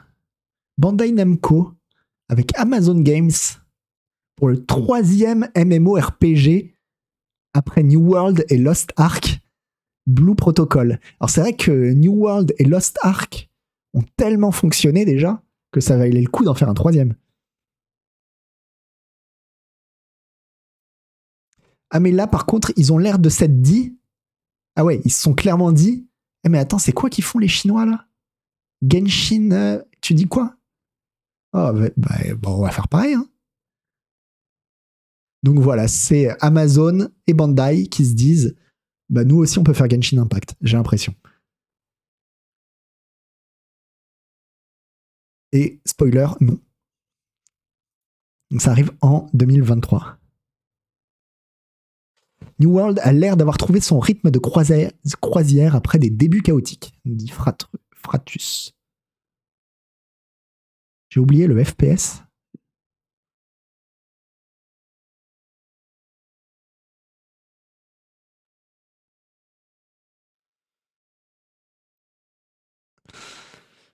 [0.79, 1.75] Bandai Namco
[2.29, 3.31] avec Amazon Games
[4.37, 6.75] pour le troisième MMORPG
[7.53, 9.41] après New World et Lost Ark,
[10.07, 10.99] Blue Protocol.
[11.21, 13.49] Alors c'est vrai que New World et Lost Ark
[13.93, 17.15] ont tellement fonctionné déjà que ça valait le coup d'en faire un troisième.
[21.91, 23.97] Ah mais là par contre ils ont l'air de s'être dit
[24.75, 26.09] ah ouais ils se sont clairement dit
[26.45, 28.07] eh mais attends, c'est quoi qu'ils font les Chinois là?
[28.87, 30.57] Genshin, euh, tu dis quoi?
[31.55, 32.17] Oh, bah,
[32.47, 33.15] on va faire pareil.
[33.15, 33.27] Hein.
[35.43, 38.57] Donc voilà, c'est Amazon et Bandai qui se disent
[39.11, 41.15] bah nous aussi on peut faire Genshin Impact, j'ai l'impression.
[45.53, 46.59] Et spoiler, non.
[48.51, 50.19] Donc ça arrive en 2023.
[52.59, 57.29] New World a l'air d'avoir trouvé son rythme de croisière, après des débuts chaotiques, dit
[57.29, 58.74] Fratus.
[61.15, 62.25] J'ai oublié le FPS.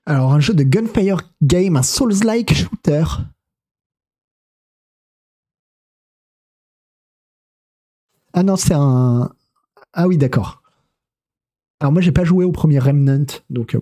[0.07, 3.05] Alors, un jeu de Gunfire Game, un Souls-like shooter.
[8.33, 9.31] Ah non, c'est un.
[9.93, 10.63] Ah oui, d'accord.
[11.81, 13.75] Alors moi, j'ai pas joué au premier Remnant, donc.
[13.75, 13.81] Euh,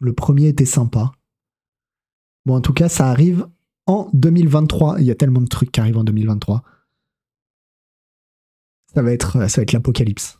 [0.00, 1.12] Le premier était sympa.
[2.46, 3.46] Bon, en tout cas, ça arrive
[3.86, 5.00] en 2023.
[5.00, 6.62] Il y a tellement de trucs qui arrivent en 2023.
[8.94, 10.38] Ça va être, ça va être l'apocalypse.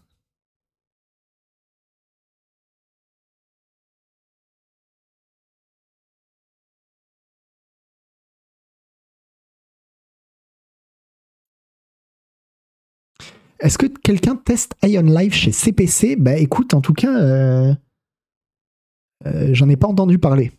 [13.60, 17.74] Est-ce que quelqu'un teste Ion Live chez CPC Bah écoute, en tout cas, euh,
[19.35, 20.53] euh, j'en ai pas entendu parler.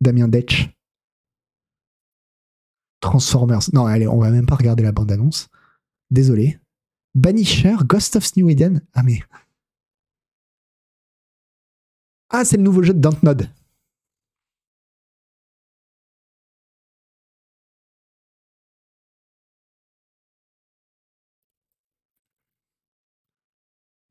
[0.00, 0.70] Damien Detch.
[3.00, 3.70] Transformers.
[3.72, 5.48] Non, allez, on va même pas regarder la bande-annonce.
[6.10, 6.58] Désolé.
[7.14, 8.82] Banisher, Ghost of New Eden.
[8.94, 9.20] Ah mais.
[12.30, 13.48] Ah, c'est le nouveau jeu de Dontnod.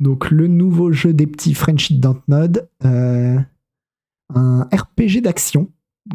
[0.03, 3.40] Donc le nouveau jeu des petits French Dantnod, euh,
[4.35, 5.72] un RPG d'action.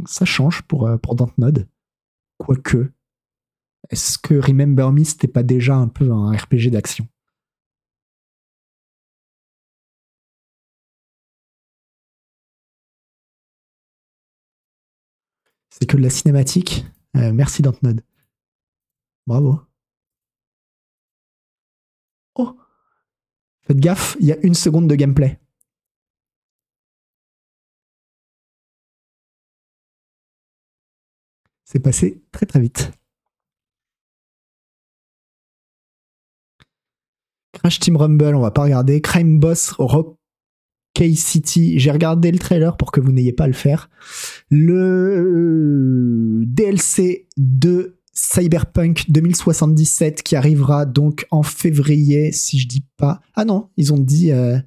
[0.06, 1.68] Ça change pour, euh, pour Dantnod.
[2.38, 2.92] Quoique,
[3.90, 7.08] est-ce que Remember Me, c'était pas déjà un peu un RPG d'action?
[15.70, 16.84] C'est que de la cinématique.
[17.16, 18.02] Euh, merci Dantnod.
[19.26, 19.60] Bravo.
[22.34, 22.56] Oh
[23.62, 25.38] Faites gaffe, il y a une seconde de gameplay.
[31.70, 32.92] C'est passé très très vite.
[37.52, 39.02] Crash Team Rumble, on va pas regarder.
[39.02, 40.16] Crime Boss Rock
[40.94, 43.90] K City, j'ai regardé le trailer pour que vous n'ayez pas à le faire.
[44.48, 53.20] Le DLC de Cyberpunk 2077 qui arrivera donc en février, si je dis pas.
[53.34, 54.58] Ah non, ils ont dit euh,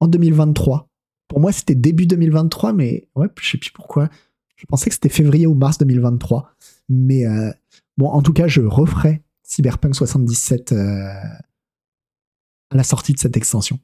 [0.00, 0.88] en 2023.
[1.28, 4.08] Pour moi, c'était début 2023, mais ouais, je sais plus pourquoi.
[4.62, 6.54] Je pensais que c'était février ou mars 2023.
[6.88, 7.50] Mais euh,
[7.96, 11.08] bon, en tout cas, je referai Cyberpunk 77 euh,
[12.70, 13.80] à la sortie de cette extension.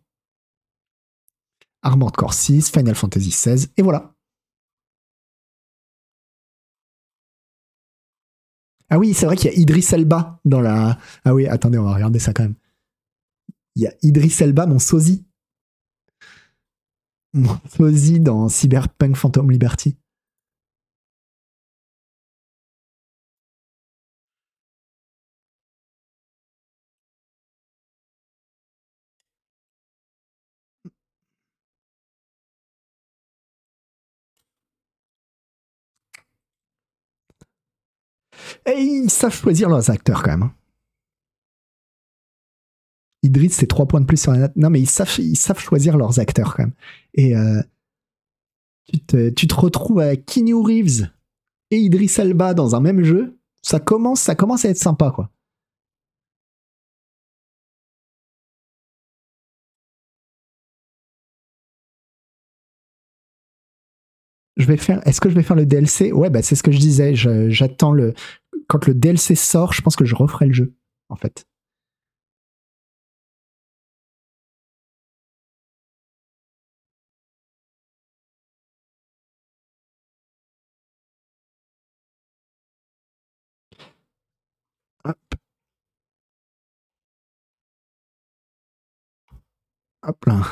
[1.83, 4.15] Armored Core 6, Final Fantasy 16, et voilà.
[8.89, 10.99] Ah oui, c'est vrai qu'il y a Idris Elba dans la.
[11.25, 12.55] Ah oui, attendez, on va regarder ça quand même.
[13.75, 15.27] Il y a Idris Elba, mon sosie.
[17.67, 19.97] Fozzy dans Cyberpunk Phantom Liberty.
[38.77, 40.43] Ils savent choisir leurs acteurs quand même.
[40.45, 40.55] hein.
[43.23, 44.57] Idris, c'est trois points de plus sur la note.
[44.57, 46.75] Non, mais ils savent, ils savent choisir leurs acteurs quand même.
[47.15, 47.61] Et euh,
[48.93, 51.09] tu, te, tu te retrouves avec Keanu Reeves
[51.71, 53.39] et Idris Elba dans un même jeu.
[53.63, 55.31] Ça commence, ça commence à être sympa, quoi.
[64.57, 65.07] Je vais faire.
[65.07, 67.15] Est-ce que je vais faire le DLC Ouais, bah c'est ce que je disais.
[67.15, 68.15] J'attends le.
[68.69, 70.75] Quand le DLC sort, je pense que je referai le jeu,
[71.09, 71.47] en fait.
[85.05, 85.17] Hop.
[90.03, 90.43] Hop là.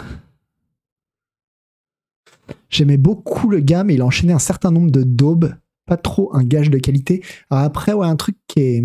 [2.70, 5.55] J'aimais beaucoup le gars, mais il a enchaîné un certain nombre de daubes.
[5.86, 7.24] Pas trop un gage de qualité.
[7.50, 8.82] Après, ouais, un truc qui est.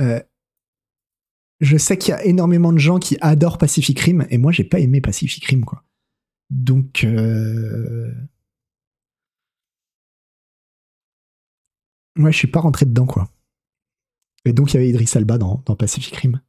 [0.00, 0.20] euh,
[1.60, 4.64] je sais qu'il y a énormément de gens qui adorent Pacific Rim, et moi, j'ai
[4.64, 5.84] pas aimé Pacific Rim, quoi.
[6.50, 7.04] Donc.
[7.04, 8.12] euh,
[12.16, 13.28] Ouais, je suis pas rentré dedans, quoi.
[14.44, 16.40] Et donc, il y avait Idris Elba dans, Pacific Rim.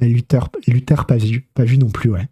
[0.00, 2.28] Luther, Luther pas vu, pas vu non plus, ouais.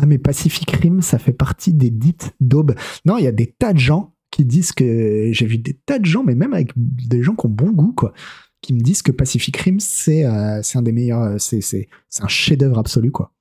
[0.00, 2.74] Ah, mais Pacific Rim, ça fait partie des dites d'aube.
[3.04, 5.30] Non, il y a des tas de gens qui disent que.
[5.32, 7.92] J'ai vu des tas de gens, mais même avec des gens qui ont bon goût,
[7.92, 8.12] quoi,
[8.62, 11.22] qui me disent que Pacific Rim, c'est euh, un des meilleurs.
[11.22, 11.88] euh, C'est
[12.20, 13.32] un chef-d'œuvre absolu, quoi.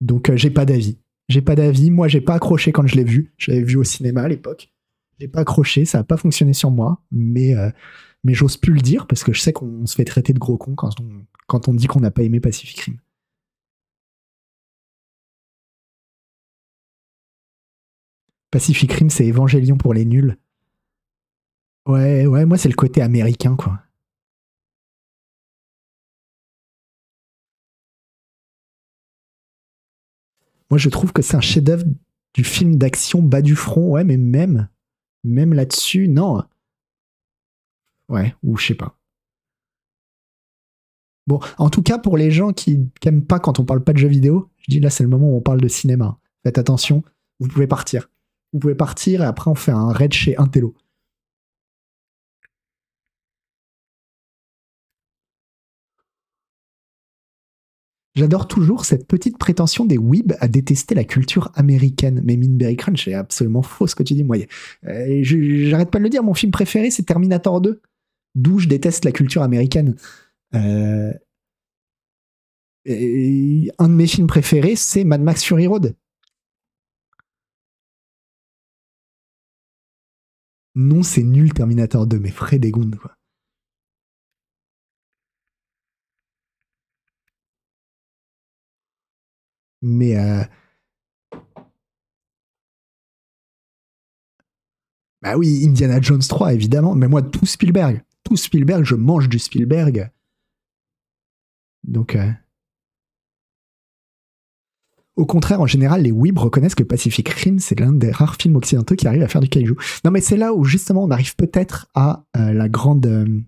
[0.00, 0.96] Donc, euh, j'ai pas d'avis.
[1.28, 1.90] J'ai pas d'avis.
[1.90, 3.34] Moi, j'ai pas accroché quand je l'ai vu.
[3.36, 4.72] Je l'avais vu au cinéma à l'époque.
[5.18, 7.52] J'ai pas accroché, ça a pas fonctionné sur moi, mais,
[8.22, 10.56] mais j'ose plus le dire parce que je sais qu'on se fait traiter de gros
[10.56, 12.98] con quand on, quand on dit qu'on n'a pas aimé Pacific Rim.
[18.50, 20.38] Pacific Rim, c'est Évangélion pour les nuls.
[21.86, 23.80] Ouais, ouais, moi, c'est le côté américain, quoi.
[30.70, 31.84] Moi, je trouve que c'est un chef-d'œuvre
[32.34, 34.68] du film d'action bas du front, ouais, mais même,
[35.24, 36.42] même là-dessus, non.
[38.08, 38.98] Ouais, ou je sais pas.
[41.26, 43.98] Bon, en tout cas, pour les gens qui n'aiment pas quand on parle pas de
[43.98, 46.18] jeux vidéo, je dis là, c'est le moment où on parle de cinéma.
[46.42, 47.02] Faites attention,
[47.40, 48.08] vous pouvez partir.
[48.52, 50.74] Vous pouvez partir et après, on fait un raid chez Intello.
[58.18, 62.20] J'adore toujours cette petite prétention des weebs à détester la culture américaine.
[62.24, 64.24] Mais Minberry Crunch, c'est absolument faux ce que tu dis.
[64.24, 64.38] Moi,
[64.88, 67.80] euh, j'arrête pas de le dire, mon film préféré, c'est Terminator 2.
[68.34, 69.94] D'où je déteste la culture américaine.
[70.56, 71.12] Euh,
[72.86, 75.94] un de mes films préférés, c'est Mad Max Fury Road.
[80.78, 83.14] Non, c'est nul Terminator 2, mais Fred Egound, quoi.
[89.82, 90.44] Mais euh,
[95.22, 96.94] bah oui, Indiana Jones 3, évidemment.
[96.94, 100.10] Mais moi, tout Spielberg, tout Spielberg, je mange du Spielberg.
[101.82, 102.30] Donc, euh,
[105.18, 108.54] au contraire, en général, les weebs reconnaissent que Pacific Rim, c'est l'un des rares films
[108.54, 109.74] occidentaux qui arrive à faire du kaiju.
[110.04, 113.40] Non, mais c'est là où justement on arrive peut-être à euh, la grande, euh,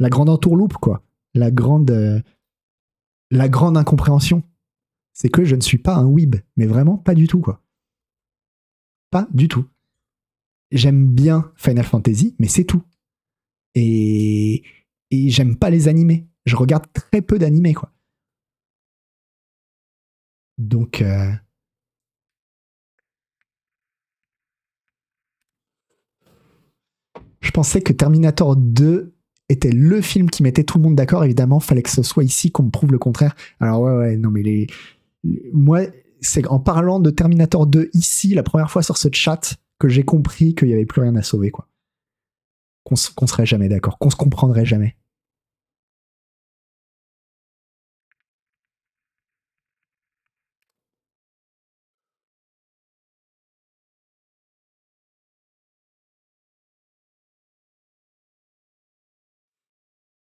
[0.00, 1.04] la grande entourloupe, quoi.
[1.34, 2.20] La grande, euh,
[3.30, 4.42] la grande incompréhension.
[5.12, 7.62] C'est que je ne suis pas un weeb, mais vraiment pas du tout, quoi.
[9.12, 9.66] Pas du tout.
[10.72, 12.82] J'aime bien Final Fantasy, mais c'est tout.
[13.76, 14.64] Et,
[15.12, 16.26] et j'aime pas les animés.
[16.44, 17.92] Je regarde très peu d'animés, quoi.
[20.60, 21.32] Donc, euh,
[27.40, 29.14] je pensais que Terminator 2
[29.48, 31.24] était le film qui mettait tout le monde d'accord.
[31.24, 33.34] Évidemment, fallait que ce soit ici qu'on me prouve le contraire.
[33.58, 34.66] Alors ouais, ouais, non mais les,
[35.54, 35.80] moi,
[36.20, 40.04] c'est en parlant de Terminator 2 ici, la première fois sur ce chat, que j'ai
[40.04, 41.68] compris qu'il y avait plus rien à sauver, quoi.
[42.84, 44.94] Qu'on qu'on serait jamais d'accord, qu'on se comprendrait jamais.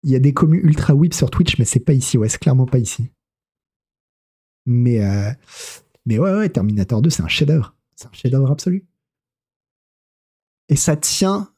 [0.07, 2.17] Il y a des communes ultra whip sur Twitch, mais c'est pas ici.
[2.17, 3.11] Ouais, c'est clairement pas ici.
[4.65, 5.33] Mais, euh,
[6.05, 7.75] mais ouais, ouais, Terminator 2, c'est un chef-d'œuvre.
[7.93, 8.87] C'est un chef-d'œuvre absolu.
[10.69, 11.53] Et ça tient.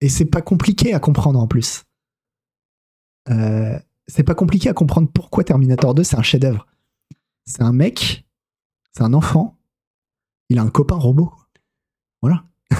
[0.00, 1.84] Et c'est pas compliqué à comprendre en plus.
[3.28, 6.66] Euh, c'est pas compliqué à comprendre pourquoi Terminator 2, c'est un chef-d'œuvre.
[7.44, 8.26] C'est un mec,
[8.92, 9.58] c'est un enfant,
[10.48, 11.34] il a un copain robot.
[12.22, 12.44] Voilà.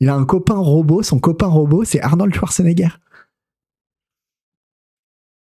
[0.00, 2.90] il a un copain robot, son copain robot, c'est Arnold Schwarzenegger.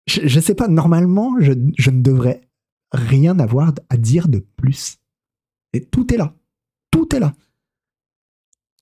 [0.06, 2.48] Je, je sais pas, normalement, je, je ne devrais
[2.92, 4.98] rien avoir à dire de plus.
[5.72, 6.34] Et tout est là.
[6.90, 7.34] Tout est là.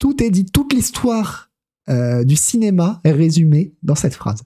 [0.01, 0.47] Tout est dit.
[0.47, 1.51] Toute l'histoire
[1.89, 4.43] euh, du cinéma est résumée dans cette phrase.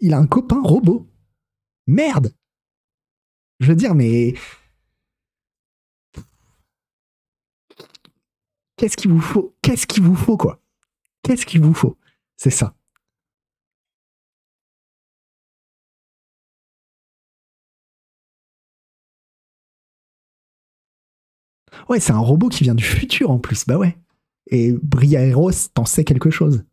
[0.00, 1.08] Il a un copain robot.
[1.86, 2.34] Merde.
[3.60, 4.34] Je veux dire, mais
[8.76, 9.54] Qu'est-ce qu'il vous faut?
[9.62, 10.60] Qu'est-ce qu'il vous faut, quoi?
[11.22, 11.96] Qu'est-ce qu'il vous faut?
[12.36, 12.74] C'est ça.
[21.88, 23.96] Ouais, c'est un robot qui vient du futur en plus, bah ouais.
[24.48, 26.64] Et Briaeros, t'en sais quelque chose?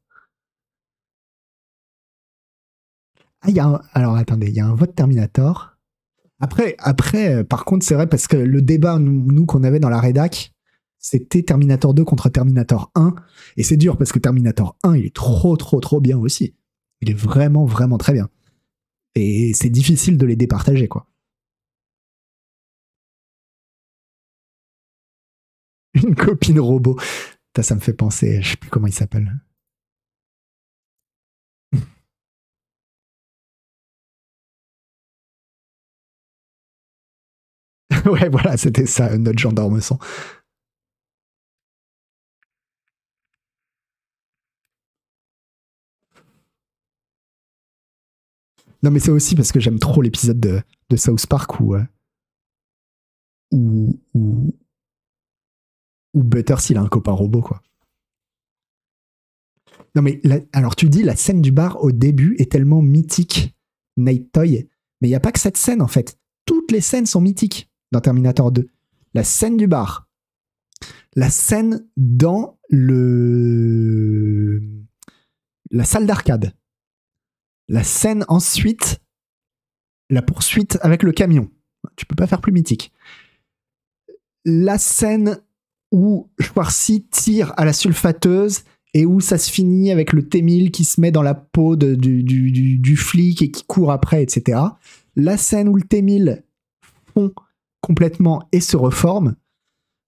[3.42, 3.82] Ah, y a un...
[3.94, 5.76] Alors attendez, il y a un vote Terminator.
[6.40, 9.90] Après, après, euh, par contre, c'est vrai parce que le débat, nous, qu'on avait dans
[9.90, 10.53] la rédac,
[11.04, 13.14] c'était Terminator 2 contre Terminator 1.
[13.58, 16.56] Et c'est dur parce que Terminator 1, il est trop, trop, trop bien aussi.
[17.02, 18.30] Il est vraiment, vraiment très bien.
[19.16, 21.08] Et c'est difficile de les départager, quoi.
[25.94, 26.98] Une copine robot.
[27.62, 29.32] Ça, me fait penser, je sais plus comment il s'appelle.
[38.06, 40.00] ouais, voilà, c'était ça, notre gendarme sang.
[48.84, 50.62] Non, mais c'est aussi parce que j'aime trop l'épisode de,
[50.96, 51.84] South Park où, euh,
[53.52, 54.44] où
[56.14, 57.64] Butters, il a un copain robot, quoi.
[59.96, 60.22] Non, mais
[60.54, 63.56] alors tu dis, la scène du bar au début est tellement mythique,
[63.98, 64.68] Night Toy,
[65.02, 66.20] mais il n'y a pas que cette scène, en fait.
[66.46, 68.68] Toutes les scènes sont mythiques dans Terminator 2.
[69.14, 70.10] La scène du bar,
[71.16, 74.62] la scène dans le
[75.70, 76.54] la salle d'arcade,
[77.74, 79.02] la scène ensuite,
[80.12, 81.50] la poursuite avec le camion.
[81.96, 82.94] Tu peux pas faire plus mythique.
[84.46, 85.40] La scène
[85.92, 88.62] où Schwarzy tire à la sulfateuse
[88.94, 92.96] et où ça se finit avec le T-1000 qui se met dans la peau du,
[92.96, 94.60] flic et qui court après, etc.
[95.16, 96.44] La scène où le T-1000
[97.16, 97.34] fond
[97.82, 99.36] complètement et se reforme.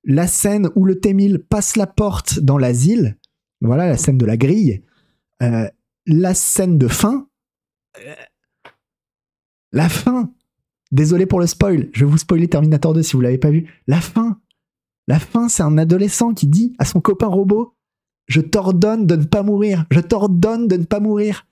[0.04, 3.18] La scène où le T-1000 passe la porte dans l'asile.
[3.60, 4.84] Voilà la scène de la grille.
[5.42, 5.68] Euh,
[6.06, 7.28] la scène de fin
[9.72, 10.34] la fin.
[10.92, 11.90] Désolé pour le spoil.
[11.94, 13.74] Je vais vous spoiler Terminator 2 si vous l'avez pas vu.
[13.88, 14.40] La fin.
[15.08, 17.76] La fin, c'est un adolescent qui dit à son copain robot
[18.28, 19.86] Je t'ordonne de ne pas mourir.
[19.92, 21.48] Je t'ordonne de ne pas mourir.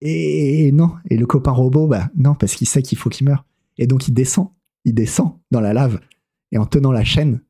[0.00, 0.94] Et non.
[1.10, 3.44] Et le copain robot, bah non, parce qu'il sait qu'il faut qu'il meure.
[3.78, 4.50] Et donc il descend.
[4.84, 6.00] Il descend dans la lave.
[6.52, 7.40] Et en tenant la chaîne,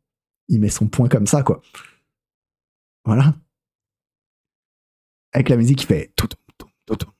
[0.49, 1.61] il met son poing comme ça, quoi.
[3.05, 3.35] Voilà.
[5.33, 7.14] Avec la musique, il fait tout, tout, tout, tout.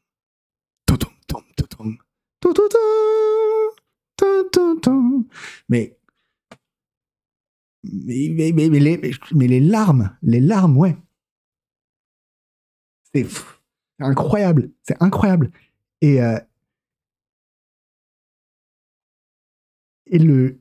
[5.69, 5.97] Mais
[7.85, 10.97] mais, mais, mais, les, mais, les, larmes, les larmes, ouais.
[13.13, 13.27] C'est
[14.01, 15.51] incroyable, c'est incroyable.
[16.01, 16.39] Et, euh,
[20.07, 20.61] et le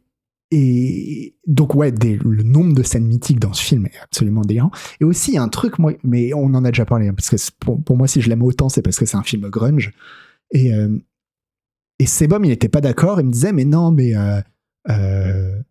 [0.55, 4.69] et donc ouais, le nombre de scènes mythiques dans ce film est absolument délirant.
[5.01, 7.15] Et aussi il y a un truc, moi, mais on en a déjà parlé, hein,
[7.15, 9.49] parce que pour, pour, moi si je l'aime autant, c'est parce que c'est un film
[9.49, 9.93] grunge.
[10.51, 10.97] Et, euh,
[11.99, 13.19] et Sebum, il n'était pas d'accord.
[13.19, 14.41] Il me disait, mais non, mais euh,
[14.89, 15.61] euh,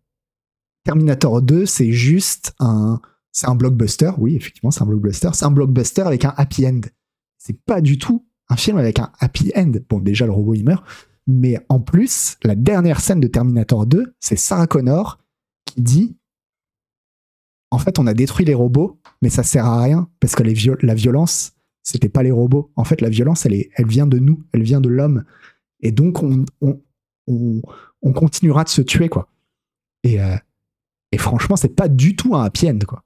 [0.83, 2.99] Terminator 2, c'est juste un.
[3.35, 4.11] C'est un blockbuster.
[4.19, 5.29] Oui, effectivement, c'est un blockbuster.
[5.33, 6.81] C'est un blockbuster avec un happy end.
[7.39, 9.71] C'est pas du tout un film avec un happy end.
[9.89, 10.83] Bon, déjà, le robot, il meurt.
[11.25, 15.19] Mais en plus, la dernière scène de Terminator 2, c'est Sarah Connor
[15.65, 16.17] qui dit
[17.71, 20.93] En fait, on a détruit les robots, mais ça sert à rien parce que la
[20.93, 22.71] violence, c'était pas les robots.
[22.75, 25.25] En fait, la violence, elle, vient de nous, elle vient de l'homme.
[25.81, 26.45] Et donc, on,
[27.27, 29.29] on, continuera de se tuer, quoi.
[30.03, 30.35] Et, euh,
[31.11, 33.03] et franchement, c'est pas du tout un happy quoi.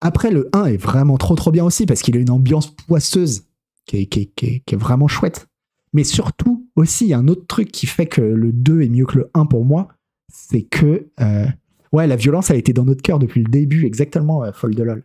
[0.00, 3.46] Après, le 1 est vraiment trop trop bien aussi parce qu'il a une ambiance poisseuse
[3.84, 5.48] qui est, qui, qui est, vraiment chouette.
[5.92, 8.88] Mais surtout, aussi, il y a un autre truc qui fait que le 2 est
[8.88, 9.88] mieux que le 1 pour moi,
[10.32, 11.46] c'est que euh,
[11.92, 14.74] ouais, la violence, elle a été dans notre cœur depuis le début, exactement, euh, folle
[14.74, 15.04] de lol.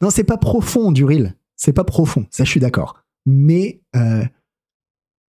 [0.00, 1.34] Non, c'est pas profond, Duril.
[1.56, 3.02] C'est pas profond, ça je suis d'accord.
[3.26, 4.24] Mais, euh,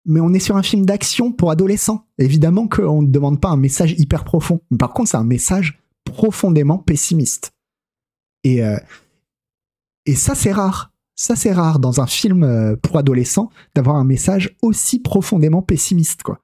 [0.04, 2.06] mais on est sur un film d'action pour adolescents.
[2.18, 4.60] Évidemment qu'on ne demande pas un message hyper profond.
[4.78, 7.52] Par contre, c'est un message profondément pessimiste.
[8.44, 8.62] Et,
[10.06, 10.92] et ça, c'est rare.
[11.20, 16.22] Ça, c'est rare dans un film euh, pour adolescents d'avoir un message aussi profondément pessimiste,
[16.22, 16.40] quoi.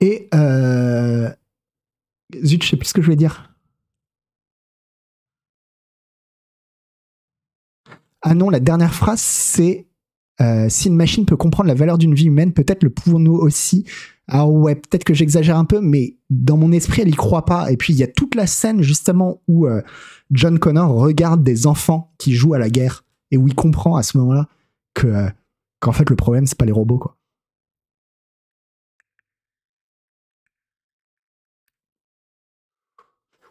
[0.00, 1.30] Et euh...
[2.44, 3.54] zut, je sais plus ce que je voulais dire.
[8.22, 9.86] Ah non, la dernière phrase, c'est
[10.40, 13.84] euh, si une machine peut comprendre la valeur d'une vie humaine, peut-être le pouvons-nous aussi.
[14.28, 17.70] Alors ouais, peut-être que j'exagère un peu, mais dans mon esprit, elle y croit pas.
[17.70, 19.80] Et puis il y a toute la scène justement où euh,
[20.30, 24.02] John Connor regarde des enfants qui jouent à la guerre et où il comprend à
[24.02, 24.48] ce moment-là
[24.94, 25.28] que
[25.80, 27.16] qu'en fait le problème c'est pas les robots quoi.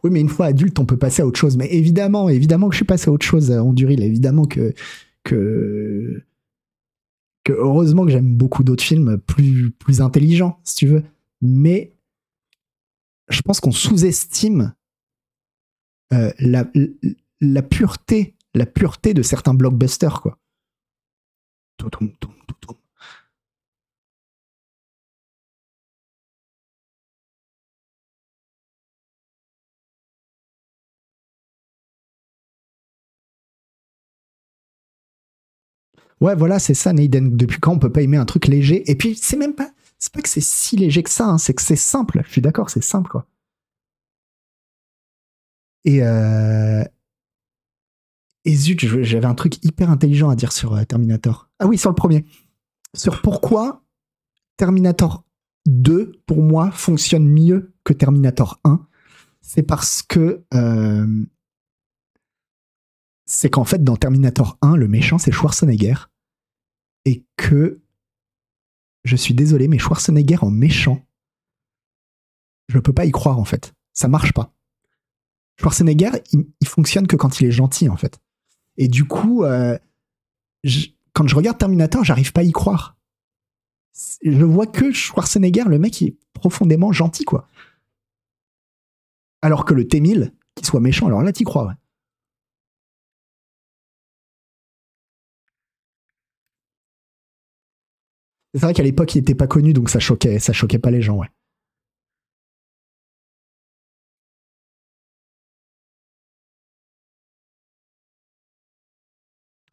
[0.05, 1.57] Oui, mais une fois adulte, on peut passer à autre chose.
[1.57, 4.03] Mais évidemment, évidemment que je suis passé à autre chose, Onduril.
[4.03, 4.75] Évidemment que
[5.23, 6.23] que
[7.53, 11.03] heureusement que j'aime beaucoup d'autres films plus, plus intelligents, si tu veux.
[11.41, 11.95] Mais
[13.29, 14.75] je pense qu'on sous-estime
[16.13, 16.67] euh, la,
[17.41, 20.37] la, pureté, la pureté de certains blockbusters, quoi.
[36.25, 37.37] Ouais, voilà, c'est ça, Naiden.
[37.37, 38.89] Depuis quand on peut pas aimer un truc léger?
[38.89, 39.69] Et puis, c'est même pas,
[39.99, 42.23] c'est pas que c'est si léger que ça, hein, c'est que c'est simple.
[42.25, 43.27] Je suis d'accord, c'est simple, quoi.
[45.83, 46.83] Et, euh...
[48.47, 51.47] zut, j'avais un truc hyper intelligent à dire sur euh, Terminator.
[51.59, 52.25] Ah oui, sur le premier.
[52.95, 53.83] Sur pourquoi
[54.57, 55.25] Terminator
[55.67, 58.83] 2, pour moi, fonctionne mieux que Terminator 1.
[59.41, 61.25] C'est parce que euh,
[63.27, 65.93] c'est qu'en fait, dans Terminator 1, le méchant, c'est Schwarzenegger.
[67.05, 67.81] Et que,
[69.03, 71.05] je suis désolé, mais Schwarzenegger en méchant,
[72.67, 73.73] je ne peux pas y croire, en fait.
[73.93, 74.53] Ça marche pas.
[75.59, 78.19] Schwarzenegger, il, fonctionne que quand il est gentil, en fait.
[78.77, 79.77] Et du coup, euh,
[81.13, 82.97] quand je regarde Terminator, j'arrive pas à y croire.
[84.23, 87.47] Je vois que Schwarzenegger, le mec, il est profondément gentil, quoi.
[89.41, 91.73] Alors que le T-1000, qui soit méchant, alors là, t'y crois, ouais.
[98.55, 101.01] C'est vrai qu'à l'époque, il n'était pas connu, donc ça choquait, ça choquait pas les
[101.01, 101.27] gens, ouais.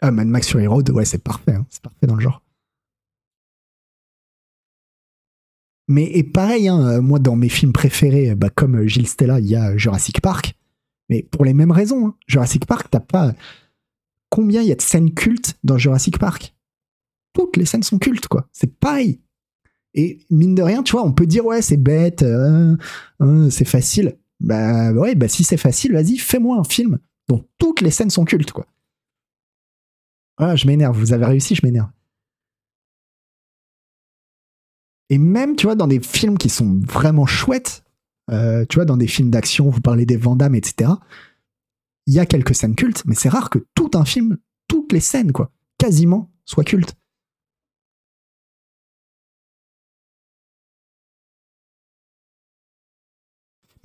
[0.00, 2.42] Ah, Mad Max Fury Road, ouais, c'est parfait, hein, c'est parfait dans le genre.
[5.86, 9.38] Mais et pareil, hein, euh, moi dans mes films préférés, bah, comme euh, Gilles Stella,
[9.38, 10.56] il y a Jurassic Park.
[11.08, 12.08] Mais pour les mêmes raisons.
[12.08, 12.16] Hein.
[12.26, 13.32] Jurassic Park, t'as pas.
[14.30, 16.54] Combien il y a de scènes cultes dans Jurassic Park?
[17.32, 18.48] Toutes les scènes sont cultes, quoi.
[18.52, 19.20] C'est pareil.
[19.94, 22.76] Et mine de rien, tu vois, on peut dire, ouais, c'est bête, euh,
[23.20, 24.18] hein, c'est facile.
[24.40, 26.98] Bah ouais, bah si c'est facile, vas-y, fais-moi un film
[27.28, 28.66] dont toutes les scènes sont cultes, quoi.
[30.38, 31.90] Ah, je m'énerve, vous avez réussi, je m'énerve.
[35.10, 37.84] Et même, tu vois, dans des films qui sont vraiment chouettes,
[38.30, 40.90] euh, tu vois, dans des films d'action, vous parlez des Vandamme, etc.,
[42.06, 44.38] il y a quelques scènes cultes, mais c'est rare que tout un film,
[44.68, 46.96] toutes les scènes, quoi, quasiment, soient cultes.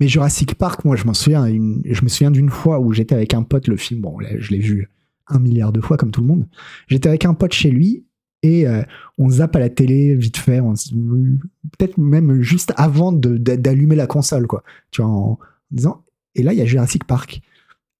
[0.00, 3.34] Mais Jurassic Park, moi, je m'en souviens, je me souviens d'une fois où j'étais avec
[3.34, 4.88] un pote, le film, bon, je l'ai vu
[5.26, 6.46] un milliard de fois comme tout le monde.
[6.86, 8.04] J'étais avec un pote chez lui
[8.42, 8.82] et euh,
[9.18, 14.62] on zappe à la télé vite fait, peut-être même juste avant d'allumer la console, quoi.
[14.90, 15.38] Tu vois, en,
[15.70, 16.04] disant,
[16.34, 17.40] et là, il y a Jurassic Park.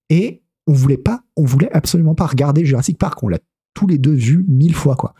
[0.09, 3.21] Et on voulait pas, on voulait absolument pas regarder Jurassic Park.
[3.23, 3.39] On l'a
[3.73, 5.13] tous les deux vu mille fois, quoi.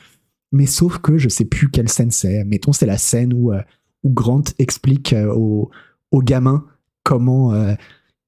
[0.51, 2.43] Mais sauf que je sais plus quelle scène c'est.
[2.45, 3.61] Mettons, c'est la scène où, euh,
[4.03, 5.69] où Grant explique euh, au
[6.11, 6.65] au gamin
[7.03, 7.73] comment euh,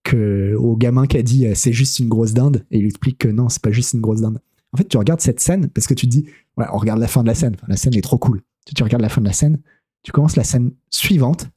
[0.03, 3.19] que au gamin qui a dit euh, c'est juste une grosse dinde et il explique
[3.19, 4.39] que non c'est pas juste une grosse dinde.
[4.73, 6.25] En fait tu regardes cette scène parce que tu te dis
[6.57, 7.55] ouais, on regarde la fin de la scène.
[7.67, 8.41] La scène est trop cool.
[8.65, 9.59] Tu, tu regardes la fin de la scène
[10.03, 11.49] tu commences la scène suivante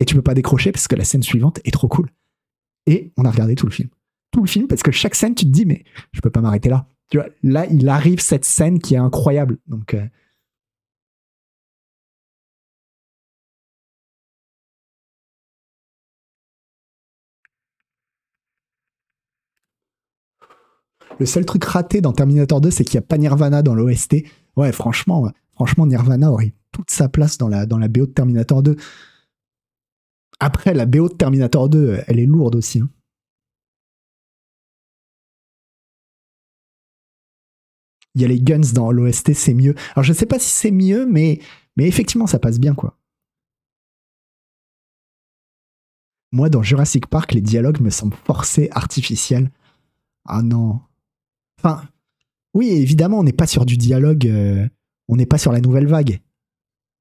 [0.00, 2.10] et tu peux pas décrocher parce que la scène suivante est trop cool.
[2.86, 3.88] Et on a regardé tout le film.
[4.30, 6.68] Tout le film parce que chaque scène tu te dis mais je peux pas m'arrêter
[6.68, 6.88] là.
[7.10, 9.58] Tu vois là il arrive cette scène qui est incroyable.
[9.66, 10.04] Donc euh,
[21.18, 24.24] Le seul truc raté dans Terminator 2, c'est qu'il n'y a pas Nirvana dans l'OST.
[24.56, 28.76] Ouais, franchement, franchement, Nirvana aurait toute sa place dans la, dans BO de Terminator 2.
[30.40, 32.80] Après, la BO de Terminator 2, elle est lourde aussi.
[32.80, 32.90] Hein.
[38.16, 39.74] Il y a les guns dans l'OST, c'est mieux.
[39.94, 41.40] Alors je sais pas si c'est mieux, mais,
[41.76, 42.96] mais effectivement, ça passe bien, quoi.
[46.32, 49.50] Moi, dans Jurassic Park, les dialogues me semblent forcés, artificiels.
[50.26, 50.80] Ah non.
[51.64, 51.88] Enfin,
[52.52, 54.68] oui, évidemment, on n'est pas sur du dialogue, euh,
[55.08, 56.20] on n'est pas sur la nouvelle vague.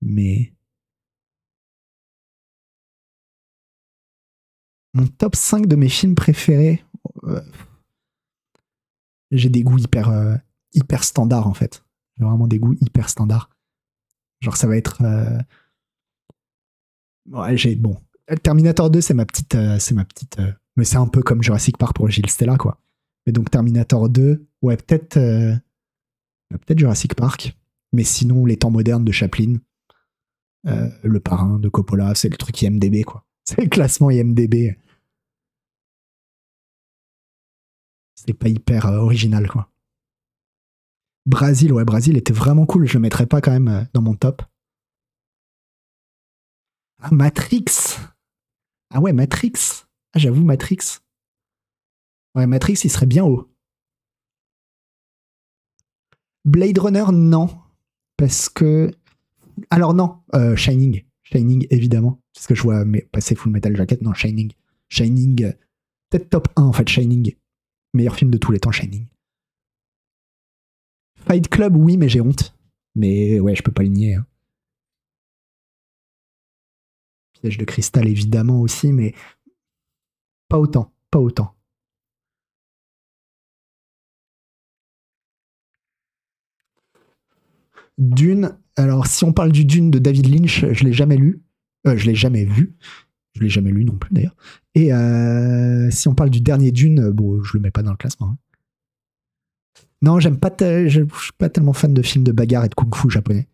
[0.02, 0.54] Mais.
[4.94, 6.84] Mon top 5 de mes films préférés.
[7.24, 7.42] Euh,
[9.32, 10.36] j'ai des goûts hyper, euh,
[10.74, 11.84] hyper standards, en fait.
[12.18, 13.50] J'ai vraiment des goûts hyper standards.
[14.40, 15.02] Genre, ça va être.
[17.32, 17.76] Ouais, j'ai.
[17.76, 17.98] Bon.
[18.44, 19.58] Terminator 2, c'est ma petite.
[19.80, 20.38] c'est ma petite.
[20.76, 22.80] mais c'est un peu comme Jurassic Park pour Gilles Stella, quoi.
[23.26, 25.56] Mais donc Terminator 2, ouais, peut-être euh,
[26.50, 27.58] peut-être Jurassic Park,
[27.94, 29.56] mais sinon les temps modernes de Chaplin,
[30.68, 33.26] euh, le parrain de Coppola, c'est le truc IMDB quoi.
[33.46, 34.78] C'est le classement IMDB.
[38.16, 39.70] C'est pas hyper euh, original quoi.
[41.26, 42.86] Brasil, ouais, Brasil était vraiment cool.
[42.86, 44.44] Je le mettrais pas quand même dans mon top.
[47.02, 47.98] Ah, Matrix.
[48.94, 49.86] Ah ouais, Matrix.
[50.14, 51.03] Ah, j'avoue, Matrix.
[52.36, 53.50] Ouais, Matrix, il serait bien haut.
[56.46, 57.50] Blade Runner, non.
[58.18, 58.92] Parce que.
[59.70, 60.20] Alors, non.
[60.34, 61.04] Euh, Shining.
[61.24, 62.22] Shining, évidemment.
[62.34, 64.02] Parce que je vois passer Full Metal Jacket.
[64.02, 64.52] Non, Shining.
[64.90, 65.44] Shining.
[65.44, 65.54] Euh,
[66.10, 67.36] peut-être top 1, en fait, Shining.
[67.94, 69.08] Meilleur film de tous les temps, Shining.
[71.28, 72.56] Fight Club, oui, mais j'ai honte.
[72.96, 74.16] Mais ouais, je peux pas le nier.
[74.16, 74.26] Hein.
[77.34, 79.14] Piège de cristal, évidemment aussi, mais
[80.50, 80.92] pas autant.
[81.12, 81.56] Pas autant.
[87.98, 91.44] Dune, alors si on parle du Dune de David Lynch, je l'ai jamais lu.
[91.88, 92.76] Euh, je l'ai jamais vu.
[93.34, 94.36] Je l'ai jamais lu non plus d'ailleurs.
[94.76, 97.98] Et euh, si on parle du dernier Dune, bon, je le mets pas dans le
[97.98, 98.28] classement.
[98.28, 98.38] Hein.
[100.02, 103.10] Non, j'aime pas, je suis pas tellement fan de films de bagarre et de kung-fu
[103.10, 103.48] japonais.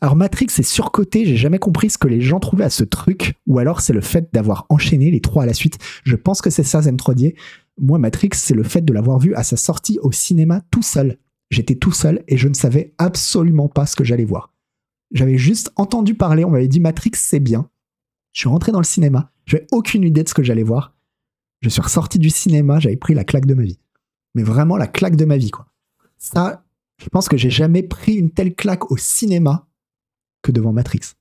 [0.00, 3.34] Alors Matrix est surcoté, j'ai jamais compris ce que les gens trouvaient à ce truc,
[3.46, 5.78] ou alors c'est le fait d'avoir enchaîné les trois à la suite.
[6.04, 7.34] Je pense que c'est ça Zen 3D.
[7.80, 11.18] Moi, Matrix, c'est le fait de l'avoir vu à sa sortie au cinéma tout seul.
[11.54, 14.52] J'étais tout seul et je ne savais absolument pas ce que j'allais voir.
[15.12, 17.70] J'avais juste entendu parler, on m'avait dit Matrix c'est bien.
[18.32, 20.96] Je suis rentré dans le cinéma, j'avais aucune idée de ce que j'allais voir.
[21.60, 23.78] Je suis ressorti du cinéma, j'avais pris la claque de ma vie.
[24.34, 25.68] Mais vraiment la claque de ma vie, quoi.
[26.18, 26.64] Ça,
[27.00, 29.68] je pense que j'ai jamais pris une telle claque au cinéma
[30.42, 31.14] que devant Matrix.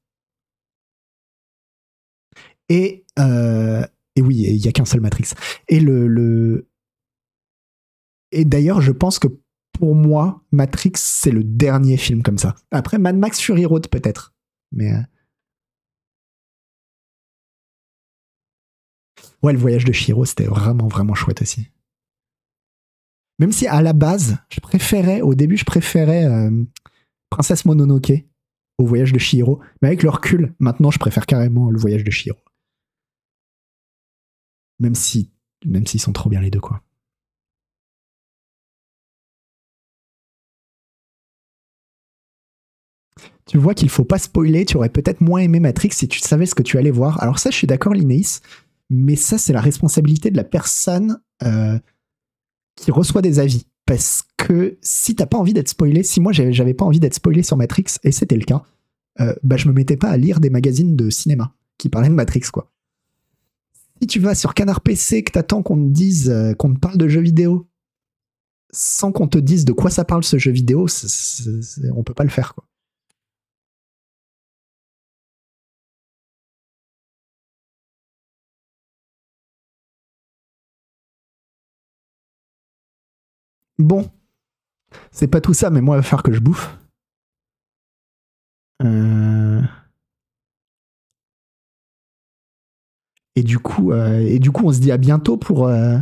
[2.70, 3.86] Et, euh,
[4.16, 5.34] et oui, il n'y a qu'un seul Matrix.
[5.68, 6.68] Et le, le...
[8.32, 9.28] et d'ailleurs, je pense que
[9.74, 12.56] pour moi, Matrix, c'est le dernier film comme ça.
[12.72, 14.34] Après, Mad Max Fury Road, peut-être.
[14.72, 14.94] Mais.
[14.94, 15.02] Euh,
[19.42, 21.70] ouais, le voyage de Shiro, c'était vraiment, vraiment chouette aussi.
[23.40, 26.64] Même si à la base, je préférais, au début, je préférais euh,
[27.30, 28.14] Princesse Mononoke
[28.78, 29.60] au voyage de Shiro.
[29.82, 32.38] Mais avec le recul, maintenant, je préfère carrément le voyage de Shiro.
[34.80, 35.32] Même si,
[35.66, 36.82] même s'ils sont trop bien les deux, quoi.
[43.46, 46.46] Tu vois qu'il faut pas spoiler, tu aurais peut-être moins aimé Matrix si tu savais
[46.46, 47.22] ce que tu allais voir.
[47.22, 48.40] Alors ça, je suis d'accord, Linéis,
[48.90, 51.78] mais ça, c'est la responsabilité de la personne euh,
[52.76, 53.66] qui reçoit des avis.
[53.86, 57.44] Parce que si t'as pas envie d'être spoilé, si moi j'avais pas envie d'être spoilé
[57.44, 58.64] sur Matrix, et c'était le cas,
[59.20, 62.14] euh, bah je me mettais pas à lire des magazines de cinéma qui parlaient de
[62.14, 62.72] Matrix, quoi.
[64.02, 66.98] Si tu vas sur Canard PC, que t'attends qu'on te dise, euh, qu'on te parle
[66.98, 67.68] de jeux vidéo,
[68.72, 70.88] sans qu'on te dise de quoi ça parle ce jeu vidéo,
[71.96, 72.66] on peut pas le faire, quoi.
[83.84, 84.10] Bon,
[85.12, 86.78] c'est pas tout ça, mais moi, il va falloir que je bouffe.
[88.82, 89.62] Euh.
[93.36, 95.98] Et du coup, euh, et du coup, on se dit à bientôt pour euh,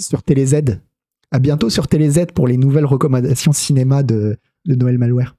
[0.00, 0.78] sur TéléZ.
[1.32, 5.34] À bientôt sur TéléZ pour les nouvelles recommandations cinéma de, de Noël Malware.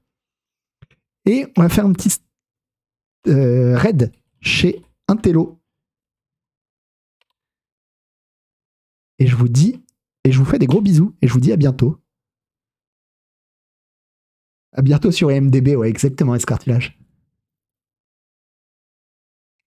[1.24, 2.14] Et on va faire un petit
[3.24, 5.57] raid chez Intello.
[9.18, 9.82] Et je vous dis,
[10.24, 11.98] et je vous fais des gros bisous, et je vous dis à bientôt.
[14.72, 16.98] À bientôt sur EMDB, ouais, exactement, Escartilage.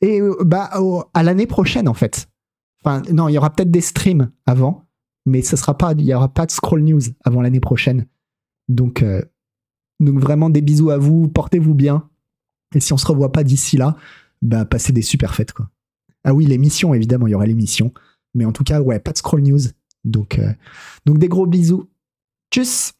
[0.01, 0.71] Et euh, bah,
[1.13, 2.29] à l'année prochaine, en fait.
[2.83, 4.87] Enfin, non, il y aura peut-être des streams avant,
[5.25, 8.07] mais ce sera pas, il y aura pas de scroll news avant l'année prochaine.
[8.69, 9.21] Donc, euh,
[9.99, 12.09] donc vraiment des bisous à vous, portez-vous bien.
[12.73, 13.95] Et si on se revoit pas d'ici là,
[14.41, 15.69] bah passez des super fêtes quoi.
[16.23, 17.93] Ah oui, l'émission évidemment, il y aura l'émission,
[18.33, 19.59] mais en tout cas ouais, pas de scroll news.
[20.03, 20.53] Donc euh,
[21.05, 21.89] donc des gros bisous.
[22.51, 22.93] Tchuss.